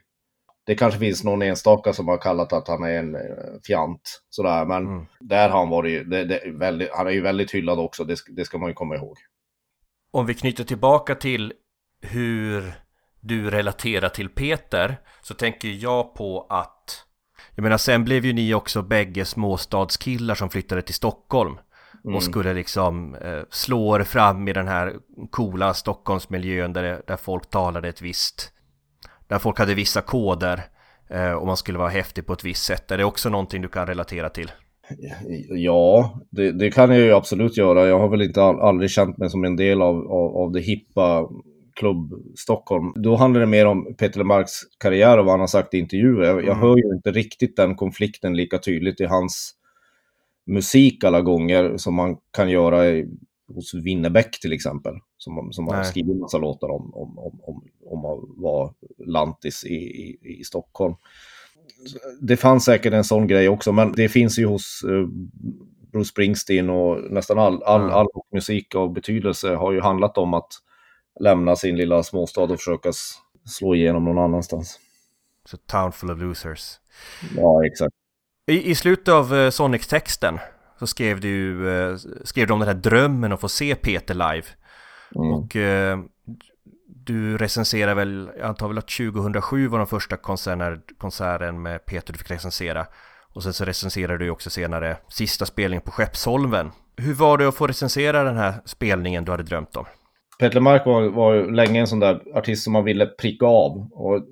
Det 0.66 0.74
kanske 0.74 1.00
finns 1.00 1.24
någon 1.24 1.42
enstaka 1.42 1.92
som 1.92 2.08
har 2.08 2.16
kallat 2.16 2.52
att 2.52 2.68
han 2.68 2.82
är 2.84 2.98
en 2.98 3.14
eh, 3.14 3.20
fjant. 3.66 4.22
Sådär, 4.30 4.64
men 4.66 4.86
Mm. 4.86 5.06
där 5.20 5.48
har 5.48 5.58
han 5.58 5.68
varit... 5.68 6.10
Det, 6.10 6.24
det, 6.24 6.40
väldigt, 6.46 6.88
han 6.92 7.06
är 7.06 7.10
ju 7.10 7.20
väldigt 7.20 7.50
hyllad 7.54 7.78
också, 7.78 8.04
det, 8.04 8.16
ska- 8.16 8.32
det 8.32 8.44
ska 8.44 8.58
man 8.58 8.68
ju 8.70 8.74
komma 8.74 8.96
ihåg. 8.96 9.16
Om 10.12 10.26
vi 10.26 10.34
knyter 10.34 10.64
tillbaka 10.64 11.14
till 11.14 11.52
hur 12.02 12.72
du 13.20 13.50
relaterar 13.50 14.08
till 14.08 14.28
Peter 14.28 14.96
så 15.22 15.34
tänker 15.34 15.68
jag 15.68 16.14
på 16.14 16.46
att 16.50 17.04
jag 17.54 17.62
menar 17.62 17.76
sen 17.76 18.04
blev 18.04 18.24
ju 18.24 18.32
ni 18.32 18.54
också 18.54 18.82
bägge 18.82 19.24
småstadskillar 19.24 20.34
som 20.34 20.50
flyttade 20.50 20.82
till 20.82 20.94
Stockholm 20.94 21.58
Mm. 22.04 22.16
och 22.16 22.22
skulle 22.22 22.54
liksom 22.54 23.14
eh, 23.14 23.40
slå 23.50 23.96
er 23.96 24.04
fram 24.04 24.48
i 24.48 24.52
den 24.52 24.68
här 24.68 24.94
coola 25.30 25.74
Stockholmsmiljön 25.74 26.72
där, 26.72 27.02
där 27.06 27.16
folk 27.16 27.50
talade 27.50 27.88
ett 27.88 28.02
visst 28.02 28.52
där 29.28 29.38
folk 29.38 29.58
hade 29.58 29.74
vissa 29.74 30.00
koder 30.00 30.60
eh, 31.10 31.32
och 31.32 31.46
man 31.46 31.56
skulle 31.56 31.78
vara 31.78 31.88
häftig 31.88 32.26
på 32.26 32.32
ett 32.32 32.44
visst 32.44 32.64
sätt. 32.64 32.90
Är 32.90 32.98
det 32.98 33.04
också 33.04 33.28
någonting 33.28 33.62
du 33.62 33.68
kan 33.68 33.86
relatera 33.86 34.28
till? 34.28 34.50
Ja, 35.48 36.14
det, 36.30 36.52
det 36.52 36.70
kan 36.70 36.90
jag 36.90 36.98
ju 36.98 37.12
absolut 37.12 37.56
göra. 37.56 37.86
Jag 37.86 37.98
har 37.98 38.08
väl 38.08 38.22
inte 38.22 38.42
all, 38.42 38.60
aldrig 38.60 38.90
känt 38.90 39.18
mig 39.18 39.30
som 39.30 39.44
en 39.44 39.56
del 39.56 39.82
av, 39.82 39.96
av, 39.96 40.36
av 40.36 40.52
det 40.52 40.60
hippa 40.60 41.28
klubb 41.74 42.14
Stockholm. 42.36 42.92
Då 42.96 43.16
handlar 43.16 43.40
det 43.40 43.46
mer 43.46 43.66
om 43.66 43.94
Peter 43.98 44.18
Lemarks 44.18 44.52
karriär 44.78 45.18
och 45.18 45.24
vad 45.24 45.32
han 45.32 45.40
har 45.40 45.46
sagt 45.46 45.74
i 45.74 45.78
intervjuer. 45.78 46.22
Jag, 46.22 46.36
jag 46.36 46.56
Mm. 46.56 46.58
hör 46.58 46.76
ju 46.76 46.94
inte 46.96 47.10
riktigt 47.10 47.56
den 47.56 47.74
konflikten 47.74 48.36
lika 48.36 48.58
tydligt 48.58 49.00
i 49.00 49.04
hans 49.04 49.54
musik 50.46 51.04
alla 51.04 51.20
gånger 51.20 51.76
som 51.76 51.94
man 51.94 52.16
kan 52.30 52.50
göra 52.50 52.88
i, 52.88 53.08
hos 53.54 53.74
Winnerbäck 53.74 54.40
till 54.40 54.52
exempel. 54.52 54.94
Som, 55.16 55.52
som 55.52 55.68
har 55.68 55.82
skrivit 55.82 56.10
en 56.14 56.18
massa 56.20 56.38
låtar 56.38 56.68
om, 56.68 56.94
om, 56.94 57.18
om, 57.18 57.40
om, 57.42 57.64
om 57.86 58.04
att 58.04 58.42
vara 58.42 58.72
lantis 59.06 59.64
i, 59.64 59.74
i, 59.74 60.18
i 60.40 60.44
Stockholm. 60.44 60.94
det 62.20 62.36
fanns 62.36 62.64
säkert 62.64 62.92
en 62.92 63.04
sån 63.04 63.26
grej 63.26 63.48
också, 63.48 63.72
men 63.72 63.92
det 63.92 64.08
finns 64.08 64.38
ju 64.38 64.46
hos 64.46 64.84
eh, 64.88 65.06
Bruce 65.92 66.08
Springsteen 66.08 66.70
och 66.70 67.12
nästan 67.12 67.38
all, 67.38 67.62
all, 67.62 67.90
all 67.90 68.06
musik 68.32 68.74
av 68.74 68.92
betydelse 68.92 69.54
har 69.54 69.72
ju 69.72 69.80
handlat 69.80 70.18
om 70.18 70.34
att 70.34 70.48
lämna 71.20 71.56
sin 71.56 71.76
lilla 71.76 72.02
småstad 72.02 72.42
och 72.42 72.58
försöka 72.58 72.92
slå 73.44 73.74
igenom 73.74 74.04
någon 74.04 74.18
annanstans. 74.18 74.78
Så 75.44 75.56
Town 75.56 75.92
full 75.92 76.10
of 76.10 76.18
losers. 76.18 76.78
Ja, 77.36 77.66
exakt. 77.66 77.94
I, 78.46 78.70
i 78.70 78.74
slutet 78.74 79.08
av 79.08 79.34
eh, 79.34 79.50
Sonic-texten 79.50 80.38
så 80.78 80.86
skrev 80.86 81.20
du, 81.20 81.70
eh, 81.70 81.96
skrev 82.24 82.46
du 82.46 82.52
om 82.52 82.58
den 82.58 82.68
här 82.68 82.74
drömmen 82.74 83.32
att 83.32 83.40
få 83.40 83.48
se 83.48 83.74
Peter 83.74 84.14
live. 84.14 84.46
Mm. 85.14 85.32
Och 85.32 85.56
eh, 85.56 85.98
du 86.86 87.38
recenserar 87.38 87.94
väl, 87.94 88.30
jag 88.38 88.48
antar 88.48 88.68
väl 88.68 88.78
att 88.78 88.88
2007 88.88 89.68
var 89.68 89.78
den 89.78 89.86
första 89.86 90.16
konserten, 90.16 90.82
konserten 90.98 91.62
med 91.62 91.86
Peter 91.86 92.12
du 92.12 92.18
fick 92.18 92.30
recensera. 92.30 92.86
Och 93.34 93.42
sen 93.42 93.52
så 93.52 93.64
recenserade 93.64 94.24
du 94.24 94.30
också 94.30 94.50
senare 94.50 94.96
sista 95.08 95.46
spelningen 95.46 95.82
på 95.82 95.90
Skeppsholmen. 95.90 96.70
Hur 96.96 97.14
var 97.14 97.38
det 97.38 97.48
att 97.48 97.54
få 97.54 97.66
recensera 97.66 98.24
den 98.24 98.36
här 98.36 98.54
spelningen 98.64 99.24
du 99.24 99.30
hade 99.30 99.42
drömt 99.42 99.76
om? 99.76 99.86
Peter 100.42 100.60
Mark 100.60 100.86
var, 100.86 101.02
var 101.08 101.50
länge 101.52 101.80
en 101.80 101.86
sån 101.86 102.00
där 102.00 102.22
artist 102.34 102.64
som 102.64 102.72
man 102.72 102.84
ville 102.84 103.06
pricka 103.06 103.46
av. 103.46 103.88
Och 103.92 104.24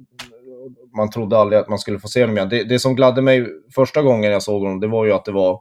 man 0.97 1.11
trodde 1.11 1.39
aldrig 1.39 1.61
att 1.61 1.69
man 1.69 1.79
skulle 1.79 1.99
få 1.99 2.09
se 2.09 2.21
honom 2.21 2.37
igen. 2.37 2.49
Det, 2.49 2.65
det 2.65 2.79
som 2.79 2.95
gladde 2.95 3.23
mig 3.23 3.47
första 3.75 4.03
gången 4.03 4.33
jag 4.33 4.43
såg 4.43 4.63
honom, 4.63 4.81
det 4.81 4.87
var 4.87 5.05
ju 5.05 5.13
att 5.13 5.25
det 5.25 5.33
var, 5.33 5.61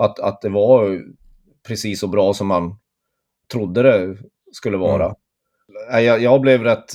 att, 0.00 0.20
att 0.20 0.40
det 0.40 0.48
var 0.48 1.00
precis 1.68 2.00
så 2.00 2.08
bra 2.08 2.34
som 2.34 2.46
man 2.46 2.78
trodde 3.52 3.82
det 3.82 4.16
skulle 4.52 4.76
vara. 4.76 5.04
Mm. 5.04 6.04
Jag, 6.04 6.22
jag 6.22 6.40
blev 6.40 6.62
rätt, 6.62 6.92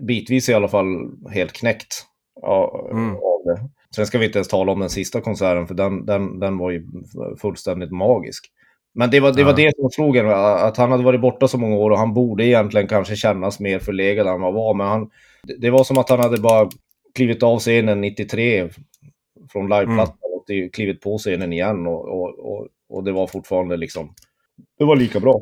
bitvis 0.00 0.48
i 0.48 0.54
alla 0.54 0.68
fall, 0.68 0.86
helt 1.30 1.52
knäckt 1.52 2.06
av, 2.42 2.90
Mm. 2.90 3.16
av 3.16 3.42
det. 3.44 3.68
Sen 3.96 4.06
ska 4.06 4.18
vi 4.18 4.26
inte 4.26 4.38
ens 4.38 4.48
tala 4.48 4.72
om 4.72 4.80
den 4.80 4.90
sista 4.90 5.20
konserten, 5.20 5.66
för 5.66 5.74
den, 5.74 6.06
den, 6.06 6.40
den 6.40 6.58
var 6.58 6.70
ju 6.70 6.86
fullständigt 7.40 7.90
magisk. 7.90 8.52
Men 8.96 9.10
det 9.10 9.20
var 9.20 9.32
det, 9.32 9.40
Ja. 9.40 9.46
var 9.46 9.54
det 9.56 9.72
som 9.80 9.90
slog 9.90 10.16
en, 10.16 10.28
att 10.30 10.76
han 10.76 10.90
hade 10.90 11.04
varit 11.04 11.20
borta 11.20 11.48
så 11.48 11.58
många 11.58 11.76
år 11.76 11.90
och 11.90 11.98
han 11.98 12.14
borde 12.14 12.44
egentligen 12.46 12.88
kanske 12.88 13.16
kännas 13.16 13.60
mer 13.60 13.78
förlegad 13.78 14.26
än 14.26 14.32
vad 14.40 14.42
han 14.42 14.54
var. 14.54 14.74
Men 14.74 14.86
han, 14.86 15.10
det- 15.58 15.70
var 15.70 15.84
som 15.84 15.98
att 15.98 16.08
han 16.10 16.20
hade 16.20 16.38
bara 16.40 16.70
klivit 17.14 17.42
av 17.42 17.58
scenen 17.58 18.00
93 18.00 18.68
från 19.52 19.68
liveplattan 19.68 20.16
och 20.34 20.44
det- 20.46 20.68
klivit 20.68 21.00
på 21.00 21.18
scenen 21.18 21.52
igen 21.52 21.86
och, 21.86 22.08
och, 22.08 22.38
och, 22.52 22.66
och 22.88 23.04
det 23.04 23.12
var 23.12 23.26
fortfarande 23.26 23.76
liksom, 23.76 24.14
det 24.78 24.84
var 24.84 24.96
lika 24.96 25.20
bra. 25.20 25.40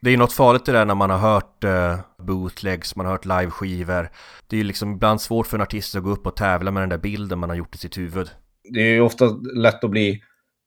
Det 0.00 0.08
är 0.08 0.12
ju 0.12 0.16
något 0.18 0.32
farligt 0.32 0.64
det 0.66 0.72
där 0.72 0.84
när 0.84 0.94
man 0.94 1.10
har 1.10 1.18
hört 1.18 1.64
eh, 1.64 1.98
bootlegs, 2.26 2.96
man 2.96 3.06
har 3.06 3.12
hört 3.12 3.24
liveskivor. 3.24 4.08
Det 4.46 4.56
är 4.56 4.58
ju 4.58 4.64
liksom 4.64 4.92
ibland 4.92 5.20
svårt 5.20 5.46
för 5.46 5.56
en 5.56 5.62
artist 5.62 5.96
att 5.96 6.02
gå 6.02 6.10
upp 6.10 6.26
och 6.26 6.36
tävla 6.36 6.70
med 6.70 6.82
den 6.82 6.88
där 6.88 6.98
bilden 6.98 7.38
man 7.38 7.48
har 7.50 7.56
gjort 7.56 7.74
i 7.74 7.78
sitt 7.78 7.98
huvud. 7.98 8.30
Det 8.72 8.80
är 8.80 8.92
ju 8.94 9.00
ofta 9.00 9.24
lätt 9.54 9.84
att 9.84 9.90
bli 9.90 10.20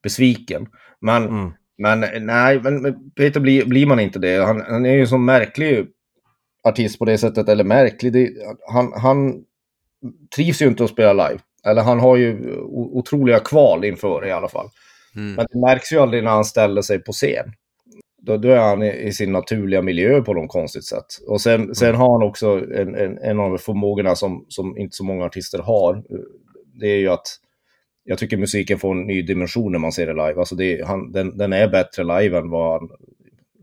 besviken. 0.03 0.67
Men, 1.01 1.23
Mm. 1.23 1.51
Men 1.77 1.99
nej, 2.25 2.59
men 2.63 3.09
Peter 3.11 3.39
blir, 3.39 3.65
blir 3.65 3.85
man 3.85 3.99
inte 3.99 4.19
det. 4.19 4.45
Han, 4.45 4.61
han 4.61 4.85
är 4.85 4.93
ju 4.93 5.01
en 5.01 5.07
sån 5.07 5.25
märklig 5.25 5.87
artist 6.63 6.99
på 6.99 7.05
det 7.05 7.17
sättet, 7.17 7.49
eller 7.49 7.63
märklig. 7.63 8.13
Det, 8.13 8.29
han, 8.67 8.93
han 8.93 9.43
trivs 10.35 10.61
ju 10.61 10.67
inte 10.67 10.83
att 10.83 10.89
spela 10.89 11.29
live. 11.29 11.39
Eller 11.65 11.81
han 11.81 11.99
har 11.99 12.15
ju 12.15 12.61
otroliga 12.69 13.39
kval 13.39 13.85
inför 13.85 14.27
i 14.27 14.31
alla 14.31 14.47
fall. 14.47 14.69
Mm. 15.15 15.33
Men 15.33 15.45
det 15.51 15.59
märks 15.59 15.93
ju 15.93 15.99
aldrig 15.99 16.23
när 16.23 16.31
han 16.31 16.45
ställer 16.45 16.81
sig 16.81 16.99
på 16.99 17.11
scen. 17.11 17.53
Då, 18.21 18.37
då 18.37 18.49
är 18.49 18.59
han 18.59 18.83
i, 18.83 19.07
i 19.07 19.13
sin 19.13 19.31
naturliga 19.31 19.81
miljö 19.81 20.21
på 20.21 20.33
något 20.33 20.51
konstigt 20.51 20.85
sätt. 20.85 21.05
Och 21.27 21.41
sen, 21.41 21.75
sen 21.75 21.95
har 21.95 22.11
han 22.11 22.29
också 22.29 22.47
en, 22.75 22.95
en, 22.95 23.17
en 23.17 23.39
av 23.39 23.57
förmågorna 23.57 24.15
som, 24.15 24.45
som 24.47 24.77
inte 24.77 24.95
så 24.95 25.03
många 25.03 25.25
artister 25.25 25.59
har. 25.59 26.03
Det 26.79 26.87
är 26.87 26.97
ju 26.97 27.09
att 27.09 27.27
jag 28.07 28.17
tycker 28.17 28.37
musiken 28.37 28.79
får 28.79 28.91
en 28.91 29.07
ny 29.07 29.21
dimension 29.21 29.71
när 29.71 29.79
man 29.79 29.91
ser 29.91 30.07
det 30.07 30.13
live. 30.13 30.39
Alltså 30.39 30.55
det, 30.55 30.87
han, 30.87 31.11
den, 31.11 31.37
den 31.37 31.53
är 31.53 31.67
bättre 31.67 32.03
live 32.03 32.37
än 32.37 32.49
vad 32.49 32.81
han 32.81 32.89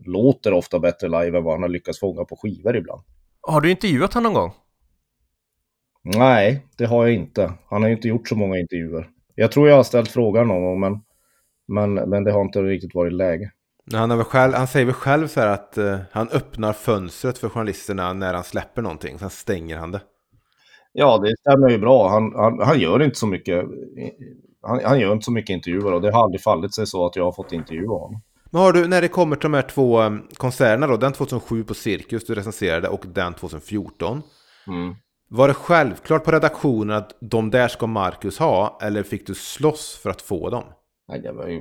låter 0.05 0.53
ofta 0.53 0.79
bättre 0.79 1.07
live 1.07 1.37
än 1.37 1.43
vad 1.43 1.53
han 1.53 1.61
har 1.61 1.69
lyckats 1.69 1.99
fånga 1.99 2.25
på 2.25 2.35
skivor 2.35 2.77
ibland. 2.77 3.01
Har 3.41 3.61
du 3.61 3.71
intervjuat 3.71 4.13
honom 4.13 4.33
någon 4.33 4.41
gång? 4.41 4.51
Nej, 6.03 6.65
det 6.77 6.85
har 6.85 7.05
jag 7.05 7.15
inte. 7.15 7.53
Han 7.69 7.81
har 7.81 7.89
ju 7.89 7.95
inte 7.95 8.07
gjort 8.07 8.27
så 8.27 8.35
många 8.35 8.59
intervjuer. 8.59 9.09
Jag 9.35 9.51
tror 9.51 9.69
jag 9.69 9.75
har 9.75 9.83
ställt 9.83 10.11
frågan 10.11 10.47
någon 10.47 10.63
gång, 10.63 10.79
men, 10.79 10.99
men, 11.67 12.09
men 12.09 12.23
det 12.23 12.31
har 12.31 12.41
inte 12.41 12.61
riktigt 12.61 12.95
varit 12.95 13.13
läge. 13.13 13.51
Han, 13.93 14.23
själv, 14.23 14.53
han 14.53 14.67
säger 14.67 14.85
väl 14.85 14.95
själv 14.95 15.27
så 15.27 15.39
här 15.39 15.47
att 15.47 15.77
eh, 15.77 15.99
han 16.11 16.29
öppnar 16.29 16.73
fönstret 16.73 17.37
för 17.37 17.49
journalisterna 17.49 18.13
när 18.13 18.33
han 18.33 18.43
släpper 18.43 18.81
någonting. 18.81 19.19
Sen 19.19 19.29
stänger 19.29 19.77
han 19.77 19.91
det. 19.91 20.01
Ja, 20.93 21.17
det 21.17 21.37
stämmer 21.37 21.69
ju 21.69 21.77
bra. 21.77 22.09
Han, 22.09 22.33
han, 22.35 22.59
han 22.59 22.79
gör 22.79 23.03
inte 23.03 23.19
så 23.19 23.27
mycket. 23.27 23.65
Han, 24.61 24.79
han 24.85 24.99
gör 24.99 25.13
inte 25.13 25.25
så 25.25 25.31
mycket 25.31 25.53
intervjuer 25.53 25.93
och 25.93 26.01
det 26.01 26.11
har 26.11 26.23
aldrig 26.23 26.41
fallit 26.41 26.73
sig 26.73 26.87
så 26.87 27.05
att 27.05 27.15
jag 27.15 27.23
har 27.23 27.31
fått 27.31 27.51
intervjua 27.51 27.93
honom. 27.93 28.21
Men 28.51 28.61
har 28.61 28.73
du, 28.73 28.87
när 28.87 29.01
det 29.01 29.07
kommer 29.07 29.35
till 29.35 29.51
de 29.51 29.53
här 29.53 29.61
två 29.61 30.01
eh, 30.01 30.11
konserterna 30.37 30.87
då, 30.87 30.97
den 30.97 31.13
2007 31.13 31.63
på 31.63 31.73
Cirkus 31.73 32.25
du 32.25 32.35
recenserade 32.35 32.87
och 32.87 33.05
den 33.13 33.33
2014. 33.33 34.21
Var 35.29 35.47
det 35.47 35.53
självklart 35.53 36.23
på 36.23 36.31
redaktionen 36.31 36.97
att 36.97 37.17
de 37.21 37.49
där 37.49 37.67
ska 37.67 37.87
Marcus 37.87 38.39
ha, 38.39 38.79
eller 38.81 39.03
fick 39.03 39.27
du 39.27 39.35
slåss 39.35 39.99
för 40.03 40.09
att 40.09 40.21
få 40.21 40.49
dem? 40.49 40.63
Nej, 41.07 41.19
det 41.19 41.31
var 41.31 41.47
ju, 41.47 41.59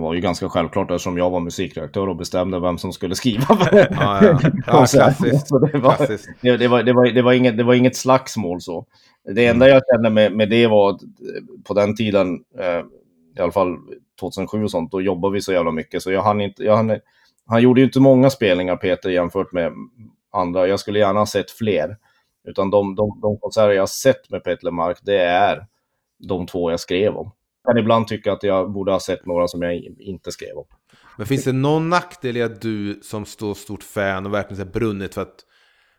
var 0.00 0.14
ju 0.14 0.20
ganska 0.20 0.48
självklart 0.48 0.90
eftersom 0.90 1.18
jag 1.18 1.30
var 1.30 1.40
musikredaktör 1.40 2.08
och 2.08 2.16
bestämde 2.16 2.60
vem 2.60 2.78
som 2.78 2.92
skulle 2.92 3.14
skriva 3.14 3.54
det 3.54 3.88
Ja, 3.90 4.24
ja. 4.24 4.40
ja 4.42 4.50
klassiskt. 4.86 5.48
Så 5.48 5.58
det 5.58 5.78
var, 5.78 5.94
klassiskt. 5.96 6.28
det, 6.40 6.56
det, 6.56 6.68
var, 6.68 6.82
det, 6.82 6.92
var, 6.92 7.06
det, 7.06 7.22
var 7.22 7.32
inget, 7.32 7.56
det 7.56 7.64
var 7.64 7.74
inget 7.74 7.96
slagsmål 7.96 8.60
så. 8.60 8.86
Det 9.34 9.46
enda 9.46 9.68
jag 9.68 9.82
kände 9.92 10.10
med, 10.10 10.32
med 10.32 10.50
det 10.50 10.66
var 10.66 10.90
att 10.90 11.02
eh, 11.02 11.08
på 11.64 11.74
den 11.74 11.96
tiden, 11.96 12.44
eh, 12.58 12.82
i 13.36 13.40
alla 13.40 13.52
fall 13.52 13.76
2007 14.20 14.64
och 14.64 14.70
sånt, 14.70 14.92
då 14.92 15.00
jobbade 15.00 15.34
vi 15.34 15.40
så 15.40 15.52
jävla 15.52 15.70
mycket. 15.70 16.02
Så 16.02 16.12
jag 16.12 16.22
hann 16.22 16.40
inte, 16.40 16.64
jag 16.64 16.76
hann, 16.76 16.98
han 17.46 17.62
gjorde 17.62 17.80
ju 17.80 17.86
inte 17.86 18.00
många 18.00 18.30
spelningar 18.30 18.76
Peter 18.76 19.10
jämfört 19.10 19.52
med 19.52 19.72
andra. 20.32 20.66
Jag 20.66 20.80
skulle 20.80 20.98
gärna 20.98 21.18
ha 21.18 21.26
sett 21.26 21.50
fler. 21.50 21.96
Utan 22.48 22.70
de, 22.70 22.94
de, 22.94 23.20
de 23.22 23.38
konserter 23.38 23.70
jag 23.70 23.82
har 23.82 23.86
sett 23.86 24.30
med 24.30 24.44
Peter 24.44 24.64
Lemark, 24.64 24.98
det 25.02 25.18
är 25.20 25.66
de 26.28 26.46
två 26.46 26.70
jag 26.70 26.80
skrev 26.80 27.16
om. 27.16 27.30
Kan 27.68 27.78
ibland 27.78 28.08
tycka 28.08 28.32
att 28.32 28.42
jag 28.42 28.72
borde 28.72 28.92
ha 28.92 29.00
sett 29.00 29.26
några 29.26 29.48
som 29.48 29.62
jag 29.62 29.74
inte 29.98 30.32
skrev 30.32 30.56
om. 30.56 30.64
Men 31.16 31.26
finns 31.26 31.44
det 31.44 31.52
någon 31.52 31.88
nackdel 31.88 32.36
i 32.36 32.42
att 32.42 32.60
du 32.60 33.00
som 33.02 33.24
står 33.24 33.54
stort 33.54 33.82
fan 33.82 34.26
och 34.26 34.34
verkligen 34.34 34.66
har 34.66 34.72
brunnit 34.72 35.14
för 35.14 35.22
att, 35.22 35.44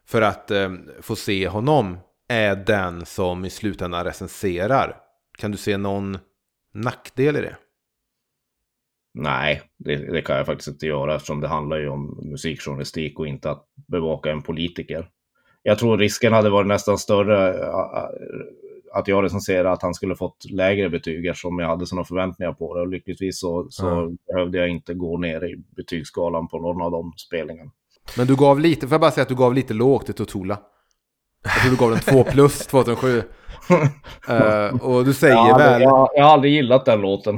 för 0.08 0.22
att 0.22 0.52
eh, 0.52 0.72
få 1.02 1.16
se 1.16 1.48
honom 1.48 1.98
är 2.28 2.56
den 2.56 3.06
som 3.06 3.46
i 3.46 3.50
slutändan 3.50 4.04
recenserar? 4.04 4.96
Kan 5.38 5.52
du 5.52 5.58
se 5.58 5.78
någon 5.78 6.18
nackdel 6.74 7.36
i 7.38 7.42
det? 7.42 7.58
Nej, 9.14 9.62
det, 9.78 9.96
det 9.96 10.22
kan 10.22 10.38
jag 10.38 10.46
faktiskt 10.46 10.68
inte 10.68 10.88
göra 10.88 11.16
eftersom 11.16 11.42
det 11.42 11.48
handlar 11.48 11.78
ju 11.78 11.90
om 11.90 12.20
musikjournalistik 12.24 13.20
och 13.20 13.28
inte 13.28 13.52
att 13.52 13.66
bevaka 13.88 14.32
en 14.32 14.42
politiker. 14.42 15.10
Jag 15.64 15.80
tror 15.80 15.98
risken 15.98 16.34
hade 16.34 16.50
varit 16.50 16.68
nästan 16.68 16.98
större 16.98 17.50
äh, 17.50 17.70
äh, 17.70 18.10
att 18.94 19.08
jag 19.08 19.24
recenserade 19.24 19.72
att 19.72 19.82
han 19.82 19.94
skulle 19.94 20.16
fått 20.16 20.46
lägre 20.52 20.90
betyg 20.90 21.26
eftersom 21.26 21.60
jag 21.60 21.68
hade 21.68 21.86
sådana 21.86 22.04
förväntningar 22.06 22.54
på 22.54 22.76
det. 22.76 22.82
Och 22.82 22.88
lyckligtvis 22.88 23.40
så, 23.40 23.68
så 23.70 24.16
behövde 24.34 24.58
jag 24.58 24.70
inte 24.70 24.94
gå 24.94 25.18
ner 25.18 25.46
i 25.46 25.56
betygsskalan 25.76 26.48
på 26.48 26.60
någon 26.60 26.82
av 26.82 26.92
de 26.92 27.14
spelningarna. 27.18 27.72
Men 28.18 28.28
du 28.28 28.36
gav 28.36 28.60
lite, 28.60 28.88
får 28.88 28.94
jag 28.94 29.02
bara 29.02 29.12
säga 29.12 29.22
att 29.22 29.30
du 29.30 29.36
gav 29.36 29.54
lite 29.54 29.74
lågt 29.74 30.06
till 30.06 30.16
Totola? 30.16 30.58
Jag 31.44 31.54
tror 31.62 31.72
du 31.72 31.78
gav 31.78 31.90
den 31.90 32.24
2 32.24 32.32
plus 32.32 32.60
2007. 32.68 33.22
Eh, 34.30 34.82
och 34.82 35.06
du 35.06 35.14
säger 35.14 35.36
Jag, 35.36 35.58
väl... 35.58 35.72
hade, 35.72 35.84
jag, 35.84 36.10
jag 36.16 36.24
har 36.24 36.34
aldrig 36.34 36.54
gillat 36.54 36.86
den 36.86 37.02
låten. 37.02 37.36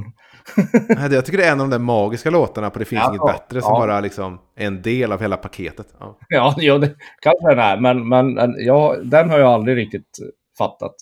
Jag 1.12 1.26
tycker 1.26 1.38
det 1.38 1.46
är 1.46 1.52
en 1.52 1.62
av 1.62 1.70
de 1.70 1.72
där 1.72 1.80
magiska 1.80 2.30
låtarna 2.30 2.70
på 2.70 2.80
Det 2.80 2.86
finns 2.86 3.02
Ja, 3.02 3.10
inget 3.10 3.22
ja. 3.26 3.34
bättre 3.34 3.62
som 3.62 3.74
Ja. 3.74 3.80
bara 3.80 4.00
liksom 4.00 4.40
är 4.56 4.68
en 4.68 4.82
del 4.82 5.12
av 5.12 5.22
hela 5.22 5.38
paketet. 5.38 5.88
Ja. 6.00 6.18
Ja, 6.30 6.56
ja 6.58 6.78
det 6.78 6.96
kanske 7.22 7.50
den 7.50 7.60
är, 7.60 7.78
men, 7.80 8.08
men 8.10 8.34
men, 8.34 8.56
ja, 8.58 8.96
den 9.04 9.30
har 9.30 9.40
jag 9.40 9.52
aldrig 9.52 9.78
riktigt 9.78 10.18
fattat. 10.58 10.96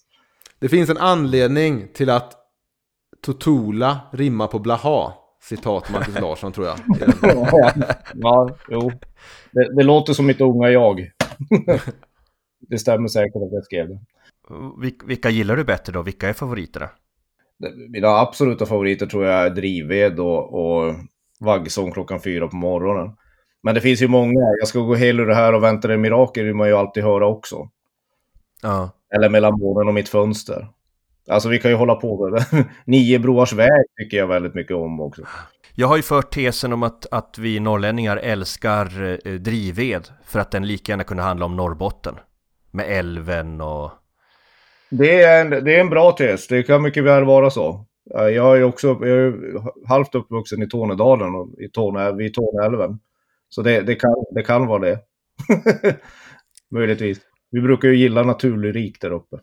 Det 0.60 0.70
finns 0.70 0.90
en 0.90 0.98
anledning 0.98 1.88
till 1.94 2.10
att 2.10 2.34
Totola 3.22 4.00
rimmar 4.12 4.48
på 4.48 4.60
blaha. 4.60 5.14
Citat 5.42 5.92
Marcus 5.92 6.16
Larsson 6.22 6.52
tror 6.52 6.68
jag. 6.68 6.78
ja, 8.14 8.50
jo. 8.70 8.92
Det, 9.52 9.76
det 9.76 9.84
låter 9.84 10.14
som 10.14 10.26
mitt 10.26 10.42
unga 10.42 10.70
jag. 10.70 11.12
det 12.70 12.78
stämmer 12.78 13.08
säkert 13.08 13.36
att 13.36 13.52
jag 13.52 13.64
skrev 13.64 13.88
det. 13.88 14.00
Vil- 14.82 15.06
vilka 15.08 15.30
gillar 15.30 15.56
du 15.56 15.64
bättre 15.64 15.94
då? 15.94 16.02
Vilka 16.02 16.30
är 16.30 16.34
favoriterna? 16.34 16.90
Mina 17.90 18.08
absoluta 18.08 18.66
favoriter 18.66 19.06
tror 19.06 19.26
jag 19.26 19.46
är 19.46 19.50
Drivved 19.50 20.20
och, 20.20 20.54
och 20.54 20.96
Vaggsång 21.40 21.92
klockan 21.92 22.20
fyra 22.22 22.48
på 22.48 22.56
morgonen. 22.56 23.16
Men 23.64 23.76
det 23.76 23.82
finns 23.82 24.02
ju 24.02 24.08
många. 24.08 24.40
Jag 24.60 24.68
ska 24.68 24.80
gå 24.80 24.96
hel 24.96 25.20
ur 25.20 25.26
det 25.26 25.36
här 25.36 25.54
och 25.54 25.64
vänta 25.64 25.88
det 25.88 25.98
mirakel 25.98 26.46
vill 26.46 26.56
man 26.56 26.68
ju 26.68 26.74
alltid 26.74 27.04
höra 27.04 27.28
också. 27.28 27.70
Ja. 28.62 28.90
Eller 29.16 29.30
mellan 29.30 29.60
månen 29.60 29.88
och 29.88 29.94
mitt 29.94 30.10
fönster. 30.10 30.68
Alltså 31.30 31.50
vi 31.50 31.60
kan 31.60 31.72
ju 31.72 31.78
hålla 31.78 31.96
på. 31.96 32.40
Nio 32.86 33.20
broars 33.20 33.54
väg 33.54 33.86
tycker 33.98 34.18
jag 34.18 34.28
väldigt 34.28 34.54
mycket 34.54 34.76
om 34.76 35.02
också. 35.02 35.22
Jag 35.76 35.88
har 35.88 35.98
ju 35.98 36.02
fört 36.02 36.34
tesen 36.34 36.74
om 36.74 36.84
att, 36.84 37.06
att 37.12 37.38
vi 37.38 37.60
norrlänningar 37.60 38.18
älskar 38.18 39.18
eh, 39.28 39.34
drivved 39.34 40.08
för 40.26 40.40
att 40.40 40.52
den 40.52 40.68
lika 40.68 40.92
gärna 40.92 41.04
kunde 41.04 41.24
handla 41.24 41.46
om 41.46 41.56
Norrbotten. 41.56 42.16
Med 42.72 42.86
älven 43.00 43.62
och 43.62 43.92
Det 44.90 45.22
är, 45.22 45.42
en, 45.42 45.50
det 45.50 45.76
är 45.76 45.80
en 45.80 45.90
bra 45.90 46.12
tes, 46.12 46.48
det 46.48 46.64
kan 46.64 46.82
mycket 46.82 47.04
väl 47.04 47.26
vara 47.26 47.50
så. 47.50 47.86
Jag 48.14 48.52
är 48.52 48.56
ju 48.56 48.64
också 48.64 48.88
jag 48.88 49.10
är 49.10 49.34
halvt 49.88 50.16
uppvuxen 50.16 50.64
i 50.64 50.70
Tornedalen 50.70 51.36
och 51.36 51.60
i 51.60 51.70
Torne, 51.70 52.12
vid 52.12 52.34
Torneälven. 52.34 53.00
Så 53.50 53.62
det, 53.62 53.82
det, 53.82 53.96
kan, 53.96 54.16
det 54.32 54.44
kan 54.44 54.68
vara 54.68 54.80
det. 54.80 55.00
Möjligtvis. 56.72 57.20
Vi 57.52 57.62
brukar 57.62 57.88
ju 57.88 57.96
gilla 57.96 58.24
naturlyrik 58.24 59.02
där 59.02 59.12
uppe. 59.12 59.38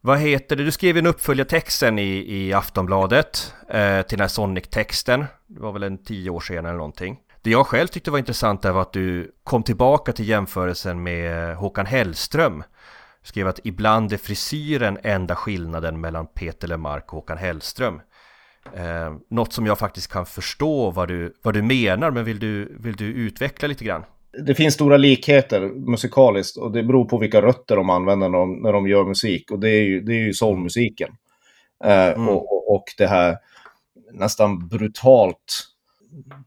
Vad 0.00 0.18
heter 0.18 0.56
det? 0.56 0.64
Du 0.64 0.70
skrev 0.70 0.96
en 0.96 1.06
uppföljartext 1.06 1.82
i, 1.82 2.36
i 2.36 2.52
Aftonbladet 2.52 3.54
eh, 3.68 4.02
till 4.02 4.18
den 4.18 4.20
här 4.20 4.28
Sonic-texten. 4.28 5.24
Det 5.46 5.60
var 5.60 5.72
väl 5.72 5.82
en 5.82 6.04
tio 6.04 6.30
år 6.30 6.40
sedan 6.40 6.66
eller 6.66 6.76
någonting. 6.76 7.18
Det 7.42 7.50
jag 7.50 7.66
själv 7.66 7.86
tyckte 7.86 8.10
var 8.10 8.18
intressant 8.18 8.64
var 8.64 8.82
att 8.82 8.92
du 8.92 9.32
kom 9.44 9.62
tillbaka 9.62 10.12
till 10.12 10.28
jämförelsen 10.28 11.02
med 11.02 11.56
Håkan 11.56 11.86
Hellström. 11.86 12.58
Du 13.22 13.28
skrev 13.28 13.48
att 13.48 13.60
ibland 13.64 14.12
är 14.12 14.16
frisyren 14.16 14.98
enda 15.02 15.36
skillnaden 15.36 16.00
mellan 16.00 16.26
Peter 16.26 16.68
Lemark 16.68 17.04
och 17.04 17.12
Håkan 17.12 17.38
Hellström. 17.38 18.00
Eh, 18.74 19.14
något 19.30 19.52
som 19.52 19.66
jag 19.66 19.78
faktiskt 19.78 20.12
kan 20.12 20.26
förstå 20.26 20.90
vad 20.90 21.08
du, 21.08 21.34
vad 21.42 21.54
du 21.54 21.62
menar, 21.62 22.10
men 22.10 22.24
vill 22.24 22.38
du, 22.38 22.76
vill 22.80 22.96
du 22.96 23.04
utveckla 23.04 23.68
lite 23.68 23.84
grann? 23.84 24.04
Det 24.46 24.54
finns 24.54 24.74
stora 24.74 24.96
likheter 24.96 25.60
musikaliskt 25.90 26.56
och 26.56 26.72
det 26.72 26.82
beror 26.82 27.04
på 27.04 27.18
vilka 27.18 27.42
rötter 27.42 27.76
de 27.76 27.90
använder 27.90 28.28
när 28.28 28.38
de, 28.38 28.52
när 28.62 28.72
de 28.72 28.88
gör 28.88 29.04
musik. 29.04 29.50
Och 29.50 29.58
det 29.58 29.68
är 29.70 29.82
ju, 29.82 30.00
det 30.00 30.12
är 30.12 30.24
ju 30.26 30.32
soulmusiken. 30.34 31.08
Eh, 31.84 32.08
Mm. 32.08 32.28
och, 32.28 32.74
och, 32.74 32.84
det 32.98 33.06
här 33.06 33.36
nästan 34.12 34.68
brutalt 34.68 35.66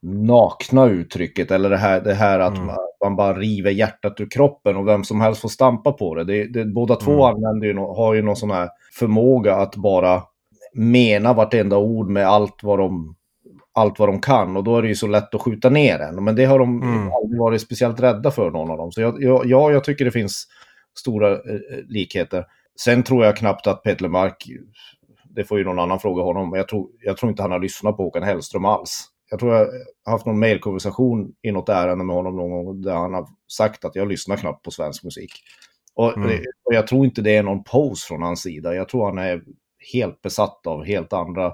nakna 0.01 0.85
uttrycket. 0.85 1.51
Eller 1.51 1.69
det 1.69 1.77
här, 1.77 2.01
det 2.01 2.13
här 2.13 2.39
att 2.39 2.53
Mm. 2.55 2.65
man, 2.67 2.77
man 3.03 3.15
bara 3.15 3.33
river 3.37 3.71
hjärtat 3.71 4.19
ur 4.19 4.29
kroppen 4.29 4.75
och 4.77 4.87
vem 4.87 5.03
som 5.03 5.21
helst 5.21 5.41
får 5.41 5.49
stampa 5.49 5.91
på 5.91 6.15
det. 6.15 6.23
det, 6.23 6.47
det 6.47 6.65
båda 6.65 6.95
två 6.95 7.11
Mm. 7.11 7.35
använder 7.35 7.67
ju, 7.67 7.77
har 7.77 8.13
ju 8.13 8.21
någon 8.21 8.35
sån 8.35 8.51
här 8.51 8.69
förmåga 8.93 9.55
att 9.55 9.75
bara 9.75 10.23
mena 10.73 11.33
vartenda 11.33 11.77
ord 11.77 12.09
med 12.09 12.27
allt 12.27 12.59
vad 12.63 12.79
de 12.79 13.15
allt 13.75 13.99
vad 13.99 14.09
de 14.09 14.21
kan 14.21 14.57
och 14.57 14.63
då 14.63 14.77
är 14.77 14.81
det 14.81 14.87
ju 14.87 14.95
så 14.95 15.07
lätt 15.07 15.35
att 15.35 15.41
skjuta 15.41 15.69
ner 15.69 15.99
en. 15.99 16.23
Men 16.23 16.35
det 16.35 16.45
har 16.45 16.59
de 16.59 16.81
Mm. 16.83 17.11
aldrig 17.11 17.39
varit 17.39 17.61
speciellt 17.61 17.99
rädda 17.99 18.31
för 18.31 18.51
någon 18.51 18.71
av 18.71 18.77
dem. 18.77 18.91
Så 18.91 19.01
jag, 19.01 19.23
jag, 19.23 19.45
ja, 19.45 19.71
jag 19.71 19.83
tycker 19.83 20.05
det 20.05 20.11
finns 20.11 20.47
stora 20.99 21.31
eh, 21.31 21.39
likheter. 21.87 22.45
Sen 22.79 23.03
tror 23.03 23.25
jag 23.25 23.37
knappt 23.37 23.67
att 23.67 23.83
Peter 23.83 24.01
Lemark, 24.03 24.47
det 25.35 25.43
får 25.43 25.57
ju 25.57 25.63
någon 25.63 25.79
annan 25.79 25.99
fråga 25.99 26.23
honom, 26.23 26.49
men 26.49 26.57
jag 26.57 26.67
tror, 26.67 26.89
jag 26.99 27.17
tror 27.17 27.29
inte 27.29 27.41
han 27.41 27.51
har 27.51 27.59
lyssnat 27.59 27.97
på 27.97 28.03
Håkan 28.03 28.23
Hellström 28.23 28.65
alls. 28.65 29.09
Jag 29.29 29.39
tror 29.39 29.53
jag 29.53 29.67
har 30.05 30.11
haft 30.11 30.25
någon 30.25 30.39
mejlkonversation 30.39 31.31
i 31.41 31.51
något 31.51 31.69
ärende 31.69 32.03
med 32.05 32.15
honom 32.15 32.35
någon 32.35 32.51
gång 32.65 32.81
där 32.81 32.93
han 32.95 33.13
har 33.13 33.27
sagt 33.51 33.85
att 33.85 33.95
jag 33.95 34.07
lyssnar 34.07 34.35
knappt 34.35 34.63
på 34.65 34.71
svensk 34.71 35.03
musik. 35.03 35.31
Och, 35.95 36.17
Mm. 36.17 36.39
och 36.65 36.73
jag 36.73 36.87
tror 36.87 37.05
inte 37.05 37.21
det 37.21 37.35
är 37.35 37.43
någon 37.43 37.63
pose 37.63 38.07
från 38.07 38.21
hans 38.21 38.41
sida. 38.41 38.75
Jag 38.75 38.89
tror 38.89 39.05
han 39.05 39.17
är 39.17 39.41
helt 39.93 40.21
besatt 40.21 40.67
av 40.67 40.83
helt 40.85 41.13
andra 41.13 41.53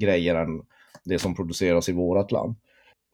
grejer 0.00 0.34
än 0.34 0.62
det 1.04 1.18
som 1.18 1.34
produceras 1.34 1.88
i 1.88 1.92
vårt 1.92 2.30
land. 2.30 2.56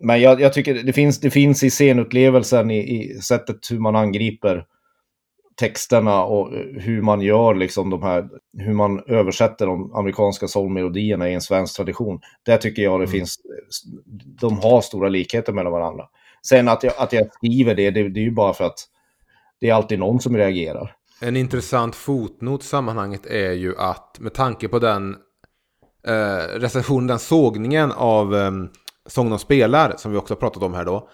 Men 0.03 0.21
jag, 0.21 0.41
jag 0.41 0.53
tycker 0.53 0.75
det 0.75 0.93
finns, 0.93 1.21
det 1.21 1.31
finns 1.31 1.63
i 1.63 1.71
scenupplevelsen, 1.71 2.71
i, 2.71 2.79
i 2.79 3.21
sättet 3.21 3.57
hur 3.71 3.79
man 3.79 3.97
angriper 3.97 4.65
texterna 5.57 6.25
och 6.25 6.53
hur 6.81 7.03
man 7.03 7.21
gör 7.21 7.55
liksom 7.55 7.91
de 7.91 8.03
här, 8.03 8.29
hur 8.59 8.73
man 8.75 9.03
översätter 9.07 9.67
de 9.67 9.95
amerikanska 9.95 10.49
soulmelodierna 10.49 11.29
i 11.31 11.35
en 11.35 11.41
svensk 11.41 11.77
tradition. 11.77 12.21
Där 12.47 12.57
tycker 12.57 12.83
jag 12.83 13.01
det 13.01 13.05
Mm. 13.05 13.11
finns, 13.11 13.37
de 14.41 14.59
har 14.59 14.81
stora 14.81 15.09
likheter 15.09 15.53
mellan 15.53 15.73
varandra. 15.73 16.05
Sen 16.47 16.69
att 16.69 16.83
jag, 16.83 16.93
att 16.99 17.13
jag 17.13 17.33
skriver 17.33 17.75
det, 17.75 17.91
det, 17.91 18.09
det 18.09 18.21
är 18.21 18.25
ju 18.25 18.31
bara 18.31 18.55
för 18.55 18.65
att 18.65 18.79
det 19.61 19.69
är 19.69 19.75
alltid 19.75 19.99
någon 19.99 20.21
som 20.21 20.37
reagerar. 20.37 20.95
En 21.23 21.37
intressant 21.37 21.97
fotnot 21.97 22.63
i 22.63 22.67
sammanhanget 22.67 23.27
är 23.27 23.53
ju 23.53 23.79
att 23.79 24.17
med 24.21 24.35
tanke 24.35 24.69
på 24.69 24.79
den 24.79 25.17
eh, 26.07 26.59
recensionen, 26.59 27.07
den 27.07 27.19
sågningen 27.19 27.93
av 27.93 28.37
eh, 28.37 28.51
Sången 29.07 29.31
de 29.31 29.39
spelar, 29.39 29.95
som 29.97 30.13
vi 30.13 30.19
också 30.19 30.35
har 30.35 30.39
pratat 30.39 30.63
om 30.63 30.75
här 30.75 30.85
då, 30.85 31.09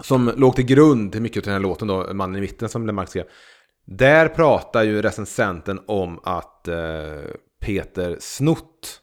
som 0.00 0.32
låg 0.36 0.56
till 0.56 0.64
grund 0.64 1.12
till 1.12 1.22
mycket 1.22 1.40
av 1.40 1.44
den 1.44 1.52
här 1.52 1.60
låten 1.60 1.88
då, 1.88 2.14
Mannen 2.14 2.36
i 2.36 2.40
mitten 2.40 2.68
som 2.68 2.86
Lemark 2.86 3.08
skrev. 3.08 3.24
Där 3.86 4.28
pratar 4.28 4.82
ju 4.82 5.02
recensenten 5.02 5.80
om 5.86 6.20
att 6.22 6.68
eh, 6.68 6.76
Peter 7.60 8.16
snott 8.20 9.00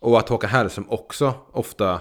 och 0.00 0.18
att 0.18 0.28
Håkan 0.28 0.50
Hellström 0.50 0.86
också 0.88 1.34
ofta 1.52 2.00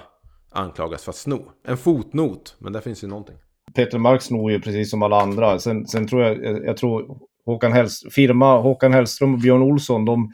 anklagas 0.52 1.04
för 1.04 1.12
att 1.12 1.16
sno. 1.16 1.52
En 1.68 1.78
fotnot, 1.78 2.56
men 2.60 2.74
där 2.74 2.82
finns 2.82 3.04
ju 3.04 3.08
någonting. 3.08 3.36
Peter 3.76 3.98
Mark 3.98 4.22
snor 4.22 4.52
ju 4.52 4.62
precis 4.62 4.90
som 4.90 5.04
alla 5.04 5.22
andra. 5.22 5.60
Sen, 5.60 5.88
sen 5.88 6.08
tror 6.08 6.24
jag, 6.24 6.44
jag, 6.44 6.66
jag 6.66 6.78
tror 6.78 7.20
Håkan 7.46 7.72
Hellström, 7.72 8.12
firma 8.12 8.58
Håkan 8.58 8.94
Hellström 8.94 9.34
och 9.34 9.40
Björn 9.40 9.62
Olsson, 9.62 10.06
de, 10.06 10.34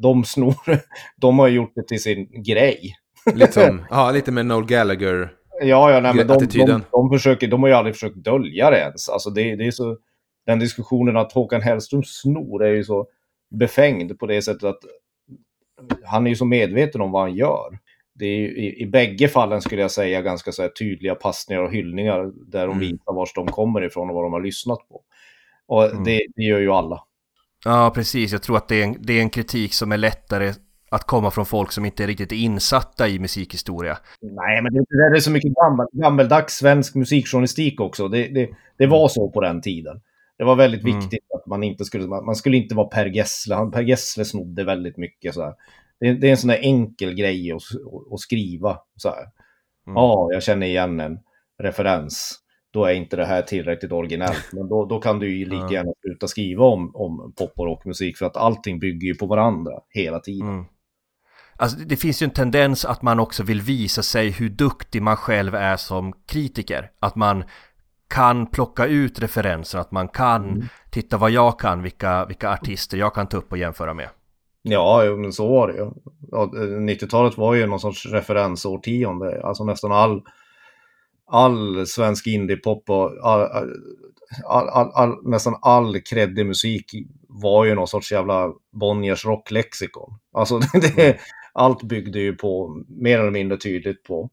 de 0.00 0.24
snor, 0.24 0.54
de 1.16 1.38
har 1.38 1.48
gjort 1.48 1.72
det 1.74 1.82
till 1.88 2.02
sin 2.02 2.42
grej. 2.42 2.94
Lite, 3.34 3.52
som, 3.52 3.82
ja, 3.90 4.10
lite 4.10 4.32
med 4.32 4.46
Noel 4.46 4.66
Gallagher. 4.66 5.32
Ja, 5.60 5.90
ja, 5.90 6.00
nej, 6.00 6.14
men 6.14 6.26
de, 6.26 6.46
de, 6.46 6.82
de, 6.92 7.10
försöker, 7.10 7.48
de 7.48 7.62
har 7.62 7.68
ju 7.68 7.74
aldrig 7.74 7.94
försökt 7.94 8.16
dölja 8.16 8.70
det 8.70 8.78
ens. 8.78 9.08
Alltså 9.08 9.30
det, 9.30 9.56
det 9.56 9.66
är 9.66 9.70
så, 9.70 9.96
den 10.46 10.58
diskussionen 10.58 11.16
att 11.16 11.32
Håkan 11.32 11.62
Hellström 11.62 12.02
snor 12.04 12.64
är 12.64 12.70
ju 12.74 12.84
så 12.84 13.06
befängd 13.50 14.18
på 14.18 14.26
det 14.26 14.42
sättet 14.42 14.64
att 14.64 14.78
han 16.04 16.26
är 16.26 16.30
ju 16.30 16.36
så 16.36 16.44
medveten 16.44 17.00
om 17.00 17.12
vad 17.12 17.22
han 17.22 17.34
gör. 17.34 17.78
Det 18.14 18.26
är 18.26 18.36
ju, 18.38 18.56
i, 18.56 18.82
I 18.82 18.86
bägge 18.86 19.28
fallen 19.28 19.60
skulle 19.60 19.82
jag 19.82 19.90
säga 19.90 20.22
ganska 20.22 20.52
så 20.52 20.68
tydliga 20.78 21.14
passningar 21.14 21.62
och 21.62 21.72
hyllningar 21.72 22.32
där 22.50 22.66
de 22.66 22.72
Mm. 22.76 22.78
visar 22.78 23.12
var 23.14 23.28
de 23.34 23.46
kommer 23.46 23.84
ifrån 23.84 24.08
och 24.08 24.14
vad 24.14 24.24
de 24.24 24.32
har 24.32 24.40
lyssnat 24.40 24.78
på. 24.88 25.02
Och 25.66 25.84
Mm. 25.84 26.04
det, 26.04 26.26
det 26.36 26.42
gör 26.42 26.60
ju 26.60 26.70
alla. 26.72 27.02
Ja, 27.64 27.92
precis. 27.94 28.32
Jag 28.32 28.42
tror 28.42 28.56
att 28.56 28.68
det 28.68 28.80
är, 28.80 28.84
en, 28.84 28.96
det 29.00 29.12
är 29.12 29.20
en 29.20 29.30
kritik 29.30 29.74
som 29.74 29.92
är 29.92 29.96
lättare 29.96 30.52
att 30.90 31.04
komma 31.04 31.30
från 31.30 31.46
folk 31.46 31.72
som 31.72 31.84
inte 31.84 32.02
är 32.02 32.06
riktigt 32.06 32.32
insatta 32.32 33.08
i 33.08 33.18
musikhistoria. 33.18 33.98
Nej, 34.22 34.62
men 34.62 34.74
det, 34.74 34.84
det 35.12 35.16
är 35.16 35.20
så 35.20 35.30
mycket 35.30 35.52
gammel, 35.54 35.86
gammeldags 35.92 36.54
svensk 36.56 36.94
musikjournalistik 36.94 37.80
också. 37.80 38.08
Det, 38.08 38.28
det, 38.28 38.48
det 38.78 38.86
var 38.86 39.08
så 39.08 39.30
på 39.30 39.40
den 39.40 39.62
tiden. 39.62 40.00
Det 40.38 40.44
var 40.44 40.56
väldigt 40.56 40.84
Mm. 40.84 41.00
viktigt 41.00 41.24
att 41.34 41.46
man 41.46 41.62
inte 41.62 41.84
skulle, 41.84 42.06
man, 42.06 42.36
skulle 42.36 42.56
inte 42.56 42.74
vara 42.74 42.86
Per 42.86 43.06
Gessle. 43.06 43.54
Han- 43.54 43.70
Per 43.70 43.82
Gessle 43.82 44.24
snodde 44.24 44.64
väldigt 44.64 44.96
mycket 44.96 45.34
så. 45.34 45.54
Det, 46.00 46.12
det 46.12 46.26
är 46.26 46.30
en 46.30 46.36
sån 46.36 46.48
där 46.48 46.58
enkel 46.62 47.14
grej 47.14 47.52
att, 47.52 47.62
att, 48.12 48.20
skriva 48.20 48.78
så 48.96 49.08
här. 49.08 49.18
Mm. 49.86 49.96
Ja, 49.96 50.28
jag 50.32 50.42
känner 50.42 50.66
igen 50.66 51.00
en 51.00 51.18
referens. 51.62 52.38
Då 52.74 52.84
är 52.84 52.92
inte 52.94 53.16
det 53.16 53.24
här 53.24 53.42
tillräckligt 53.42 53.92
originellt. 53.92 54.44
Men 54.52 54.68
då, 54.68 54.84
då 54.84 55.00
kan 55.00 55.18
du 55.18 55.36
ju 55.38 55.44
lika 55.44 55.68
gärna 55.70 55.92
sluta 56.02 56.28
skriva 56.28 56.64
om, 56.64 56.90
om 56.96 57.32
pop 57.38 57.52
och 57.56 57.66
rockmusik 57.66 58.18
för 58.18 58.26
att 58.26 58.36
allting 58.36 58.78
bygger 58.78 59.08
ju 59.08 59.14
på 59.14 59.26
varandra 59.26 59.72
hela 59.88 60.18
tiden. 60.20 60.48
Mm. 60.48 60.64
Alltså 61.56 61.78
det- 61.78 61.96
finns 61.96 62.22
ju 62.22 62.24
en 62.24 62.30
tendens 62.30 62.84
att 62.84 63.02
man 63.02 63.20
också 63.20 63.42
vill 63.42 63.60
visa 63.60 64.02
sig 64.02 64.30
hur 64.30 64.48
duktig 64.48 65.02
man 65.02 65.16
själv 65.16 65.54
är 65.54 65.76
som 65.76 66.12
kritiker. 66.26 66.90
Att 67.00 67.16
man 67.16 67.44
kan 68.08 68.46
plocka 68.46 68.86
ut 68.86 69.18
referenser, 69.22 69.78
att 69.78 69.90
man 69.90 70.08
kan 70.08 70.44
Mm. 70.48 70.62
titta 70.90 71.16
vad 71.16 71.30
jag 71.30 71.58
kan, 71.58 71.82
vilka, 71.82 72.24
vilka 72.24 72.50
artister 72.50 72.96
jag 72.98 73.14
kan 73.14 73.26
ta 73.26 73.36
upp 73.36 73.52
och 73.52 73.58
jämföra 73.58 73.94
med. 73.94 74.08
Ja, 74.62 75.02
men 75.18 75.32
så 75.32 75.48
var 75.48 75.68
det 75.68 75.74
ju. 75.74 75.90
Ja, 76.30 76.42
eh, 76.42 76.80
90-talet 76.80 77.38
var 77.38 77.54
ju 77.54 77.66
någon 77.66 77.80
sorts 77.80 78.06
referensårtionde. 78.06 79.40
Alltså 79.44 79.64
nästan 79.64 79.92
all, 79.92 80.22
all 81.26 81.86
svensk 81.86 82.26
indiepop 82.26 82.90
och 82.90 83.12
all, 83.22 83.68
all, 84.44 84.90
all, 84.94 85.30
nästan 85.30 85.56
all 85.62 86.00
kreddig 86.00 86.46
musik 86.46 86.94
var 87.28 87.64
ju 87.64 87.74
någon 87.74 87.88
sorts 87.88 88.12
jävla 88.12 88.52
Bonniers 88.72 89.26
rocklexikon. 89.26 90.14
Alltså 90.32 90.58
det, 90.96 91.18
allt 91.52 91.82
byggde 91.82 92.18
ju 92.18 92.36
på, 92.36 92.82
mer 92.88 93.18
eller 93.18 93.30
mindre 93.30 93.58
tydligt 93.58 94.02
på 94.02 94.30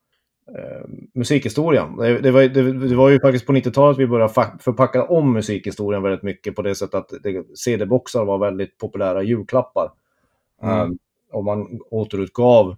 eh, 0.58 0.90
musikhistorien. 1.14 1.96
Det, 1.98 2.20
det, 2.20 2.32
var, 2.32 2.42
det, 2.42 2.88
det 2.88 2.96
var 2.96 3.10
ju 3.10 3.20
faktiskt 3.20 3.46
på 3.46 3.54
90-talet 3.54 3.98
vi 3.98 4.08
började 4.08 4.34
förpacka 4.60 5.04
om 5.04 5.34
musikhistorien 5.34 6.04
väldigt 6.04 6.24
mycket 6.24 6.56
på 6.56 6.62
det 6.62 6.76
sättet 6.76 6.96
att 6.96 7.12
CD-boxar 7.56 8.26
var 8.26 8.38
väldigt 8.38 8.78
populära 8.78 9.24
julklappar. 9.24 9.92
Mm. 10.64 10.80
Um, 10.80 10.98
och 11.32 11.44
man 11.44 11.80
återutgav 11.92 12.78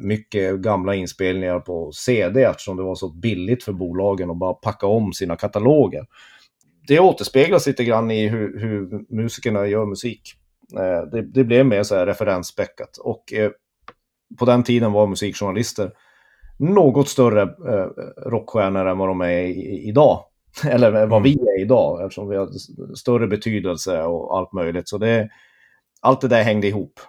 mycket 0.00 0.60
gamla 0.60 0.94
inspelningar 0.94 1.60
på 1.60 1.92
CD 1.92 2.42
eftersom 2.42 2.76
det 2.76 2.82
var 2.82 2.94
så 2.94 3.08
billigt 3.08 3.64
för 3.64 3.72
bolagen 3.72 4.30
att 4.30 4.36
bara 4.38 4.54
packa 4.54 4.86
om 4.86 5.12
sina 5.12 5.36
kataloger. 5.36 6.06
Det 6.88 7.00
återspeglas 7.00 7.66
lite 7.66 7.84
grann 7.84 8.10
i 8.10 8.28
hur, 8.28 8.60
hur 8.60 9.04
musikerna 9.16 9.66
gör 9.66 9.86
musik. 9.86 10.22
Eh, 10.74 11.10
det, 11.12 11.22
det 11.22 11.44
blev 11.44 11.66
mer 11.66 11.82
så 11.82 11.94
här 11.94 12.06
referensspäckat. 12.06 12.96
Och 12.96 13.32
eh, 13.32 13.50
på 14.38 14.44
den 14.44 14.62
tiden 14.62 14.92
var 14.92 15.06
musikjournalister 15.06 15.90
något 16.58 17.08
större 17.08 17.42
eh, 17.42 17.86
rockstjärnor 18.30 18.86
än 18.86 18.98
vad 18.98 19.08
de 19.08 19.20
är 19.20 19.40
i, 19.40 19.88
idag. 19.88 20.24
Eller 20.68 20.90
vad 21.06 21.20
Mm. 21.20 21.22
vi 21.22 21.32
är 21.32 21.60
idag, 21.60 22.02
eftersom 22.02 22.28
vi 22.28 22.36
har 22.36 22.48
större 22.96 23.26
betydelse 23.26 24.02
och 24.02 24.38
allt 24.38 24.52
möjligt. 24.52 24.88
Så 24.88 24.98
det, 24.98 25.28
allt 26.00 26.20
det 26.20 26.28
där 26.28 26.42
hängde 26.42 26.66
ihop. 26.66 27.00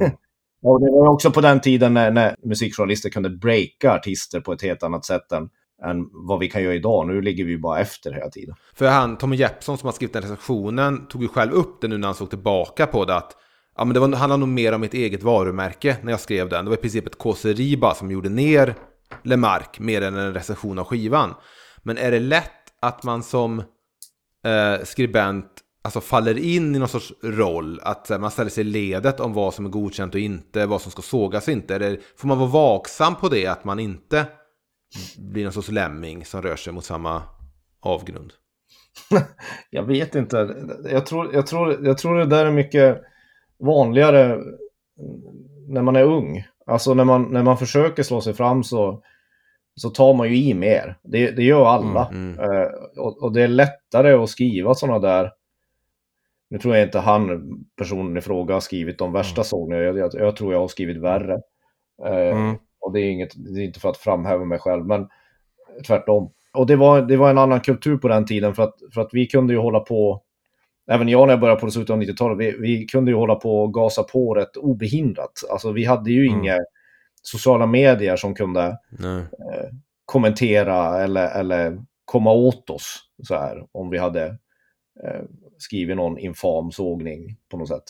Mm. 0.00 0.10
och 0.62 0.80
det 0.80 0.90
var 0.90 1.08
också 1.08 1.30
på 1.30 1.40
den 1.40 1.60
tiden 1.60 1.94
när, 1.94 2.10
när 2.10 2.34
musikjournalister 2.44 3.10
kunde 3.10 3.30
breaka 3.30 3.92
artister 3.92 4.40
på 4.40 4.52
ett 4.52 4.62
helt 4.62 4.82
annat 4.82 5.04
sätt 5.04 5.32
än 5.32 5.48
än 5.84 6.08
vad 6.12 6.38
vi 6.38 6.48
kan 6.48 6.62
göra 6.62 6.74
idag. 6.74 7.06
Nu 7.06 7.20
ligger 7.20 7.44
vi 7.44 7.58
bara 7.58 7.80
efter 7.80 8.12
hela 8.12 8.30
tiden. 8.30 8.54
För 8.74 8.88
han, 8.88 9.18
Tommy 9.18 9.36
Jeppsson 9.36 9.78
som 9.78 9.86
har 9.86 9.92
skrivit 9.92 10.12
den 10.12 10.22
recensionen 10.22 11.06
tog 11.06 11.22
ju 11.22 11.28
själv 11.28 11.52
upp 11.52 11.80
det 11.80 11.88
nu 11.88 11.98
när 11.98 12.08
han 12.08 12.14
såg 12.14 12.30
tillbaka 12.30 12.86
på 12.86 13.04
det 13.04 13.16
att 13.16 13.36
ja, 13.76 13.84
men 13.84 13.94
det 13.94 14.00
var, 14.00 14.08
handlade 14.08 14.40
nog 14.40 14.48
mer 14.48 14.72
om 14.72 14.80
mitt 14.80 14.94
eget 14.94 15.22
varumärke 15.22 15.96
när 16.02 16.12
jag 16.12 16.20
skrev 16.20 16.48
den. 16.48 16.64
Det 16.64 16.68
var 16.68 16.76
i 16.76 16.80
princip 16.80 17.06
ett 17.06 17.18
kåseri 17.18 17.76
bara 17.76 17.94
som 17.94 18.10
gjorde 18.10 18.28
ner 18.28 18.74
Lemark 19.22 19.80
mer 19.80 20.02
än 20.02 20.16
en 20.16 20.34
recension 20.34 20.78
av 20.78 20.84
skivan. 20.84 21.34
Men 21.82 21.98
är 21.98 22.10
det 22.10 22.20
lätt 22.20 22.52
att 22.82 23.04
man 23.04 23.22
som 23.22 23.58
eh, 24.44 24.84
skribent 24.84 25.46
alltså 25.82 26.00
faller 26.00 26.38
in 26.38 26.74
i 26.74 26.78
någon 26.78 26.88
sorts 26.88 27.12
roll. 27.22 27.80
Att 27.82 28.20
man 28.20 28.30
ställer 28.30 28.50
sig 28.50 28.60
i 28.60 28.64
ledet 28.64 29.20
om 29.20 29.32
vad 29.32 29.54
som 29.54 29.66
är 29.66 29.70
godkänt 29.70 30.14
och 30.14 30.20
inte, 30.20 30.66
vad 30.66 30.82
som 30.82 30.92
ska 30.92 31.02
sågas 31.02 31.48
och 31.48 31.52
inte. 31.52 31.74
Eller 31.74 32.00
får 32.16 32.28
man 32.28 32.38
vara 32.38 32.50
vaksam 32.50 33.14
på 33.14 33.28
det, 33.28 33.46
att 33.46 33.64
man 33.64 33.78
inte 33.78 34.26
blir 35.18 35.44
någon 35.44 35.52
sorts 35.52 35.70
lemming 35.70 36.24
som 36.24 36.42
rör 36.42 36.56
sig 36.56 36.72
mot 36.72 36.84
samma 36.84 37.22
avgrund? 37.80 38.32
Jag 39.70 39.82
vet 39.82 40.14
inte. 40.14 40.56
Jag 40.90 41.06
tror, 41.06 41.34
jag, 41.34 41.46
tror, 41.46 41.86
jag 41.86 41.98
tror 41.98 42.18
det 42.18 42.26
där 42.26 42.46
är 42.46 42.52
mycket 42.52 43.00
vanligare 43.58 44.38
när 45.68 45.82
man 45.82 45.96
är 45.96 46.04
ung. 46.04 46.44
Alltså 46.66 46.94
när 46.94 47.04
man, 47.04 47.22
när 47.22 47.42
man 47.42 47.58
försöker 47.58 48.02
slå 48.02 48.20
sig 48.20 48.34
fram 48.34 48.64
så, 48.64 49.02
så 49.74 49.90
tar 49.90 50.14
man 50.14 50.28
ju 50.28 50.36
i 50.36 50.54
mer. 50.54 50.98
Det, 51.02 51.30
det 51.30 51.42
gör 51.42 51.66
alla. 51.66 52.08
Mm, 52.08 52.38
Eh, 52.38 52.68
och, 52.96 53.22
och 53.22 53.32
det 53.32 53.42
är 53.42 53.48
lättare 53.48 54.12
att 54.12 54.30
skriva 54.30 54.74
sådana 54.74 54.98
där. 54.98 55.32
Nu 56.50 56.58
tror 56.58 56.76
jag 56.76 56.86
inte 56.86 56.98
han, 56.98 57.44
personen 57.76 58.16
i 58.16 58.20
fråga, 58.20 58.54
har 58.54 58.60
skrivit 58.60 58.98
de 58.98 59.12
värsta 59.12 59.44
sågningarna. 59.44 59.84
Jag, 59.84 59.98
jag, 59.98 60.14
jag 60.14 60.36
tror 60.36 60.52
jag 60.52 60.60
har 60.60 60.68
skrivit 60.68 60.96
värre. 60.96 61.34
Eh, 62.06 62.36
Mm. 62.38 62.56
Och 62.80 62.92
det 62.92 63.00
är, 63.00 63.10
inget, 63.10 63.32
det 63.36 63.60
är 63.60 63.64
inte 63.64 63.80
för 63.80 63.88
att 63.88 63.96
framhäva 63.96 64.44
mig 64.44 64.58
själv, 64.58 64.86
men 64.86 65.08
tvärtom. 65.86 66.30
Och 66.52 66.66
det 66.66 66.76
var, 66.76 67.02
det 67.02 67.16
var 67.16 67.30
en 67.30 67.38
annan 67.38 67.60
kultur 67.60 67.96
på 67.98 68.08
den 68.08 68.26
tiden 68.26 68.54
för 68.54 68.62
att, 68.62 68.74
för 68.94 69.00
att 69.00 69.08
vi 69.12 69.26
kunde 69.26 69.52
ju 69.52 69.58
hålla 69.58 69.80
på, 69.80 70.22
även 70.90 71.08
jag 71.08 71.26
när 71.26 71.32
jag 71.32 71.40
började 71.40 71.60
på 71.60 71.70
slutet 71.70 71.90
av 71.90 72.02
90-talet, 72.02 72.38
vi, 72.38 72.56
vi 72.60 72.86
kunde 72.86 73.10
ju 73.10 73.16
hålla 73.16 73.34
på 73.34 73.62
och 73.62 73.74
gasa 73.74 74.02
på 74.02 74.34
rätt 74.34 74.56
obehindrat. 74.56 75.32
Alltså 75.50 75.72
vi 75.72 75.84
hade 75.84 76.10
ju 76.10 76.26
Mm. 76.28 76.40
inga 76.40 76.58
sociala 77.22 77.66
medier 77.66 78.16
som 78.16 78.34
kunde 78.34 78.78
Nej. 78.90 79.22
kommentera 80.04 81.02
eller, 81.02 81.40
eller 81.40 81.78
komma 82.04 82.32
åt 82.32 82.70
oss 82.70 83.00
så 83.22 83.34
här, 83.34 83.66
om 83.72 83.90
vi 83.90 83.98
hade 83.98 84.26
eh, 85.04 85.22
skrivit 85.62 85.96
någon 85.96 86.18
infam 86.18 86.72
sågning 86.72 87.36
på 87.50 87.56
något 87.56 87.68
sätt. 87.68 87.84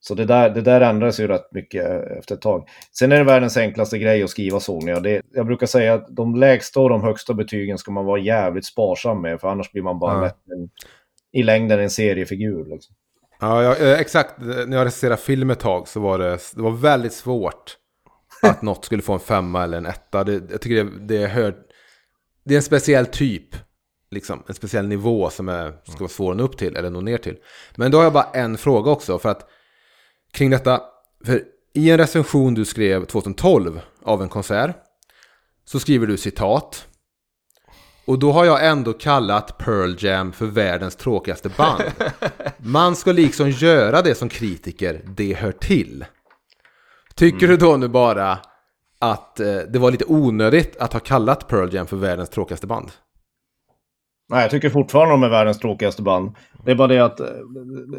Så 0.00 0.14
det 0.14 0.24
där, 0.24 0.50
det 0.50 0.60
där 0.60 0.80
ändrades 0.80 1.20
ju 1.20 1.26
rätt 1.26 1.52
mycket 1.52 1.84
efter 2.18 2.34
ett 2.34 2.40
tag. 2.40 2.68
Sen 2.98 3.12
är 3.12 3.18
det 3.18 3.24
världens 3.24 3.56
enklaste 3.56 3.98
grej 3.98 4.22
att 4.22 4.30
skriva 4.30 4.60
sågningar. 4.60 5.00
Det, 5.00 5.22
jag 5.32 5.46
brukar 5.46 5.66
säga 5.66 5.94
att 5.94 6.06
de 6.16 6.34
lägsta 6.34 6.80
och 6.80 6.88
de 6.88 7.02
högsta 7.02 7.34
betygen 7.34 7.78
ska 7.78 7.90
man 7.90 8.04
vara 8.04 8.20
jävligt 8.20 8.64
sparsam 8.64 9.22
med, 9.22 9.40
för 9.40 9.48
annars 9.48 9.72
blir 9.72 9.82
man 9.82 9.98
bara 9.98 10.20
lätt 10.20 10.48
en, 10.50 10.70
i 11.32 11.42
längden 11.42 11.80
en 11.80 11.90
seriefigur. 11.90 12.64
Liksom. 12.64 12.94
Ja, 13.40 13.62
jag, 13.62 13.92
eh, 13.92 14.00
exakt. 14.00 14.34
När 14.38 14.76
jag 14.76 14.84
recenserade 14.84 15.22
film 15.22 15.50
ett 15.50 15.60
tag 15.60 15.88
så 15.88 16.00
var 16.00 16.18
det, 16.18 16.38
det 16.54 16.62
var 16.62 16.70
väldigt 16.70 17.12
svårt 17.12 17.76
att 18.42 18.62
något 18.62 18.84
skulle 18.84 19.02
få 19.02 19.12
en 19.12 19.20
femma 19.20 19.64
eller 19.64 19.78
en 19.78 19.86
etta. 19.86 20.24
Det, 20.24 20.42
jag 20.50 20.60
tycker 20.60 20.84
det, 20.84 20.90
det, 21.00 21.26
hör, 21.26 21.54
det 22.44 22.54
är 22.54 22.56
en 22.56 22.62
speciell 22.62 23.06
typ, 23.06 23.56
liksom, 24.16 24.42
en 24.46 24.54
speciell 24.54 24.88
nivå 24.88 25.30
som 25.30 25.48
är, 25.48 25.72
ska 25.84 25.98
vara 25.98 26.08
svår 26.08 26.30
att 26.30 26.36
nå 26.36 26.44
upp 26.44 26.58
till 26.58 26.76
eller 26.76 26.90
nå 26.90 27.00
ner 27.00 27.18
till. 27.18 27.36
Men 27.76 27.90
då 27.90 27.98
har 27.98 28.04
jag 28.04 28.12
bara 28.12 28.30
en 28.32 28.58
fråga 28.58 28.90
också 28.90 29.18
för 29.18 29.28
att 29.28 29.48
kring 30.32 30.50
detta. 30.50 30.80
För 31.24 31.42
i 31.74 31.90
en 31.90 31.98
recension 31.98 32.54
du 32.54 32.64
skrev 32.64 33.04
2012 33.04 33.80
av 34.02 34.22
en 34.22 34.28
konsert 34.28 34.76
så 35.64 35.80
skriver 35.80 36.06
du 36.06 36.16
citat. 36.16 36.86
Och 38.04 38.18
då 38.18 38.32
har 38.32 38.44
jag 38.44 38.66
ändå 38.66 38.92
kallat 38.92 39.58
Pearl 39.58 39.94
Jam 39.98 40.32
för 40.32 40.46
världens 40.46 40.96
tråkigaste 40.96 41.48
band. 41.48 41.82
Man 42.58 42.96
ska 42.96 43.12
liksom 43.12 43.50
göra 43.50 44.02
det 44.02 44.14
som 44.14 44.28
kritiker, 44.28 45.02
det 45.06 45.34
hör 45.34 45.52
till. 45.52 46.04
Tycker 47.14 47.48
du 47.48 47.56
då 47.56 47.76
nu 47.76 47.88
bara 47.88 48.38
att 48.98 49.40
eh, 49.40 49.56
det 49.56 49.78
var 49.78 49.90
lite 49.90 50.04
onödigt 50.08 50.76
att 50.76 50.92
ha 50.92 51.00
kallat 51.00 51.48
Pearl 51.48 51.74
Jam 51.74 51.86
för 51.86 51.96
världens 51.96 52.30
tråkigaste 52.30 52.66
band? 52.66 52.92
Nej, 54.28 54.42
jag 54.42 54.50
tycker 54.50 54.70
fortfarande 54.70 55.14
de 55.14 55.22
är 55.22 55.28
världens 55.28 55.58
tråkigaste 55.58 56.02
band. 56.02 56.34
Det 56.64 56.70
är 56.70 56.74
bara 56.74 56.88
det 56.88 57.04
att 57.04 57.20
eh, 57.20 57.26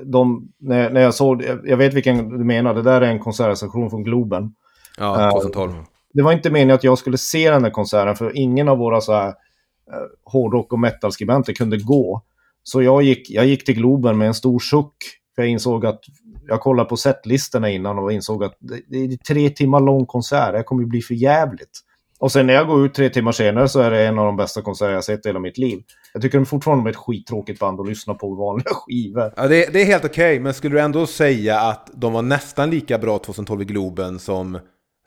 de, 0.06 0.52
när, 0.60 0.90
när 0.90 1.02
jag 1.02 1.14
såg, 1.14 1.44
jag 1.64 1.78
vet 1.78 1.94
vilken 1.94 2.30
du 2.38 2.44
menar, 2.44 2.74
det 2.74 2.82
där 2.82 3.02
är 3.02 3.12
en 3.12 3.20
konsertrecension 3.20 3.90
från 3.90 4.04
Globen. 4.04 4.52
Ja, 4.98 5.26
Eh, 5.26 5.32
2012. 5.32 5.74
det 6.14 6.24
var 6.24 6.32
inte 6.32 6.50
meningen 6.50 6.76
att 6.76 6.84
jag 6.84 6.98
skulle 6.98 7.18
se 7.18 7.52
den 7.52 7.64
här 7.64 7.72
konserten, 7.72 8.16
för 8.16 8.38
ingen 8.38 8.70
av 8.70 8.78
våra 8.78 9.02
så 9.02 9.14
här, 9.14 9.28
eh, 9.28 9.34
hårdrock 10.24 10.74
och 10.74 10.80
metalskribenter 10.80 11.54
kunde 11.54 11.78
gå. 11.78 12.24
Så 12.64 12.82
jag 12.82 13.04
gick, 13.04 13.30
jag 13.30 13.46
gick 13.46 13.66
till 13.66 13.76
Globen 13.76 14.18
med 14.18 14.28
en 14.28 14.34
stor 14.34 14.60
suck, 14.60 14.96
för 15.36 15.42
jag 15.42 15.50
insåg 15.52 15.86
att 15.86 16.00
jag 16.48 16.62
kollade 16.62 16.90
på 16.90 16.98
setlistorna 16.98 17.70
innan 17.70 18.00
och 18.00 18.12
insåg 18.12 18.44
att 18.44 18.58
det, 18.60 18.82
det 18.88 18.98
är 18.98 19.18
tre 19.18 19.50
timmar 19.50 19.80
lång 19.80 20.06
konsert, 20.06 20.54
det 20.54 20.64
kommer 20.64 20.82
ju 20.82 20.88
bli 20.88 21.02
för 21.02 21.14
jävligt. 21.14 21.80
Och 22.20 22.32
sen 22.32 22.48
när 22.48 22.54
jag 22.54 22.68
går 22.68 22.86
ut 22.86 22.94
tre 22.94 23.10
timmar 23.10 23.32
senare 23.32 23.70
så 23.70 23.80
är 23.80 23.92
det 23.92 24.08
en 24.08 24.20
av 24.20 24.26
de 24.26 24.38
bästa 24.38 24.62
konserter 24.62 24.94
jag 24.94 25.04
sett 25.04 25.26
i 25.26 25.30
hela 25.30 25.40
mitt 25.40 25.58
liv. 25.58 25.80
Jag 26.18 26.22
tycker 26.22 26.38
de 26.38 26.46
fortfarande 26.46 26.90
är 26.90 26.92
ett 26.92 26.98
skittråkigt 26.98 27.60
band 27.60 27.80
att 27.80 27.88
lyssna 27.88 28.14
på 28.14 28.36
vanliga 28.36 28.70
skivor. 28.74 29.34
Ja, 29.36 29.48
det, 29.48 29.74
det 29.74 29.82
är 29.82 29.86
helt 29.86 30.06
okej, 30.06 30.40
men 30.40 30.54
skulle 30.54 30.76
du 30.76 30.82
ändå 30.82 31.06
säga 31.08 31.60
att 31.60 31.90
de 31.94 32.14
var 32.14 32.22
nästan 32.22 32.70
lika 32.70 32.98
bra 32.98 33.20
2012 33.20 33.62
i 33.62 33.66
Globen 33.66 34.20
som, 34.20 34.60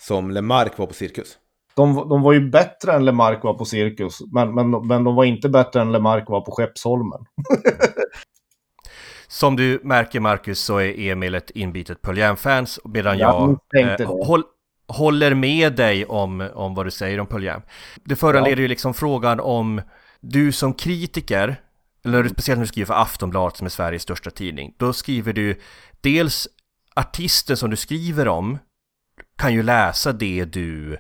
som 0.03 0.31
LeMarc 0.31 0.73
var 0.77 0.87
på 0.87 0.95
Cirkus? 0.95 1.39
De, 1.77 1.95
de 2.09 2.23
var 2.23 2.33
ju 2.33 2.51
bättre 2.51 2.93
än 2.93 3.05
LeMarc 3.05 3.39
var 3.43 3.55
på 3.55 3.65
Cirkus, 3.65 4.19
men, 4.33 4.55
men, 4.55 4.71
men 4.87 5.05
de 5.05 5.15
var 5.15 5.25
inte 5.25 5.49
bättre 5.49 5.81
än 5.81 5.93
LeMarc 5.93 6.25
var 6.29 6.41
på 6.41 6.51
Skeppsholmen. 6.53 7.19
Som 9.29 9.57
du 9.57 9.81
märker 9.85 10.21
Marcus 10.21 10.61
så 10.61 10.79
är 10.81 10.99
Emil 10.99 11.35
ett 11.35 11.51
inbitet 11.51 12.03
Pearl 12.03 12.19
Jam-fans 12.19 12.81
medan 12.85 13.19
Jag 13.19 13.59
jag 13.73 14.01
eh, 14.01 14.07
håll, 14.27 14.43
håller 14.89 15.35
med 15.35 15.77
dig 15.77 16.07
om, 16.07 16.49
om 16.55 16.75
vad 16.75 16.87
du 16.87 16.91
säger 16.91 17.21
om 17.21 17.27
Pearl 17.27 17.45
Jam. 17.45 17.63
Det 18.05 18.17
föranleder 18.17 18.57
Ja. 18.57 18.63
ju 18.63 18.69
liksom 18.69 18.95
frågan 18.95 19.41
om 19.41 19.81
du 20.21 20.53
som 20.53 20.75
kritiker, 20.75 21.61
eller 22.05 22.29
speciellt 22.29 22.59
när 22.59 22.65
du 22.65 22.69
skriver 22.69 22.87
för 22.87 23.03
Aftonbladet 23.03 23.57
som 23.57 23.65
är 23.65 23.71
Sveriges 23.71 24.03
största 24.03 24.31
tidning, 24.31 24.75
då 24.79 24.93
skriver 24.93 25.33
du 25.33 25.61
dels 26.01 26.49
artisten 26.95 27.57
som 27.57 27.71
du 27.71 27.77
skriver 27.77 28.29
om 28.29 28.59
kan 29.39 29.55
ju 29.55 29.63
läsa 29.63 30.13
det 30.13 30.45
du 30.45 30.99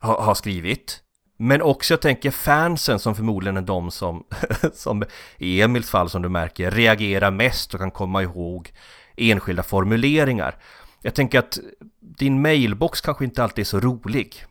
ha, 0.00 0.22
har 0.22 0.34
skrivit. 0.34 1.02
Men 1.38 1.62
också 1.62 1.92
jag 1.94 2.00
tänker 2.00 2.30
fansen 2.30 2.98
som 2.98 3.14
förmodligen 3.14 3.56
är 3.56 3.62
de 3.62 3.90
som, 3.90 4.24
som 4.74 5.04
i 5.38 5.62
Emils 5.62 5.90
fall 5.90 6.10
som 6.10 6.22
du 6.22 6.28
märker, 6.28 6.70
reagerar 6.70 7.30
mest 7.30 7.74
och 7.74 7.80
kan 7.80 7.90
komma 7.90 8.22
ihåg 8.22 8.72
enskilda 9.16 9.62
formuleringar. 9.62 10.56
Jag 11.02 11.14
tänker 11.14 11.38
att 11.38 11.58
din 12.00 12.42
mailbox 12.42 13.00
kanske 13.00 13.24
inte 13.24 13.44
alltid 13.44 13.62
är 13.62 13.66
så 13.66 13.80
rolig. 13.80 14.44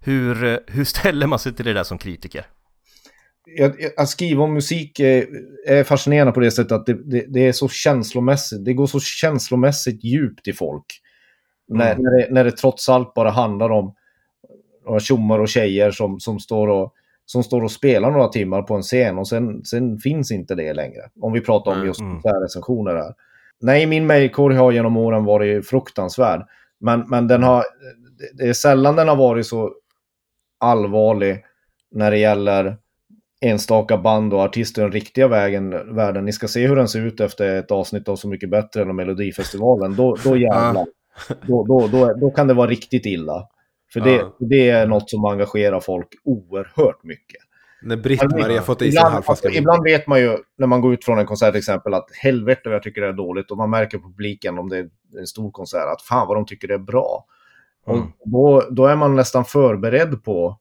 Hur, 0.00 0.44
eh, 0.44 0.58
hur 0.66 0.84
ställer 0.94 1.26
man 1.26 1.38
sig 1.38 1.52
till 1.52 1.64
det 1.64 1.72
där 1.72 1.84
som 1.84 1.98
kritiker? 1.98 2.46
Att 3.96 4.08
skriva 4.08 4.42
om 4.44 4.54
musik 4.54 5.00
är, 5.00 5.84
fascinerande 5.84 6.32
på 6.32 6.40
det 6.40 6.50
sättet 6.50 6.72
att 6.72 6.86
det, 6.86 7.10
det, 7.10 7.24
det 7.28 7.48
är 7.48 7.52
så 7.52 7.68
känslomässigt. 7.68 8.64
Det 8.64 8.72
går 8.72 8.86
så 8.86 9.00
känslomässigt 9.00 10.04
djupt 10.04 10.48
i 10.48 10.52
folk. 10.52 10.84
När, 11.68 11.92
Mm. 11.92 12.02
när, 12.02 12.10
det, 12.10 12.34
när 12.34 12.44
det 12.44 12.52
trots 12.52 12.88
allt 12.88 13.14
bara 13.14 13.30
handlar 13.30 13.70
om 13.70 13.94
några 14.86 15.00
tjommar 15.00 15.38
och 15.38 15.48
tjejer 15.48 15.90
som, 15.90 16.20
som, 16.20 16.38
står 16.40 16.68
och, 16.68 16.94
som 17.26 17.42
står 17.42 17.64
och 17.64 17.70
spelar 17.70 18.10
några 18.10 18.28
timmar 18.28 18.62
på 18.62 18.74
en 18.74 18.82
scen 18.82 19.18
och 19.18 19.28
sen, 19.28 19.64
sen 19.64 19.98
finns 19.98 20.30
inte 20.30 20.54
det 20.54 20.72
längre. 20.72 21.02
Om 21.20 21.32
vi 21.32 21.40
pratar 21.40 21.72
om 21.72 21.86
just 21.86 22.00
mm. 22.00 22.20
här 22.24 22.40
recensioner 22.40 22.94
här. 22.94 23.14
Nej, 23.60 23.86
min 23.86 24.06
mejlkorg 24.06 24.56
har 24.56 24.72
genom 24.72 24.96
åren 24.96 25.24
varit 25.24 25.68
fruktansvärd. 25.68 26.46
Men, 26.80 27.04
men 27.08 27.28
den 27.28 27.42
har, 27.42 27.64
det 28.34 28.48
är 28.48 28.52
sällan 28.52 28.96
den 28.96 29.08
har 29.08 29.16
varit 29.16 29.46
så 29.46 29.72
allvarlig 30.60 31.44
när 31.90 32.10
det 32.10 32.18
gäller 32.18 32.76
enstaka 33.40 33.96
band 33.96 34.34
och 34.34 34.40
artister 34.40 34.82
den 34.82 34.92
riktiga 34.92 35.28
vägen, 35.28 35.94
världen. 35.94 36.24
Ni 36.24 36.32
ska 36.32 36.48
se 36.48 36.66
hur 36.66 36.76
den 36.76 36.88
ser 36.88 37.00
ut 37.00 37.20
efter 37.20 37.56
ett 37.56 37.70
avsnitt 37.70 38.08
av 38.08 38.16
Så 38.16 38.28
mycket 38.28 38.50
bättre 38.50 38.82
än 38.82 38.96
Melodifestivalen. 38.96 39.96
Då, 39.96 40.16
då 40.24 40.36
jävlar. 40.36 40.86
Då, 41.42 41.64
då, 41.64 41.86
då, 41.86 42.14
då 42.14 42.30
kan 42.30 42.46
det 42.46 42.54
vara 42.54 42.70
riktigt 42.70 43.06
illa. 43.06 43.48
För 43.92 44.00
det, 44.00 44.26
det 44.38 44.70
är 44.70 44.86
något 44.86 45.10
som 45.10 45.24
engagerar 45.24 45.80
folk 45.80 46.08
oerhört 46.24 47.04
mycket. 47.04 47.40
När 47.82 47.96
Britt-Marie 47.96 48.58
har 48.58 48.64
fått 48.64 48.82
i 48.82 48.92
sig 48.92 49.02
en 49.06 49.22
alltså, 49.26 49.48
ibland 49.48 49.84
vet 49.84 50.06
man 50.06 50.20
ju 50.20 50.38
när 50.58 50.66
man 50.66 50.80
går 50.80 50.94
ut 50.94 51.04
från 51.04 51.18
en 51.18 51.26
konsert 51.26 51.52
till 51.52 51.58
exempel 51.58 51.94
att 51.94 52.08
helvete 52.22 52.60
vad 52.64 52.74
jag 52.74 52.82
tycker 52.82 53.00
det 53.00 53.08
är 53.08 53.12
dåligt 53.12 53.50
och 53.50 53.56
man 53.56 53.70
märker 53.70 53.98
på 53.98 54.08
publiken 54.08 54.58
om 54.58 54.68
det 54.68 54.78
är 54.78 54.88
en 55.18 55.26
stor 55.26 55.50
konsert 55.50 55.92
att 55.94 56.02
fan 56.02 56.28
vad 56.28 56.36
de 56.36 56.46
tycker 56.46 56.68
det 56.68 56.74
är 56.74 56.78
bra. 56.78 57.26
Mm. 57.86 58.00
Och 58.00 58.30
då, 58.30 58.62
då 58.70 58.86
är 58.86 58.96
man 58.96 59.16
nästan 59.16 59.44
förberedd 59.44 60.24
på 60.24 60.58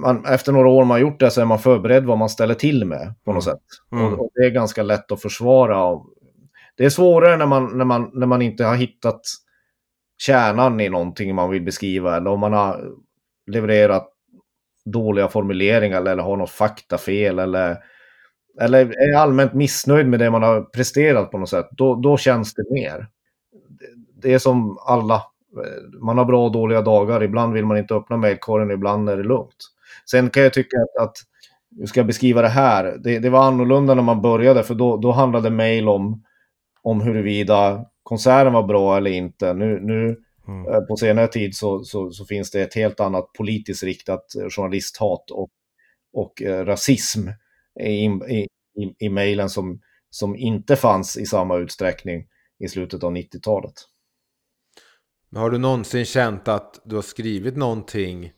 man, 0.00 0.24
efter 0.26 0.52
några 0.52 0.68
år 0.68 0.84
man 0.84 0.90
har 0.90 0.98
gjort 0.98 1.20
det 1.20 1.30
så 1.30 1.40
är 1.40 1.44
man 1.44 1.58
förberedd 1.58 2.04
vad 2.04 2.18
man 2.18 2.28
ställer 2.28 2.54
till 2.54 2.84
med 2.84 3.14
på 3.24 3.32
något 3.32 3.44
sätt. 3.44 3.60
Mm. 3.92 4.04
Och, 4.04 4.20
och 4.20 4.30
det 4.34 4.40
är 4.46 4.50
ganska 4.50 4.82
lätt 4.82 5.12
att 5.12 5.22
försvara. 5.22 5.84
Och 5.84 6.06
det 6.76 6.84
är 6.84 6.90
svårare 6.90 7.36
när 7.36 7.46
man, 7.46 7.78
när, 7.78 7.84
man, 7.84 8.10
när 8.12 8.26
man 8.26 8.42
inte 8.42 8.64
har 8.64 8.74
hittat 8.76 9.20
kärnan 10.18 10.80
i 10.80 10.88
någonting 10.88 11.34
man 11.34 11.50
vill 11.50 11.62
beskriva 11.62 12.16
eller 12.16 12.30
om 12.30 12.40
man 12.40 12.52
har 12.52 12.84
levererat 13.50 14.08
dåliga 14.84 15.28
formuleringar 15.28 15.98
eller 16.06 16.22
har 16.22 16.36
något 16.36 16.50
faktafel 16.50 17.38
eller, 17.38 17.76
eller 18.60 18.86
är 19.10 19.16
allmänt 19.16 19.52
missnöjd 19.54 20.06
med 20.08 20.18
det 20.20 20.30
man 20.30 20.42
har 20.42 20.60
presterat 20.62 21.30
på 21.30 21.38
något 21.38 21.48
sätt, 21.48 21.68
då, 21.70 21.94
då 21.94 22.16
känns 22.16 22.54
det 22.54 22.64
mer. 22.70 22.98
Det- 23.68 24.08
Det 24.28 24.34
är 24.34 24.38
som 24.38 24.78
alla. 24.86 25.22
Man 26.00 26.18
har 26.18 26.24
bra 26.24 26.44
och 26.44 26.52
dåliga 26.52 26.82
dagar. 26.82 27.22
Ibland 27.22 27.52
vill 27.52 27.64
man 27.66 27.76
inte 27.78 27.94
öppna 27.94 28.16
mejlkorgen, 28.16 28.70
ibland 28.70 29.08
är 29.10 29.16
det 29.16 29.22
lugnt. 29.22 29.56
Sen 30.10 30.30
kan 30.30 30.42
jag 30.42 30.52
tycka 30.52 30.76
att, 30.76 31.08
att 31.08 31.16
hur 31.78 31.86
ska 31.86 32.00
jag 32.00 32.06
beskriva 32.06 32.42
det 32.42 32.48
här? 32.48 32.98
Det, 33.04 33.18
det 33.18 33.30
var 33.30 33.44
annorlunda 33.44 33.94
när 33.94 34.02
man 34.02 34.22
började, 34.22 34.62
för 34.62 34.74
då, 34.74 34.96
då 34.96 35.12
handlade 35.12 35.50
mejl 35.50 35.88
om, 35.88 36.24
om 36.82 37.00
huruvida 37.00 37.84
konserten 38.02 38.52
var 38.52 38.62
bra 38.62 38.96
eller 38.96 39.10
inte. 39.10 39.54
Nu, 39.54 39.80
nu 39.80 40.16
Mm. 40.48 40.74
eh, 40.74 40.80
på 40.80 40.96
senare 40.96 41.28
tid 41.28 41.56
så, 41.56 41.84
så, 41.84 42.10
så 42.10 42.24
finns 42.24 42.50
det 42.50 42.62
ett 42.62 42.74
helt 42.74 43.00
annat 43.00 43.32
politiskt 43.32 43.82
riktat 43.82 44.24
journalisthat 44.50 45.30
och, 45.30 45.50
och 46.12 46.42
eh, 46.42 46.64
rasism 46.64 47.28
i, 47.80 48.04
i, 48.04 48.48
i, 48.82 48.94
i 48.98 49.08
mejlen 49.08 49.50
som, 49.50 49.80
som 50.10 50.36
inte 50.36 50.76
fanns 50.76 51.16
i 51.16 51.26
samma 51.26 51.56
utsträckning 51.56 52.26
i 52.58 52.68
slutet 52.68 53.04
av 53.04 53.12
90-talet. 53.12 53.74
Men 55.30 55.42
har 55.42 55.50
du 55.50 55.58
någonsin 55.58 56.04
känt 56.04 56.48
att 56.48 56.80
du 56.84 56.94
har 56.94 57.02
skrivit 57.02 57.56
någonting, 57.56 58.32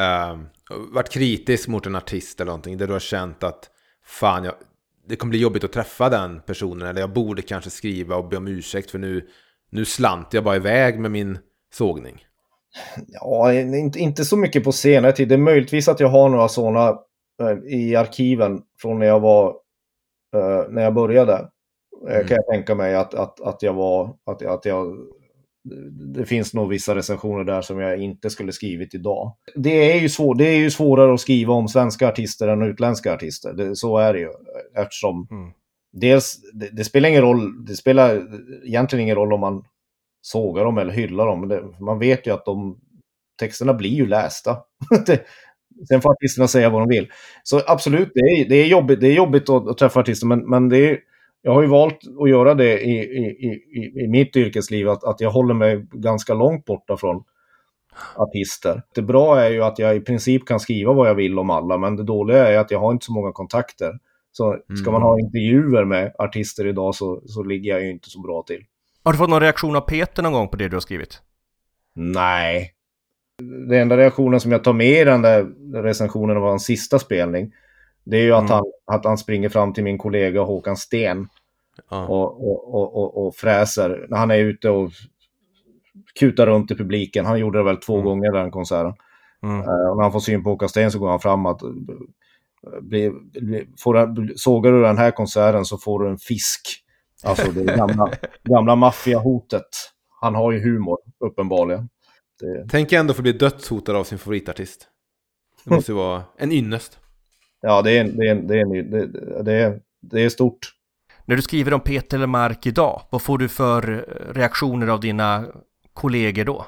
eh, 0.00 0.38
varit 0.92 1.08
kritisk 1.08 1.68
mot 1.68 1.86
en 1.86 1.96
artist 1.96 2.40
eller 2.40 2.50
någonting, 2.50 2.78
där 2.78 2.86
du 2.86 2.92
har 2.92 3.00
känt 3.00 3.42
att 3.42 3.70
fan, 4.06 4.44
jag, 4.44 4.54
det 5.06 5.16
kommer 5.16 5.30
bli 5.30 5.38
jobbigt 5.40 5.64
att 5.64 5.72
träffa 5.72 6.08
den 6.08 6.40
personen, 6.40 6.88
eller 6.88 7.00
jag 7.00 7.12
borde 7.12 7.42
kanske 7.42 7.70
skriva 7.70 8.16
och 8.16 8.28
be 8.28 8.36
om 8.36 8.48
ursäkt 8.48 8.90
för 8.90 8.98
nu, 8.98 9.28
nu 9.70 9.84
slant 9.84 10.28
jag 10.30 10.44
bara 10.44 10.56
iväg 10.56 11.00
med 11.00 11.10
min 11.10 11.38
sågning. 11.74 12.24
Ja, 13.06 13.52
inte, 13.52 13.98
inte 13.98 14.24
så 14.24 14.36
mycket 14.36 14.64
på 14.64 14.72
senare 14.72 15.12
tid. 15.12 15.28
Det 15.28 15.34
är 15.34 15.38
möjligtvis 15.38 15.88
att 15.88 16.00
jag 16.00 16.08
har 16.08 16.28
några 16.28 16.48
sådana 16.48 16.88
eh, 17.40 17.74
i 17.74 17.96
arkiven 17.96 18.62
från 18.78 18.98
när 18.98 19.06
jag 19.06 19.20
var 19.20 19.48
eh, 20.36 20.70
när 20.70 20.82
jag 20.82 20.94
började. 20.94 21.32
Eh, 21.32 22.14
Mm. 22.14 22.26
Kan 22.26 22.34
jag 22.36 22.46
tänka 22.46 22.74
mig 22.74 22.94
att, 22.94 23.14
att, 23.14 23.40
att 23.40 23.62
jag 23.62 23.72
var 23.72 24.16
att, 24.26 24.42
att 24.42 24.64
jag 24.64 24.96
det 26.14 26.26
finns 26.26 26.54
nog 26.54 26.68
vissa 26.68 26.94
recensioner 26.94 27.44
där 27.44 27.62
som 27.62 27.78
jag 27.78 27.98
inte 27.98 28.30
skulle 28.30 28.52
skrivit 28.52 28.94
idag. 28.94 29.36
Det 29.54 29.92
är 29.92 30.00
ju, 30.00 30.08
svår, 30.08 30.34
det 30.34 30.44
är 30.44 30.56
ju 30.56 30.70
svårare 30.70 31.14
att 31.14 31.20
skriva 31.20 31.54
om 31.54 31.68
svenska 31.68 32.08
artister 32.08 32.48
än 32.48 32.62
utländska 32.62 33.14
artister. 33.14 33.52
Det, 33.52 33.76
så 33.76 33.98
är 33.98 34.12
det 34.12 34.18
ju. 34.18 34.28
Eftersom 34.76 35.28
Mm. 35.30 35.52
dels, 35.92 36.40
det, 36.52 36.68
det 36.72 36.84
spelar 36.84 37.08
ingen 37.08 37.22
roll, 37.22 37.64
det 37.64 37.76
spelar 37.76 38.22
egentligen 38.64 39.02
ingen 39.02 39.16
roll 39.16 39.32
om 39.32 39.40
man 39.40 39.64
sågar 40.22 40.64
dem 40.64 40.78
eller 40.78 40.92
hyllar 40.92 41.26
dem. 41.26 41.48
Det, 41.48 41.62
man 41.80 41.98
vet 41.98 42.26
ju 42.26 42.34
att 42.34 42.44
de 42.44 42.78
texterna 43.40 43.74
blir 43.74 43.90
ju 43.90 44.06
lästa. 44.06 44.56
sen 45.88 46.00
får 46.00 46.10
artisterna 46.12 46.48
säga 46.48 46.70
vad 46.70 46.82
de 46.82 46.88
vill. 46.88 47.10
Så 47.42 47.62
absolut, 47.66 48.10
det 48.14 48.20
är, 48.20 48.48
det 48.48 48.56
är 48.56 48.66
jobbigt, 48.66 49.00
det 49.00 49.08
är 49.08 49.14
jobbigt 49.14 49.48
att, 49.48 49.68
att 49.68 49.78
träffa 49.78 50.00
artister, 50.00 50.26
men, 50.26 50.50
men 50.50 50.68
det 50.68 50.90
är, 50.90 50.98
jag 51.46 51.54
har 51.54 51.62
ju 51.62 51.68
valt 51.68 51.98
att 52.20 52.30
göra 52.30 52.54
det 52.54 52.80
i, 52.80 52.90
i, 52.90 53.24
i, 53.48 54.04
i 54.04 54.08
mitt 54.08 54.36
yrkesliv, 54.36 54.88
att, 54.88 55.04
att 55.04 55.20
jag 55.20 55.30
håller 55.30 55.54
mig 55.54 55.86
ganska 55.92 56.34
långt 56.34 56.64
borta 56.64 56.96
från 56.96 57.24
artister. 58.16 58.82
Det 58.94 59.02
bra 59.02 59.40
är 59.40 59.50
ju 59.50 59.62
att 59.62 59.78
jag 59.78 59.96
i 59.96 60.00
princip 60.00 60.46
kan 60.46 60.60
skriva 60.60 60.92
vad 60.92 61.08
jag 61.08 61.14
vill 61.14 61.38
om 61.38 61.50
alla, 61.50 61.78
men 61.78 61.96
det 61.96 62.02
dåliga 62.02 62.48
är 62.48 62.58
att 62.58 62.70
jag 62.70 62.78
har 62.78 62.92
inte 62.92 63.06
så 63.06 63.12
många 63.12 63.32
kontakter. 63.32 63.98
Så 64.32 64.58
ska 64.80 64.90
man 64.90 65.02
ha 65.02 65.20
intervjuer 65.20 65.84
med 65.84 66.12
artister 66.18 66.66
idag 66.66 66.94
så, 66.94 67.22
så 67.26 67.42
ligger 67.42 67.70
jag 67.70 67.82
ju 67.82 67.90
inte 67.90 68.10
så 68.10 68.20
bra 68.20 68.42
till. 68.42 68.64
Har 69.04 69.12
du 69.12 69.18
fått 69.18 69.30
någon 69.30 69.40
reaktion 69.40 69.76
av 69.76 69.80
Peter 69.80 70.22
någon 70.22 70.32
gång 70.32 70.48
på 70.48 70.56
det 70.56 70.68
du 70.68 70.76
har 70.76 70.80
skrivit? 70.80 71.22
Nej. 71.94 72.70
Den 73.42 73.80
enda 73.80 73.96
reaktionen 73.96 74.40
som 74.40 74.52
jag 74.52 74.64
tar 74.64 74.72
med 74.72 75.00
i 75.00 75.04
den 75.04 75.22
där 75.22 75.44
recensionen 75.82 76.36
av 76.36 76.42
hans 76.42 76.64
sista 76.64 76.98
spelning, 76.98 77.52
det 78.04 78.16
är 78.16 78.22
ju 78.22 78.32
att, 78.32 78.40
Mm. 78.40 78.52
han, 78.52 78.64
att 78.96 79.04
han 79.04 79.18
springer 79.18 79.48
fram 79.48 79.72
till 79.72 79.84
min 79.84 79.98
kollega 79.98 80.42
Håkan 80.42 80.76
Sten 80.76 81.28
Ja. 81.90 82.06
och, 82.06 82.48
och, 82.50 82.74
och, 82.74 82.96
och, 82.96 83.26
och 83.26 83.34
fräser. 83.36 84.06
När 84.10 84.18
han 84.18 84.30
är 84.30 84.38
ute 84.38 84.70
och 84.70 84.90
kutar 86.20 86.46
runt 86.46 86.70
i 86.70 86.74
publiken. 86.74 87.26
Han 87.26 87.38
gjorde 87.40 87.58
det 87.58 87.64
väl 87.64 87.76
två 87.76 87.94
Mm. 87.94 88.04
gånger 88.04 88.32
den 88.32 88.50
konserten. 88.50 88.92
Mm. 89.42 89.60
Eh, 89.60 89.90
och 89.90 89.96
när 89.96 90.02
han 90.02 90.12
får 90.12 90.20
syn 90.20 90.42
på 90.44 90.50
Håkan 90.50 90.68
Sten 90.68 90.90
så 90.90 90.98
går 90.98 91.08
han 91.10 91.20
fram 91.20 91.46
att 91.46 91.60
bli, 92.80 93.10
bli, 93.40 93.66
får, 93.80 94.36
sågar 94.38 94.72
du 94.72 94.82
den 94.82 94.98
här 94.98 95.10
konserten 95.10 95.64
så 95.64 95.78
får 95.78 96.02
du 96.04 96.10
en 96.10 96.18
fisk. 96.18 96.60
Alltså 97.24 97.52
det 97.52 97.64
gamla, 97.76 98.10
gamla 98.42 98.76
maffiahotet. 98.76 99.68
Han 100.20 100.34
har 100.34 100.52
ju 100.52 100.60
humor, 100.60 100.98
uppenbarligen. 101.20 101.88
Det, 102.40 102.66
Tänk 102.70 102.92
ändå 102.92 103.14
få 103.14 103.22
bli 103.22 103.32
dödshotad 103.32 103.96
av 103.96 104.04
sin 104.04 104.18
favoritartist. 104.18 104.88
Det 105.64 105.74
måste 105.74 105.92
ju 105.92 105.96
vara 105.96 106.22
en 106.38 106.52
ynnest. 106.52 106.98
Ja, 107.64 107.82
det 107.82 107.98
är, 107.98 108.04
det, 108.04 108.28
är, 108.28 108.34
det, 108.34 108.60
är, 108.60 108.82
det, 108.82 109.42
det, 109.42 109.52
är, 109.52 109.80
det 110.00 110.24
är 110.24 110.28
stort. 110.28 110.58
När 111.24 111.36
du 111.36 111.42
skriver 111.42 111.74
om 111.74 111.80
Peter 111.80 112.18
Lemark 112.18 112.66
idag, 112.66 113.02
vad 113.10 113.22
får 113.22 113.38
du 113.38 113.48
för 113.48 114.06
reaktioner 114.34 114.86
av 114.86 115.00
dina 115.00 115.44
kollegor 115.92 116.44
då? 116.44 116.66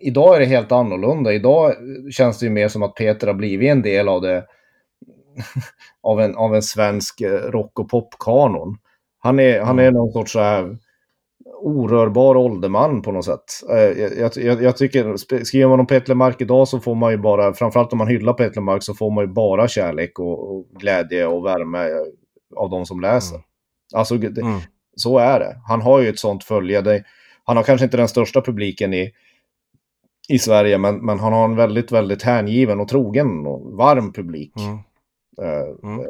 Idag 0.00 0.36
är 0.36 0.40
det 0.40 0.46
helt 0.46 0.72
annorlunda. 0.72 1.32
Idag 1.32 1.74
känns 2.12 2.38
det 2.38 2.46
ju 2.46 2.52
mer 2.52 2.68
som 2.68 2.82
att 2.82 2.94
Peter 2.94 3.26
har 3.26 3.34
blivit 3.34 3.70
en 3.70 3.82
del 3.82 4.08
av 4.08 4.22
det 4.22 4.44
av 6.02 6.20
en, 6.20 6.36
av 6.36 6.54
en 6.54 6.62
svensk 6.62 7.20
eh, 7.20 7.30
rock 7.30 7.78
och 7.78 7.88
popkanon. 7.88 8.78
Han 9.18 9.40
är, 9.40 9.60
han 9.60 9.78
är 9.78 9.90
någon 9.90 10.12
sorts 10.12 10.32
så 10.32 10.40
här 10.40 10.78
orörbar 11.66 12.36
ålderman 12.36 13.02
på 13.02 13.12
något 13.12 13.24
sätt. 13.24 13.44
Eh, 13.70 13.78
Jag, 14.18 14.32
jag, 14.36 14.62
jag 14.62 14.76
tycker, 14.76 15.16
skriver 15.44 15.68
man 15.68 15.80
om 15.80 15.86
Peter 15.86 16.08
Lemark 16.08 16.40
idag 16.40 16.68
så 16.68 16.80
får 16.80 16.94
man 16.94 17.10
ju 17.12 17.18
bara, 17.18 17.54
framförallt 17.54 17.92
om 17.92 17.98
man 17.98 18.08
hyllar 18.08 18.32
Peter 18.32 18.54
Lemark 18.54 18.82
så 18.82 18.94
får 18.94 19.10
man 19.10 19.24
ju 19.24 19.32
bara 19.32 19.68
kärlek 19.68 20.18
och, 20.18 20.56
och 20.56 20.66
glädje 20.80 21.26
och 21.26 21.44
värme 21.46 21.88
av 22.56 22.70
de 22.70 22.86
som 22.86 23.00
läser. 23.00 23.34
Mm. 23.34 23.44
Alltså, 23.94 24.16
det, 24.16 24.40
Mm. 24.40 24.60
så 24.96 25.18
är 25.18 25.40
det. 25.40 25.56
Han 25.68 25.82
har 25.82 26.00
ju 26.00 26.08
ett 26.08 26.18
sånt 26.18 26.44
följe. 26.44 27.04
Han 27.44 27.56
har 27.56 27.64
kanske 27.64 27.84
inte 27.84 27.96
den 27.96 28.08
största 28.08 28.40
publiken 28.40 28.94
i, 28.94 29.12
i 30.28 30.38
Sverige, 30.38 30.78
men, 30.78 30.96
men 31.06 31.18
han 31.18 31.32
har 31.32 31.44
en 31.44 31.56
väldigt, 31.56 31.92
väldigt 31.92 32.22
hängiven 32.22 32.80
och 32.80 32.88
trogen 32.88 33.46
och 33.46 33.72
varm 33.76 34.12
publik. 34.12 34.52
Mm. 34.58 34.78
Mm. 35.82 36.06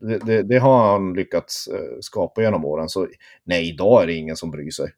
Det, 0.00 0.18
det, 0.18 0.42
det 0.42 0.58
har 0.58 0.92
han 0.92 1.12
lyckats 1.12 1.68
eh, 1.68 1.96
skapa 2.00 2.42
genom 2.42 2.64
åren. 2.64 2.88
Så 2.88 3.06
nej, 3.44 3.68
idag 3.68 4.02
är 4.02 4.06
det 4.06 4.14
ingen 4.14 4.36
som 4.36 4.50
bryr 4.50 4.70
sig. 4.70 4.88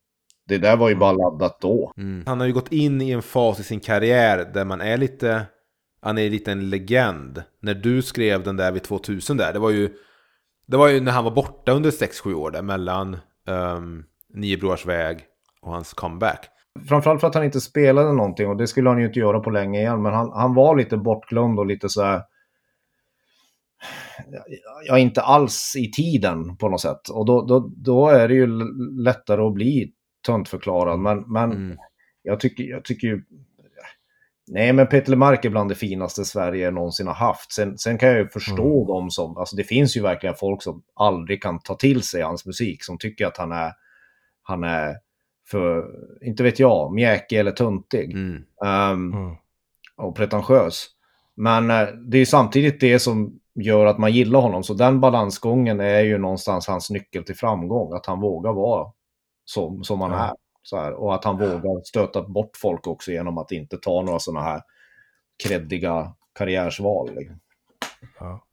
Det 0.52 0.58
där 0.58 0.76
var 0.76 0.88
ju 0.88 0.94
bara 0.94 1.12
laddat 1.12 1.60
då. 1.60 1.92
Mm. 1.96 2.22
Han 2.26 2.40
har 2.40 2.46
ju 2.46 2.52
gått 2.52 2.72
in 2.72 3.02
i 3.02 3.10
en 3.10 3.22
fas 3.22 3.60
i 3.60 3.62
sin 3.62 3.80
karriär 3.80 4.50
där 4.54 4.64
man 4.64 4.80
är 4.80 4.96
lite, 4.96 5.46
han 6.00 6.18
är 6.18 6.30
lite 6.30 6.52
en 6.52 6.70
legend. 6.70 7.42
När 7.60 7.74
du 7.74 8.02
skrev 8.02 8.42
den 8.42 8.56
där 8.56 8.72
vid 8.72 8.82
2000 8.82 9.36
där, 9.36 9.52
det 9.52 9.58
var 9.58 9.70
ju, 9.70 9.90
det 10.66 10.76
var 10.76 10.88
ju 10.88 11.00
när 11.00 11.12
han 11.12 11.24
var 11.24 11.30
borta 11.30 11.72
under 11.72 11.90
6-7 11.90 12.34
år 12.34 12.50
där 12.50 12.62
mellan 12.62 13.16
um, 13.46 14.04
Nio 14.34 14.58
Broars 14.58 14.86
väg 14.86 15.20
och 15.62 15.72
hans 15.72 15.92
comeback. 15.92 16.48
Framförallt 16.88 17.20
för 17.20 17.28
att 17.28 17.34
han 17.34 17.44
inte 17.44 17.60
spelade 17.60 18.12
någonting 18.12 18.48
och 18.48 18.56
det 18.56 18.66
skulle 18.66 18.88
han 18.88 18.98
ju 18.98 19.06
inte 19.06 19.18
göra 19.18 19.40
på 19.40 19.50
länge 19.50 19.80
igen. 19.80 20.02
Men 20.02 20.14
han, 20.14 20.32
han 20.32 20.54
var 20.54 20.76
lite 20.76 20.96
bortglömd 20.96 21.58
och 21.58 21.66
lite 21.66 21.88
så 21.88 22.02
här... 22.02 22.22
Ja, 24.86 24.98
inte 24.98 25.22
alls 25.22 25.76
i 25.76 25.90
tiden 25.90 26.56
på 26.56 26.68
något 26.68 26.80
sätt. 26.80 27.08
Och 27.08 27.26
då, 27.26 27.42
då, 27.46 27.70
då 27.76 28.08
är 28.08 28.28
det 28.28 28.34
ju 28.34 28.46
lättare 29.02 29.42
att 29.42 29.54
bli 29.54 29.92
töntförklarad. 30.22 30.98
Men, 30.98 31.20
men 31.32 31.52
Mm. 31.52 31.78
jag, 32.22 32.40
tycker, 32.40 32.64
jag 32.64 32.84
tycker 32.84 33.06
ju... 33.08 33.22
Nej, 34.46 34.72
men 34.72 34.86
Peter 34.86 35.10
Lemark 35.10 35.44
är 35.44 35.50
bland 35.50 35.70
det 35.70 35.74
finaste 35.74 36.24
Sverige 36.24 36.70
någonsin 36.70 37.06
har 37.06 37.14
haft. 37.14 37.52
Sen, 37.52 37.78
sen 37.78 37.98
kan 37.98 38.08
jag 38.08 38.18
ju 38.18 38.28
förstå 38.28 38.86
dem 38.86 39.10
som... 39.10 39.36
Alltså 39.36 39.56
det 39.56 39.64
finns 39.64 39.96
ju 39.96 40.02
verkligen 40.02 40.34
folk 40.34 40.62
som 40.62 40.82
aldrig 40.94 41.42
kan 41.42 41.58
ta 41.60 41.74
till 41.74 42.02
sig 42.02 42.22
hans 42.22 42.46
musik. 42.46 42.84
Som 42.84 42.98
tycker 42.98 43.26
att 43.26 43.36
han 43.36 43.52
är... 43.52 43.72
Han 44.42 44.64
är 44.64 44.96
för, 45.50 45.84
inte 46.22 46.42
vet 46.42 46.58
jag, 46.58 46.94
mjäkig 46.94 47.38
eller 47.38 47.52
tuntig. 47.52 48.12
Mm. 48.12 48.44
Mm. 48.64 49.36
och 49.96 50.16
pretentiös. 50.16 50.86
Men 51.34 51.70
eh, 51.70 51.86
det 51.86 52.16
är 52.16 52.18
ju 52.18 52.26
samtidigt 52.26 52.80
det 52.80 52.98
som 52.98 53.38
gör 53.54 53.86
att 53.86 53.98
man 53.98 54.12
gillar 54.12 54.40
honom. 54.40 54.62
Så 54.62 54.74
den 54.74 55.00
balansgången 55.00 55.80
är 55.80 56.00
ju 56.00 56.18
någonstans 56.18 56.66
hans 56.68 56.90
nyckel 56.90 57.24
till 57.24 57.36
framgång. 57.36 57.92
Att 57.92 58.06
han 58.06 58.20
vågar 58.20 58.52
vara 58.52 58.92
som, 59.44 59.84
som 59.84 60.00
han 60.00 60.12
är. 60.12 60.32
Så 60.62 60.76
här. 60.76 60.92
Och 60.92 61.14
att 61.14 61.24
han 61.24 61.38
vågar 61.38 61.84
stöta 61.84 62.22
bort 62.22 62.56
folk 62.56 62.86
också 62.86 63.10
genom 63.12 63.38
att 63.38 63.52
inte 63.52 63.78
ta 63.78 64.02
några 64.02 64.18
sådana 64.18 64.44
här 64.46 64.62
kreddiga 65.44 66.14
karriärsval. 66.38 67.14
liksom. 67.14 67.40
Ja. 68.20 68.44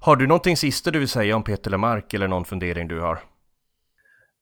Har 0.00 0.16
du 0.16 0.26
någonting 0.26 0.56
sista 0.56 0.90
du 0.90 0.98
vill 0.98 1.08
säga 1.08 1.36
om 1.36 1.42
Peter 1.44 1.70
Lemark 1.70 2.14
eller 2.14 2.28
någon 2.28 2.44
fundering 2.44 2.88
du 2.88 3.00
har? 3.00 3.18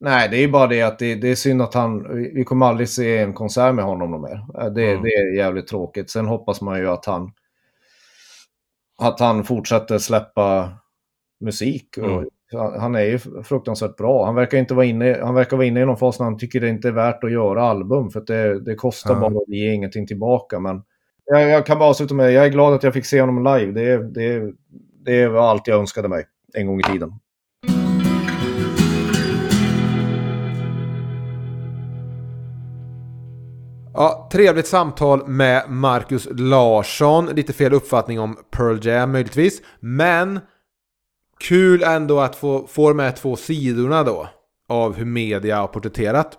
Nej, 0.01 0.28
det 0.28 0.36
är 0.36 0.49
bara 0.49 0.66
det 0.66 0.82
att 0.82 0.99
det, 0.99 1.14
det 1.14 1.28
är 1.28 1.34
synd 1.34 1.62
att 1.62 1.74
han... 1.74 2.14
vi- 2.34 2.45
kommer 2.45 2.66
aldrig 2.66 2.88
se 2.88 3.18
en 3.18 3.34
konsert 3.34 3.74
med 3.74 3.84
honom 3.84 4.22
mer. 4.22 4.62
Eh, 4.64 4.72
Det, 4.72 4.90
Mm. 4.90 5.03
det 5.03 5.09
är 5.09 5.36
jävligt 5.36 5.66
tråkigt. 5.66 6.11
Sen 6.11 6.26
hoppas 6.26 6.61
man 6.61 6.78
ju 6.78 6.88
att 6.90 7.07
han... 7.07 7.32
Att 8.99 9.20
han 9.20 9.45
fortsätter 9.45 9.99
släppa 9.99 10.72
musik. 11.40 11.99
Och 11.99 12.05
Mm. 12.09 12.28
Han- 12.53 12.94
är 12.94 13.00
ju 13.05 13.18
fruktansvärt 13.44 13.96
bra. 13.96 14.24
Han 14.24 14.34
verkar, 14.34 14.59
inte 14.59 14.74
vara 14.74 14.86
inne, 14.86 15.18
han 15.22 15.34
verkar 15.34 15.57
vara 15.57 15.66
inne 15.66 15.80
i 15.80 15.84
någon 15.86 15.96
fas 15.96 16.18
när 16.18 16.24
han 16.24 16.38
tycker 16.38 16.61
det 16.61 16.68
inte 16.68 16.88
är 16.88 16.92
värt 16.92 17.24
att 17.24 17.32
göra 17.32 17.62
album. 17.62 18.11
För 18.11 18.20
det, 18.20 18.61
det 18.61 18.74
kostar 18.74 19.14
Ja. 19.14 19.20
bara 19.20 19.34
och 19.34 19.44
det 19.46 19.57
ger 19.57 19.72
ingenting 19.72 20.07
tillbaka. 20.07 20.61
Men 20.61 20.82
Jag, 21.24 21.50
jag 21.50 21.66
kan 21.66 21.78
bara 21.78 21.88
avsluta 21.88 22.14
med, 22.14 22.32
jag 22.32 22.44
är 22.44 22.48
glad 22.50 22.74
att 22.74 22.82
jag 22.82 22.92
fick 22.94 23.07
se 23.07 23.20
honom 23.20 23.44
live. 23.44 23.72
Det, 23.72 24.12
det, 24.14 24.53
det 25.05 25.28
var 25.28 25.40
allt 25.50 25.66
jag 25.66 25.78
önskade 25.78 26.09
mig 26.09 26.24
en 26.55 26.66
gång 26.66 26.80
i 26.80 26.82
tiden. 26.82 27.12
Ja, 33.94 34.28
trevligt 34.32 34.66
samtal 34.66 35.26
med 35.28 35.64
Marcus 35.70 36.28
Larsson. 36.30 37.26
Lite 37.26 37.53
fel 37.53 37.72
uppfattning 37.72 38.20
om 38.20 38.36
Pearl 38.50 38.86
Jam 38.86 39.12
möjligtvis. 39.12 39.62
Men 39.80 40.40
kul 41.43 41.82
ändå 41.82 42.20
att 42.20 42.36
få, 42.36 42.66
få 42.66 42.88
de 42.88 42.99
här 42.99 43.12
två 43.12 43.36
sidorna 43.36 44.05
då. 44.05 44.28
Av 44.68 44.95
hur 44.95 45.05
media 45.05 45.57
har 45.57 45.66
porträtterat 45.66 46.38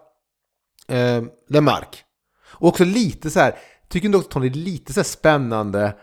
eh, 0.88 1.24
Lemark. 1.50 2.04
Och 2.46 2.68
också 2.68 2.86
lite 2.86 3.30
så 3.30 3.40
här, 3.40 3.56
tycker 3.90 4.06
inte 4.06 4.18
också 4.18 4.30
Tony 4.30 4.50
det 4.50 4.60
är 4.60 4.64
lite 4.64 4.94
så 4.94 5.00
här 5.00 5.06
spännande 5.06 5.96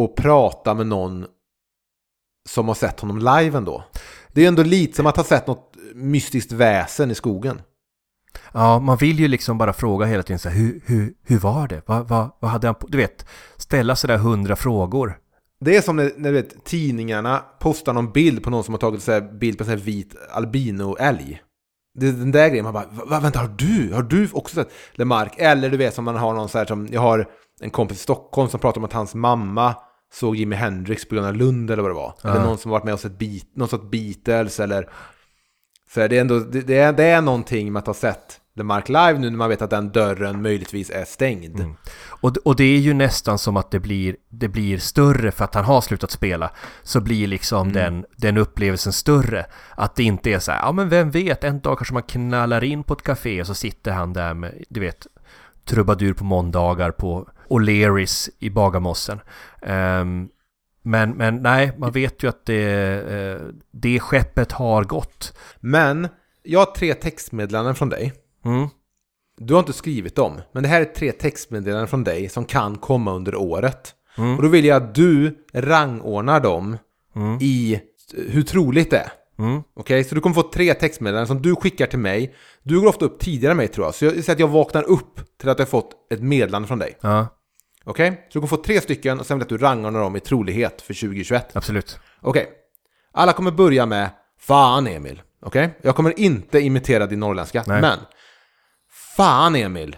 att 0.00 0.14
prata 0.14 0.74
med 0.74 0.86
någon 0.86 1.26
som 2.48 2.68
har 2.68 2.74
sett 2.74 3.00
honom 3.00 3.18
live 3.18 3.58
ändå. 3.58 3.84
Det 4.32 4.44
är 4.44 4.48
ändå 4.48 4.62
lite 4.62 4.96
som 4.96 5.06
att 5.06 5.16
ha 5.16 5.24
sett 5.24 5.46
något 5.46 5.76
mystiskt 5.94 6.52
väsen 6.52 7.10
i 7.10 7.14
skogen. 7.14 7.62
Ja, 8.52 8.78
man 8.78 8.96
vill 8.96 9.20
ju 9.20 9.28
liksom 9.28 9.58
bara 9.58 9.72
fråga 9.72 10.06
hela 10.06 10.22
tiden 10.22 10.38
så 10.38 10.48
här, 10.48 10.56
hur, 10.56 10.80
hur, 10.86 11.14
hur 11.22 11.38
var 11.38 11.68
det? 11.68 11.82
Vad, 11.86 12.08
vad, 12.08 12.30
vad 12.40 12.50
hade 12.50 12.66
han 12.66 12.74
på? 12.74 12.86
Du 12.86 12.98
vet, 12.98 13.26
ställa 13.56 13.96
sådär 13.96 14.16
hundra 14.16 14.56
frågor. 14.56 15.18
Det 15.60 15.76
är 15.76 15.82
som 15.82 15.96
när, 15.96 16.12
när 16.16 16.32
vet, 16.32 16.64
tidningarna 16.64 17.44
postar 17.60 17.92
någon 17.92 18.12
bild 18.12 18.42
på 18.42 18.50
någon 18.50 18.64
som 18.64 18.74
har 18.74 18.78
tagit 18.78 19.02
så 19.02 19.12
här 19.12 19.20
bild 19.20 19.58
på 19.58 19.64
en 19.64 19.66
sån 19.66 19.78
här 19.78 19.84
vit 19.84 20.14
albino-älg. 20.30 21.42
Det 21.98 22.08
är 22.08 22.12
den 22.12 22.32
där 22.32 22.48
grejen, 22.48 22.64
man 22.64 22.74
bara, 22.74 22.86
"Va, 23.06 23.20
vänta, 23.20 23.38
har 23.38 23.54
du, 23.58 23.92
har 23.92 24.02
du 24.02 24.28
också 24.32 24.54
sett 24.54 24.70
Lemark? 24.92 25.34
Eller 25.38 25.70
du 25.70 25.76
vet 25.76 25.94
som 25.94 26.04
man 26.04 26.16
har 26.16 26.34
någon 26.34 26.48
så 26.48 26.58
här 26.58 26.64
som, 26.64 26.88
jag 26.90 27.00
har 27.00 27.28
en 27.60 27.70
kompis 27.70 27.96
i 27.98 28.00
Stockholm 28.00 28.48
som 28.48 28.60
pratar 28.60 28.80
om 28.80 28.84
att 28.84 28.92
hans 28.92 29.14
mamma 29.14 29.74
såg 30.12 30.36
Jimi 30.36 30.56
Hendrix 30.56 31.08
på 31.08 31.14
Gröna 31.14 31.30
Lund 31.30 31.70
eller 31.70 31.82
vad 31.82 31.90
det 31.90 31.94
var. 31.94 32.14
Eller 32.24 32.44
någon 32.44 32.58
som 32.58 32.70
varit 32.70 32.84
med 32.84 32.94
och 32.94 33.00
sett 33.00 33.18
Beat, 33.18 33.46
någon 33.54 33.68
sorts 33.68 33.90
Beatles 33.90 34.60
eller... 34.60 34.90
Så 35.94 36.08
det 36.08 36.16
är 36.16 36.20
ändå, 36.20 36.38
det, 36.38 36.60
det, 36.60 36.78
är, 36.78 36.92
det 36.92 37.04
är 37.04 37.20
någonting 37.20 37.72
med 37.72 37.80
att 37.80 37.86
ha 37.86 37.94
sett 37.94 38.40
Lemark 38.56 38.88
live 38.88 39.18
nu 39.18 39.30
när 39.30 39.36
man 39.36 39.48
vet 39.48 39.62
att 39.62 39.70
den 39.70 39.92
dörren 39.92 40.42
möjligtvis 40.42 40.90
är 40.90 41.04
stängd. 41.04 41.60
Och, 42.06 42.36
och 42.44 42.56
det 42.56 42.64
är 42.64 42.78
ju 42.78 42.94
nästan 42.94 43.38
som 43.38 43.56
att 43.56 43.70
det 43.70 43.80
blir, 43.80 44.16
det 44.28 44.48
blir 44.48 44.78
större 44.78 45.30
för 45.30 45.44
att 45.44 45.54
han 45.54 45.64
har 45.64 45.80
slutat 45.80 46.10
spela. 46.10 46.50
Så 46.82 47.00
blir 47.00 47.26
liksom 47.26 47.72
den, 47.72 48.04
den 48.16 48.36
upplevelsen 48.36 48.92
större. 48.92 49.46
Att 49.74 49.96
det 49.96 50.02
inte 50.02 50.30
är 50.30 50.38
så 50.38 50.52
här, 50.52 50.58
ja 50.58 50.72
men 50.72 50.88
vem 50.88 51.10
vet, 51.10 51.44
en 51.44 51.60
dag 51.60 51.78
kanske 51.78 51.94
man 51.94 52.02
knallar 52.02 52.64
in 52.64 52.82
på 52.82 52.94
ett 52.94 53.02
café 53.02 53.40
och 53.40 53.46
så 53.46 53.54
sitter 53.54 53.92
han 53.92 54.12
där 54.12 54.34
med, 54.34 54.64
du 54.68 54.80
vet, 54.80 55.06
trubadur 55.64 56.14
på 56.14 56.24
måndagar 56.24 56.90
på 56.90 57.28
O'Learys 57.48 58.30
i 58.38 58.50
Bagarmossen. 58.50 59.20
Ehm, 59.62 60.28
men, 60.82 61.10
men 61.10 61.36
nej, 61.36 61.72
man 61.78 61.92
vet 61.92 62.22
ju 62.22 62.28
att 62.28 62.46
det, 62.46 62.64
eh, 63.10 63.46
det 63.70 64.00
skeppet 64.00 64.52
har 64.52 64.84
gått. 64.84 65.38
Men, 65.60 66.08
jag 66.42 66.60
har 66.60 66.66
tre 66.66 66.94
textmeddelanden 66.94 67.74
från 67.74 67.88
dig. 67.88 68.12
Mm. 68.46 68.68
Du 69.38 69.54
har 69.54 69.60
inte 69.60 69.72
skrivit 69.72 70.16
dem, 70.16 70.40
men 70.52 70.62
det 70.62 70.68
här 70.68 70.80
är 70.80 70.84
tre 70.84 71.12
textmeddelanden 71.12 71.88
från 71.88 72.04
dig 72.04 72.28
som 72.28 72.44
kan 72.44 72.78
komma 72.78 73.12
under 73.12 73.34
året. 73.34 73.94
Och 74.36 74.42
då 74.42 74.48
vill 74.48 74.64
jag 74.64 74.82
att 74.82 74.94
du 74.94 75.38
rangordnar 75.54 76.40
dem 76.40 76.76
i 77.40 77.80
hur 78.14 78.42
troligt 78.42 78.90
det 78.90 78.98
är. 78.98 79.12
Mm. 79.38 79.62
Okej, 79.74 80.04
så 80.04 80.14
du 80.14 80.20
kommer 80.20 80.34
få 80.34 80.42
tre 80.42 80.74
textmeddelanden 80.74 81.26
som 81.26 81.42
du 81.42 81.56
skickar 81.56 81.86
till 81.86 81.98
mig. 81.98 82.34
Du 82.62 82.80
går 82.80 82.88
ofta 82.88 83.04
upp 83.04 83.18
tidigare 83.18 83.50
än 83.50 83.56
mig 83.56 83.68
tror 83.68 83.86
jag, 83.86 83.94
så 83.94 84.04
jag 84.04 84.12
säger 84.12 84.32
att 84.32 84.38
jag 84.40 84.48
vaknar 84.48 84.82
upp 84.82 85.38
till 85.40 85.48
att 85.48 85.58
jag 85.58 85.68
fått 85.68 86.12
ett 86.12 86.22
meddelande 86.22 86.68
från 86.68 86.78
dig. 86.78 86.96
Ja, 87.00 87.26
Okej? 87.84 88.10
Så 88.10 88.28
du 88.28 88.40
kommer 88.40 88.48
få 88.48 88.56
tre 88.56 88.80
stycken 88.80 89.20
och 89.20 89.26
sen 89.26 89.38
vill 89.38 89.40
jag 89.40 89.54
att 89.54 89.60
du 89.60 89.66
rangordnar 89.66 90.00
dem 90.00 90.16
i 90.16 90.20
trolighet 90.20 90.82
för 90.82 90.94
2021. 90.94 91.56
absolut. 91.56 91.98
Okej. 92.20 92.48
Alla 93.12 93.32
kommer 93.32 93.50
börja 93.50 93.86
med 93.86 94.10
Fan 94.38 94.86
Emil. 94.86 95.22
Okej? 95.42 95.78
Jag 95.82 95.96
kommer 95.96 96.20
inte 96.20 96.60
imitera 96.60 97.06
din 97.06 97.20
norrländska. 97.20 97.64
Nej. 97.66 97.80
Men 97.80 97.98
Fan 99.16 99.56
Emil. 99.56 99.96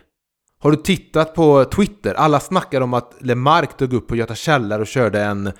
Har 0.60 0.70
du 0.70 0.76
tittat 0.76 1.34
på 1.34 1.64
Twitter? 1.64 2.14
Alla 2.14 2.40
snackar 2.40 2.80
om 2.80 2.94
att 2.94 3.16
Lemark 3.20 3.78
dök 3.78 3.92
upp 3.92 4.08
på 4.08 4.16
Göta 4.16 4.34
källare 4.34 4.80
och 4.80 4.86
körde 4.86 5.22
en, 5.22 5.52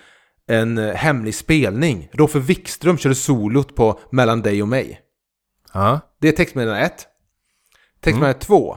en 0.48 0.78
hemlig 0.78 1.34
spelning. 1.34 2.08
Roffe 2.12 2.38
Wikström 2.38 2.98
körde 2.98 3.14
solot 3.14 3.74
på 3.74 4.00
Mellan 4.12 4.42
dig 4.42 4.62
och 4.62 4.68
mig. 4.68 5.00
Ja, 5.72 6.00
Det 6.20 6.28
är 6.28 6.32
textmeddelande 6.32 6.82
1. 6.84 7.06
Textmeddelande 8.00 8.40
2. 8.40 8.76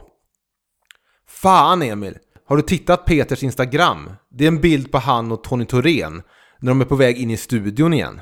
Fan 1.28 1.82
Emil. 1.82 2.18
Har 2.48 2.56
du 2.58 2.62
tittat 2.62 3.06
Peters 3.06 3.44
Instagram? 3.44 4.12
Det 4.30 4.44
är 4.44 4.48
en 4.48 4.62
bild 4.62 4.92
på 4.92 4.98
han 4.98 5.32
och 5.32 5.44
Tony 5.44 5.66
Thorén 5.66 6.22
när 6.60 6.72
de 6.72 6.82
är 6.82 6.86
på 6.86 6.96
väg 6.96 7.18
in 7.18 7.32
i 7.32 7.38
studion 7.38 7.94
igen. 7.94 8.22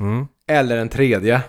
mm. 0.00 0.26
Eller 0.48 0.76
en 0.76 0.88
tredje. 0.88 1.42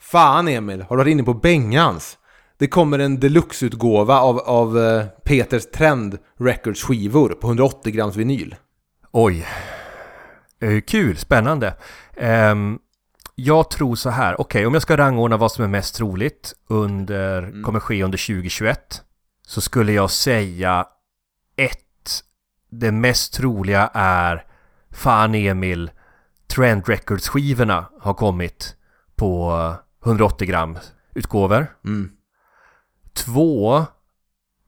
Fan 0.00 0.48
Emil, 0.48 0.82
har 0.82 0.96
du 0.96 1.02
varit 1.02 1.12
inne 1.12 1.22
på 1.22 1.34
Bengans? 1.34 2.18
Det 2.58 2.66
kommer 2.66 2.98
en 2.98 3.20
deluxe-utgåva 3.20 4.18
av, 4.20 4.38
av 4.38 4.78
eh, 4.78 5.06
Peters 5.06 5.66
Trend 5.66 6.18
Records 6.38 6.82
skivor 6.82 7.28
på 7.28 7.46
180 7.46 7.92
grams 7.92 8.16
vinyl. 8.16 8.54
Oj. 9.12 9.46
Eh, 10.60 10.80
Kul, 10.80 11.16
spännande. 11.16 11.74
Ehm, 12.16 12.78
jag 13.34 13.70
tror 13.70 13.94
så 13.94 14.10
här, 14.10 14.40
okej 14.40 14.66
om 14.66 14.72
jag 14.72 14.82
ska 14.82 14.96
rangordna 14.96 15.36
vad 15.36 15.52
som 15.52 15.64
är 15.64 15.68
mest 15.68 15.94
troligt 15.94 16.54
under, 16.68 17.62
kommer 17.62 17.80
ske 17.80 18.04
under 18.04 18.18
2021 18.18 19.02
så 19.46 19.60
skulle 19.60 19.92
jag 19.92 20.10
säga 20.10 20.86
ett, 21.56 22.22
Det 22.70 22.92
mest 22.92 23.34
troliga 23.34 23.90
är 23.94 24.46
Fan 24.90 25.34
Emil 25.34 25.90
Trend 26.46 26.88
Records 26.88 27.28
skivorna 27.28 27.86
har 28.00 28.14
kommit 28.14 28.76
på 29.16 29.50
eh, 30.04 30.08
180 30.08 30.48
gram 30.48 30.78
utgåvor. 31.14 31.66
Mm. 31.84 32.10
Två, 33.14 33.84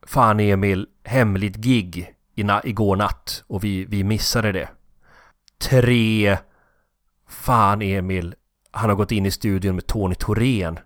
Fan 0.07 0.39
Emil, 0.39 0.87
hemligt 1.03 1.55
gig 1.55 2.13
i 2.35 2.43
na- 2.43 2.61
igår 2.63 2.95
natt 2.95 3.43
och 3.47 3.63
vi, 3.63 3.85
vi 3.85 4.03
missade 4.03 4.51
det. 4.51 4.69
Tre, 5.61 6.37
Fan 7.29 7.81
Emil, 7.81 8.35
han 8.71 8.89
har 8.89 8.97
gått 8.97 9.11
in 9.11 9.25
i 9.25 9.31
studion 9.31 9.75
med 9.75 9.87
Tony 9.87 10.15
Thorén 10.15 10.79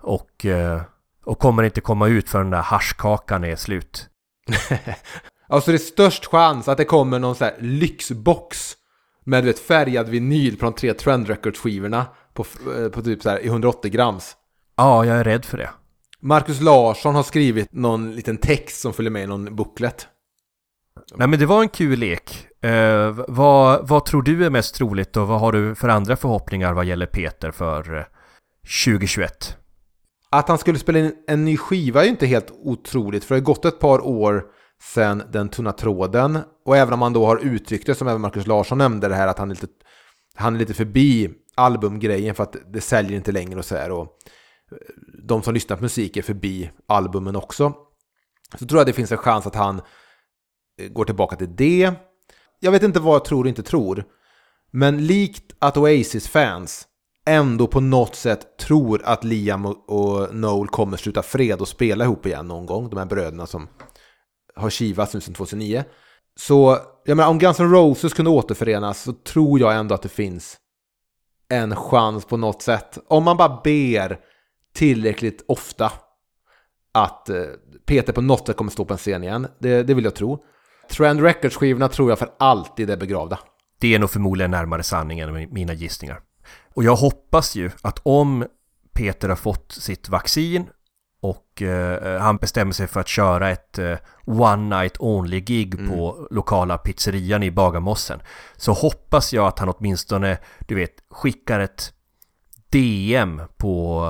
och, 0.00 0.46
eh, 0.46 0.82
och 1.24 1.38
kommer 1.38 1.62
inte 1.62 1.80
komma 1.80 2.08
ut 2.08 2.28
förrän 2.28 2.44
den 2.46 2.50
där 2.50 2.62
haschkakan 2.62 3.44
är 3.44 3.56
slut. 3.56 4.08
Alltså 5.50 5.70
det 5.70 5.76
är 5.76 5.78
störst 5.78 6.26
chans 6.26 6.68
att 6.68 6.76
det 6.78 6.84
kommer 6.84 7.18
någon 7.18 7.34
sån 7.34 7.44
här 7.44 7.56
lyxbox 7.60 8.72
med 9.24 9.44
vet, 9.44 9.58
färgad 9.58 10.08
vinyl 10.08 10.56
de 10.56 10.72
tre 10.72 10.94
Trend 10.94 11.28
Records 11.28 11.60
skivorna 11.60 12.06
på, 12.34 12.44
eh, 12.76 12.88
på 12.88 13.02
typ 13.02 13.22
så 13.22 13.30
här 13.30 13.38
i 13.38 13.46
180 13.46 13.90
grams. 13.90 14.36
Ja, 14.76 15.04
jag 15.04 15.16
är 15.18 15.24
rädd 15.24 15.44
för 15.44 15.58
det. 15.58 15.70
Marcus 16.22 16.60
Larsson 16.60 17.14
har 17.14 17.22
skrivit 17.22 17.72
någon 17.72 18.12
liten 18.14 18.36
text 18.36 18.80
som 18.80 18.92
följer 18.92 19.10
med 19.10 19.22
i 19.22 19.26
någon 19.26 19.56
booklet. 19.56 20.08
Nej 21.14 21.28
men 21.28 21.38
det 21.38 21.46
var 21.46 21.62
en 21.62 21.68
kul 21.68 21.98
lek. 21.98 22.46
Eh, 22.62 23.18
vad, 23.28 23.88
vad 23.88 24.04
tror 24.04 24.22
du 24.22 24.44
är 24.44 24.50
mest 24.50 24.74
troligt 24.74 25.16
och 25.16 25.28
vad 25.28 25.40
har 25.40 25.52
du 25.52 25.74
för 25.74 25.88
andra 25.88 26.16
förhoppningar 26.16 26.72
vad 26.72 26.84
gäller 26.84 27.06
Peter 27.06 27.50
för 27.50 27.98
eh, 27.98 28.04
2021? 28.84 29.56
Att 30.30 30.48
han 30.48 30.58
skulle 30.58 30.78
spela 30.78 30.98
in 30.98 31.12
en 31.26 31.44
ny 31.44 31.56
skiva 31.56 32.00
är 32.00 32.04
ju 32.04 32.10
inte 32.10 32.26
helt 32.26 32.52
otroligt, 32.62 33.24
för 33.24 33.34
det 33.34 33.40
har 33.40 33.44
gått 33.44 33.64
ett 33.64 33.80
par 33.80 34.06
år 34.06 34.44
sedan 34.82 35.22
Den 35.32 35.48
tunna 35.48 35.72
tråden. 35.72 36.38
Och 36.64 36.76
även 36.76 36.92
om 36.92 36.98
man 36.98 37.12
då 37.12 37.26
har 37.26 37.36
uttryckt 37.36 37.86
det, 37.86 37.94
som 37.94 38.08
även 38.08 38.20
Marcus 38.20 38.46
Larsson 38.46 38.78
nämnde, 38.78 39.08
det 39.08 39.14
här 39.14 39.28
att 39.28 39.38
han 39.38 39.50
är 39.50 39.54
lite, 39.54 39.66
han 40.34 40.54
är 40.54 40.58
lite 40.58 40.74
förbi 40.74 41.30
albumgrejen 41.54 42.34
för 42.34 42.42
att 42.42 42.56
det 42.72 42.80
säljer 42.80 43.16
inte 43.16 43.32
längre 43.32 43.58
och 43.58 43.64
så 43.64 43.76
här. 43.76 43.90
Och 43.90 44.02
eh, 44.02 44.08
de 45.24 45.42
som 45.42 45.54
lyssnar 45.54 45.76
på 45.76 45.82
musik 45.82 46.16
är 46.16 46.22
förbi 46.22 46.70
albumen 46.86 47.36
också. 47.36 47.72
Så 48.58 48.66
tror 48.66 48.80
jag 48.80 48.86
det 48.86 48.92
finns 48.92 49.12
en 49.12 49.18
chans 49.18 49.46
att 49.46 49.54
han 49.54 49.80
eh, 50.80 50.88
går 50.88 51.04
tillbaka 51.04 51.36
till 51.36 51.56
det. 51.56 51.92
Jag 52.60 52.72
vet 52.72 52.82
inte 52.82 53.00
vad 53.00 53.14
jag 53.14 53.24
tror 53.24 53.44
och 53.44 53.48
inte 53.48 53.62
tror. 53.62 54.04
Men 54.70 55.06
likt 55.06 55.54
att 55.58 55.76
Oasis-fans 55.76 56.86
ändå 57.26 57.66
på 57.66 57.80
något 57.80 58.14
sätt 58.14 58.58
tror 58.58 59.02
att 59.04 59.24
Liam 59.24 59.66
och 59.66 60.34
Noel 60.34 60.68
kommer 60.68 60.96
sluta 60.96 61.22
fred 61.22 61.60
och 61.60 61.68
spela 61.68 62.04
ihop 62.04 62.26
igen 62.26 62.48
någon 62.48 62.66
gång. 62.66 62.90
De 62.90 62.98
här 62.98 63.06
bröderna 63.06 63.46
som 63.46 63.68
har 64.54 64.70
kivats 64.70 65.14
nu 65.14 65.20
sedan 65.20 65.34
2009. 65.34 65.84
Så 66.36 66.78
jag 67.04 67.16
menar, 67.16 67.30
om 67.30 67.38
Guns 67.38 67.60
N' 67.60 67.70
Roses 67.70 68.14
kunde 68.14 68.30
återförenas 68.30 69.02
så 69.02 69.12
tror 69.12 69.60
jag 69.60 69.76
ändå 69.76 69.94
att 69.94 70.02
det 70.02 70.08
finns 70.08 70.56
en 71.48 71.76
chans 71.76 72.24
på 72.24 72.36
något 72.36 72.62
sätt. 72.62 72.98
Om 73.08 73.24
man 73.24 73.36
bara 73.36 73.60
ber 73.64 74.18
tillräckligt 74.78 75.44
ofta 75.48 75.92
att 76.92 77.28
eh, 77.28 77.36
Peter 77.86 78.12
på 78.12 78.20
något 78.20 78.46
sätt 78.46 78.56
kommer 78.56 78.70
stå 78.70 78.84
på 78.84 78.94
en 78.94 78.98
scen 78.98 79.24
igen. 79.24 79.46
Det, 79.58 79.82
det 79.82 79.94
vill 79.94 80.04
jag 80.04 80.14
tro. 80.14 80.44
Trend 80.90 81.20
Records-skivorna 81.20 81.88
tror 81.88 82.10
jag 82.10 82.18
för 82.18 82.28
alltid 82.38 82.90
är 82.90 82.96
begravda. 82.96 83.38
Det 83.80 83.94
är 83.94 83.98
nog 83.98 84.10
förmodligen 84.10 84.50
närmare 84.50 84.82
sanningen 84.82 85.36
än 85.36 85.54
mina 85.54 85.72
gissningar. 85.72 86.20
Och 86.74 86.84
jag 86.84 86.96
hoppas 86.96 87.56
ju 87.56 87.70
att 87.82 88.00
om 88.02 88.44
Peter 88.92 89.28
har 89.28 89.36
fått 89.36 89.72
sitt 89.72 90.08
vaccin 90.08 90.66
och 91.20 91.62
eh, 91.62 92.20
han 92.20 92.36
bestämmer 92.36 92.72
sig 92.72 92.86
för 92.86 93.00
att 93.00 93.08
köra 93.08 93.50
ett 93.50 93.78
eh, 93.78 93.96
one 94.24 94.80
night 94.80 94.96
only 94.98 95.40
gig 95.40 95.88
på 95.88 96.28
lokala 96.30 96.78
pizzerian 96.78 97.42
i 97.42 97.50
Bagarmossen. 97.50 98.20
Så 98.56 98.72
hoppas 98.72 99.32
jag 99.32 99.46
att 99.46 99.58
han 99.58 99.68
åtminstone, 99.68 100.38
du 100.68 100.74
vet, 100.74 100.94
skickar 101.10 101.60
ett 101.60 101.92
DM 102.70 103.42
på, 103.56 104.04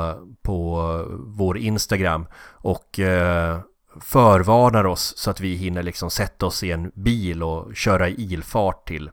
på 0.48 1.04
vår 1.18 1.58
Instagram 1.58 2.26
och 2.52 2.98
eh, 2.98 3.60
förvarnar 4.00 4.84
oss 4.84 5.16
så 5.16 5.30
att 5.30 5.40
vi 5.40 5.54
hinner 5.54 5.82
liksom 5.82 6.10
sätta 6.10 6.46
oss 6.46 6.62
i 6.62 6.70
en 6.70 6.92
bil 6.94 7.42
och 7.42 7.76
köra 7.76 8.08
i 8.08 8.14
ilfart 8.32 8.88
till, 8.88 9.10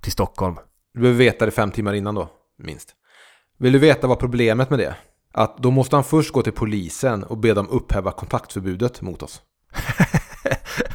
till 0.00 0.12
Stockholm. 0.12 0.56
Du 0.94 1.00
behöver 1.00 1.18
veta 1.18 1.44
det 1.44 1.50
fem 1.50 1.70
timmar 1.70 1.92
innan 1.92 2.14
då, 2.14 2.28
minst. 2.58 2.88
Vill 3.58 3.72
du 3.72 3.78
veta 3.78 4.06
vad 4.06 4.18
problemet 4.18 4.70
med 4.70 4.78
det? 4.78 4.94
Att 5.32 5.58
då 5.58 5.70
måste 5.70 5.96
han 5.96 6.04
först 6.04 6.32
gå 6.32 6.42
till 6.42 6.52
polisen 6.52 7.24
och 7.24 7.38
be 7.38 7.54
dem 7.54 7.68
upphäva 7.68 8.12
kontaktförbudet 8.12 9.02
mot 9.02 9.22
oss. 9.22 9.42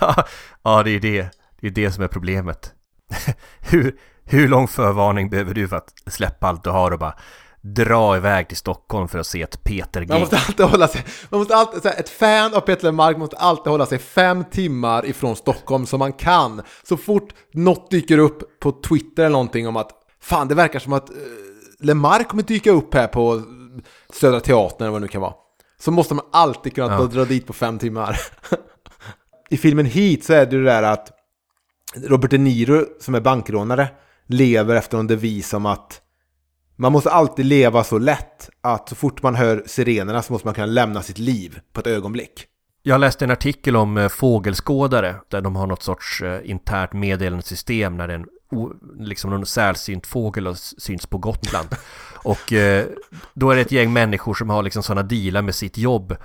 Ja, 0.01 0.25
ja, 0.63 0.83
det 0.83 0.91
är 0.91 0.99
det. 0.99 1.29
Det 1.61 1.67
är 1.67 1.71
det 1.71 1.91
som 1.91 2.03
är 2.03 2.07
problemet. 2.07 2.73
hur, 3.59 3.95
hur 4.23 4.47
lång 4.47 4.67
förvarning 4.67 5.29
behöver 5.29 5.53
du 5.53 5.67
för 5.67 5.75
att 5.75 5.93
släppa 6.07 6.47
allt 6.47 6.63
du 6.63 6.69
har 6.69 6.91
och 6.91 6.99
bara 6.99 7.15
dra 7.73 8.17
iväg 8.17 8.47
till 8.47 8.57
Stockholm 8.57 9.07
för 9.07 9.19
att 9.19 9.27
se 9.27 9.41
ett 9.41 9.55
Man 9.55 9.61
Peter-gig? 9.63 10.19
måste 10.19 10.37
alltid 10.37 10.65
hålla 10.65 10.87
sig, 10.87 11.05
man 11.29 11.39
måste 11.39 11.55
alltid, 11.55 11.81
så 11.81 11.87
här, 11.87 11.99
ett 11.99 12.09
fan 12.09 12.53
av 12.53 12.59
Peter 12.59 12.83
Lemark 12.85 13.17
måste 13.17 13.37
alltid 13.37 13.71
hålla 13.71 13.85
sig 13.85 13.99
fem 13.99 14.43
timmar 14.51 15.05
ifrån 15.05 15.35
Stockholm 15.35 15.85
som 15.85 15.99
man 15.99 16.13
kan. 16.13 16.61
Så 16.83 16.97
fort 16.97 17.33
något 17.53 17.91
dyker 17.91 18.17
upp 18.17 18.59
på 18.59 18.71
Twitter 18.71 19.23
eller 19.23 19.29
någonting 19.33 19.67
om 19.67 19.77
att 19.77 19.91
fan 20.21 20.47
det 20.47 20.55
verkar 20.55 20.79
som 20.79 20.93
att 20.93 21.09
uh, 21.09 21.15
Lemark 21.79 22.27
kommer 22.27 22.43
dyka 22.43 22.71
upp 22.71 22.93
här 22.93 23.07
på 23.07 23.41
Södra 24.13 24.39
Teatern 24.39 24.81
eller 24.81 24.91
vad 24.91 25.01
det 25.01 25.05
nu 25.05 25.07
kan 25.07 25.21
vara. 25.21 25.33
Så 25.79 25.91
måste 25.91 26.13
man 26.13 26.25
alltid 26.31 26.75
kunna 26.75 26.93
Ja. 26.93 27.03
dra 27.03 27.25
dit 27.25 27.47
på 27.47 27.53
fem 27.53 27.79
timmar. 27.79 28.19
I 29.49 29.57
filmen 29.57 29.85
Heat 29.85 30.23
så 30.23 30.33
är 30.33 30.45
det 30.45 30.55
ju 30.55 30.63
det 30.63 30.69
där 30.71 30.83
att 30.83 31.11
Robert 31.95 32.31
De 32.31 32.37
Niro 32.37 32.85
som 32.99 33.15
är 33.15 33.21
bankrånare 33.21 33.87
lever 34.27 34.75
efter 34.75 34.97
en 34.97 35.07
devis 35.07 35.53
om 35.53 35.65
att 35.65 36.01
man 36.75 36.91
måste 36.91 37.11
alltid 37.11 37.45
leva 37.45 37.83
så 37.83 37.97
lätt 37.97 38.49
att 38.61 38.89
så 38.89 38.95
fort 38.95 39.23
man 39.23 39.35
hör 39.35 39.63
sirenerna 39.65 40.21
så 40.21 40.33
måste 40.33 40.47
man 40.47 40.55
kunna 40.55 40.67
lämna 40.67 41.01
sitt 41.01 41.17
liv 41.17 41.59
på 41.73 41.79
ett 41.79 41.87
ögonblick. 41.87 42.47
Jag 42.83 42.99
läste 42.99 43.25
en 43.25 43.31
artikel 43.31 43.75
om 43.75 43.97
eh, 43.97 44.09
fågelskådare 44.09 45.15
där 45.27 45.41
de 45.41 45.55
har 45.55 45.67
något 45.67 45.83
sorts 45.83 46.21
eh, 46.21 46.49
internt 46.49 46.93
meddelandesystem 46.93 47.97
när 47.97 48.09
en 48.09 48.25
liksom 48.99 49.29
någon 49.29 49.45
sällsynt 49.45 50.07
fågel 50.07 50.55
syns 50.55 51.05
på 51.05 51.17
Gotland. 51.17 51.67
Och 52.23 52.53
eh, 52.53 52.85
då 53.33 53.51
är 53.51 53.55
det 53.55 53.61
ett 53.61 53.71
gäng 53.71 53.93
människor 53.93 54.33
som 54.33 54.49
har 54.49 54.63
liksom 54.63 54.83
sådana 54.83 55.03
dealar 55.03 55.41
med 55.41 55.55
sitt 55.55 55.77
jobb 55.77 56.15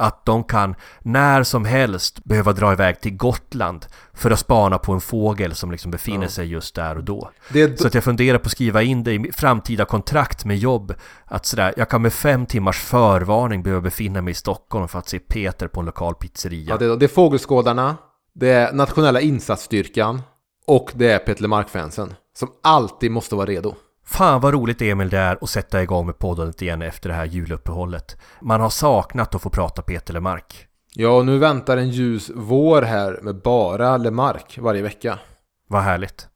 att 0.00 0.26
de 0.26 0.44
kan 0.44 0.74
när 1.02 1.42
som 1.42 1.64
helst 1.64 2.24
behöva 2.24 2.52
dra 2.52 2.72
iväg 2.72 3.00
till 3.00 3.16
Gotland 3.16 3.86
för 4.14 4.30
att 4.30 4.38
spana 4.38 4.78
på 4.78 4.92
en 4.92 5.00
fågel 5.00 5.54
som 5.54 5.70
liksom 5.70 5.90
befinner 5.90 6.28
sig 6.28 6.46
just 6.46 6.74
där 6.74 6.96
och 6.96 7.04
då. 7.04 7.30
Så 7.76 7.86
att 7.86 7.94
jag 7.94 8.04
funderar 8.04 8.38
på 8.38 8.46
att 8.46 8.52
skriva 8.52 8.82
in 8.82 9.04
det 9.04 9.12
i 9.12 9.32
framtida 9.32 9.84
kontrakt 9.84 10.44
med 10.44 10.58
jobb. 10.58 10.94
Att 11.24 11.46
sådär, 11.46 11.74
jag 11.76 11.88
kan 11.88 12.02
med 12.02 12.12
fem 12.12 12.46
timmars 12.46 12.78
förvarning 12.78 13.62
behöva 13.62 13.80
befinna 13.80 14.22
mig 14.22 14.30
i 14.30 14.34
Stockholm 14.34 14.88
för 14.88 14.98
att 14.98 15.08
se 15.08 15.18
Peter 15.18 15.68
på 15.68 15.80
en 15.80 15.86
lokal 15.86 16.14
pizzeria. 16.14 16.66
Ja, 16.68 16.76
det, 16.76 16.84
är, 16.84 16.96
det 16.96 17.06
är 17.06 17.08
fågelskådarna, 17.08 17.96
det 18.34 18.48
är 18.48 18.72
nationella 18.72 19.20
insatsstyrkan 19.20 20.22
och 20.66 20.92
det 20.94 21.10
är 21.10 21.18
Peter 21.18 21.42
Lemark-fansen 21.42 22.14
som 22.36 22.48
alltid 22.62 23.10
måste 23.10 23.34
vara 23.34 23.46
redo. 23.46 23.74
Fan 24.04 24.40
vad 24.40 24.54
roligt 24.54 24.82
Emil 24.82 25.10
det 25.10 25.18
är 25.18 25.38
att 25.40 25.50
sätta 25.50 25.82
igång 25.82 26.06
med 26.06 26.18
poddandet 26.18 26.62
igen 26.62 26.82
efter 26.82 27.08
det 27.08 27.14
här 27.14 27.24
juluppehållet. 27.24 28.16
Man 28.40 28.60
har 28.60 28.70
saknat 28.70 29.34
att 29.34 29.42
få 29.42 29.50
prata 29.50 29.82
Peter 29.82 30.14
Lemark. 30.14 30.66
Ja, 30.94 31.10
och 31.10 31.26
nu 31.26 31.38
väntar 31.38 31.76
en 31.76 31.90
ljus 31.90 32.30
vår 32.34 32.82
här 32.82 33.18
med 33.22 33.42
bara 33.42 33.96
Lemark 33.96 34.58
varje 34.58 34.82
vecka. 34.82 35.18
Vad 35.68 35.82
härligt. 35.82 36.28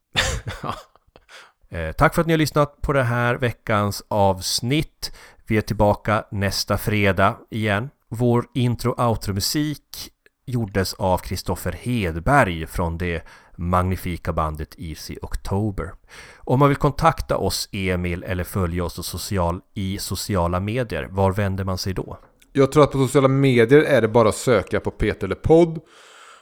eh, 1.69 1.91
tack 1.91 2.15
för 2.15 2.21
att 2.21 2.27
ni 2.27 2.33
har 2.33 2.37
lyssnat 2.37 2.81
på 2.81 2.93
det 2.93 3.03
här 3.03 3.35
veckans 3.35 4.03
avsnitt. 4.07 5.11
Vi 5.47 5.57
är 5.57 5.61
tillbaka 5.61 6.25
nästa 6.31 6.77
fredag 6.77 7.37
igen. 7.49 7.89
Vår 8.09 8.45
intro-outro-musik 8.53 10.09
gjordes 10.45 10.93
av 10.93 11.17
Kristoffer 11.17 11.71
Hedberg 11.71 12.67
från 12.67 12.97
det 12.97 13.21
magnifika 13.57 14.33
bandet 14.33 14.75
Easy 14.77 15.15
October. 15.21 15.91
Om 16.37 16.59
man 16.59 16.69
vill 16.69 16.77
kontakta 16.77 17.37
oss, 17.37 17.69
Emil, 17.71 18.23
eller 18.23 18.43
följa 18.43 18.83
oss 18.83 19.07
social, 19.07 19.61
i 19.73 19.97
sociala 19.97 20.59
medier, 20.59 21.07
var 21.11 21.31
vänder 21.31 21.63
man 21.63 21.77
sig 21.77 21.93
då? 21.93 22.17
Jag 22.53 22.71
tror 22.71 22.83
att 22.83 22.91
på 22.91 22.97
sociala 22.97 23.27
medier 23.27 23.81
är 23.81 24.01
det 24.01 24.07
bara 24.07 24.29
att 24.29 24.35
söka 24.35 24.79
på 24.79 24.91
Peter 24.91 25.25
eller 25.27 25.35
podd. 25.35 25.79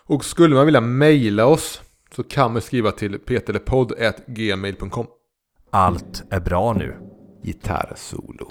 Och 0.05 0.26
skulle 0.26 0.55
man 0.55 0.66
vilja 0.66 0.82
mejla 0.82 1.45
oss 1.45 1.82
så 2.16 2.24
kan 2.24 2.53
man 2.53 2.61
skriva 2.61 2.91
till 2.91 3.20
peterlepodd.gmail.com 3.20 5.07
Allt 5.70 6.24
är 6.30 6.39
bra 6.39 6.74
nu. 6.74 6.95
Gitarrsolo. 7.43 8.47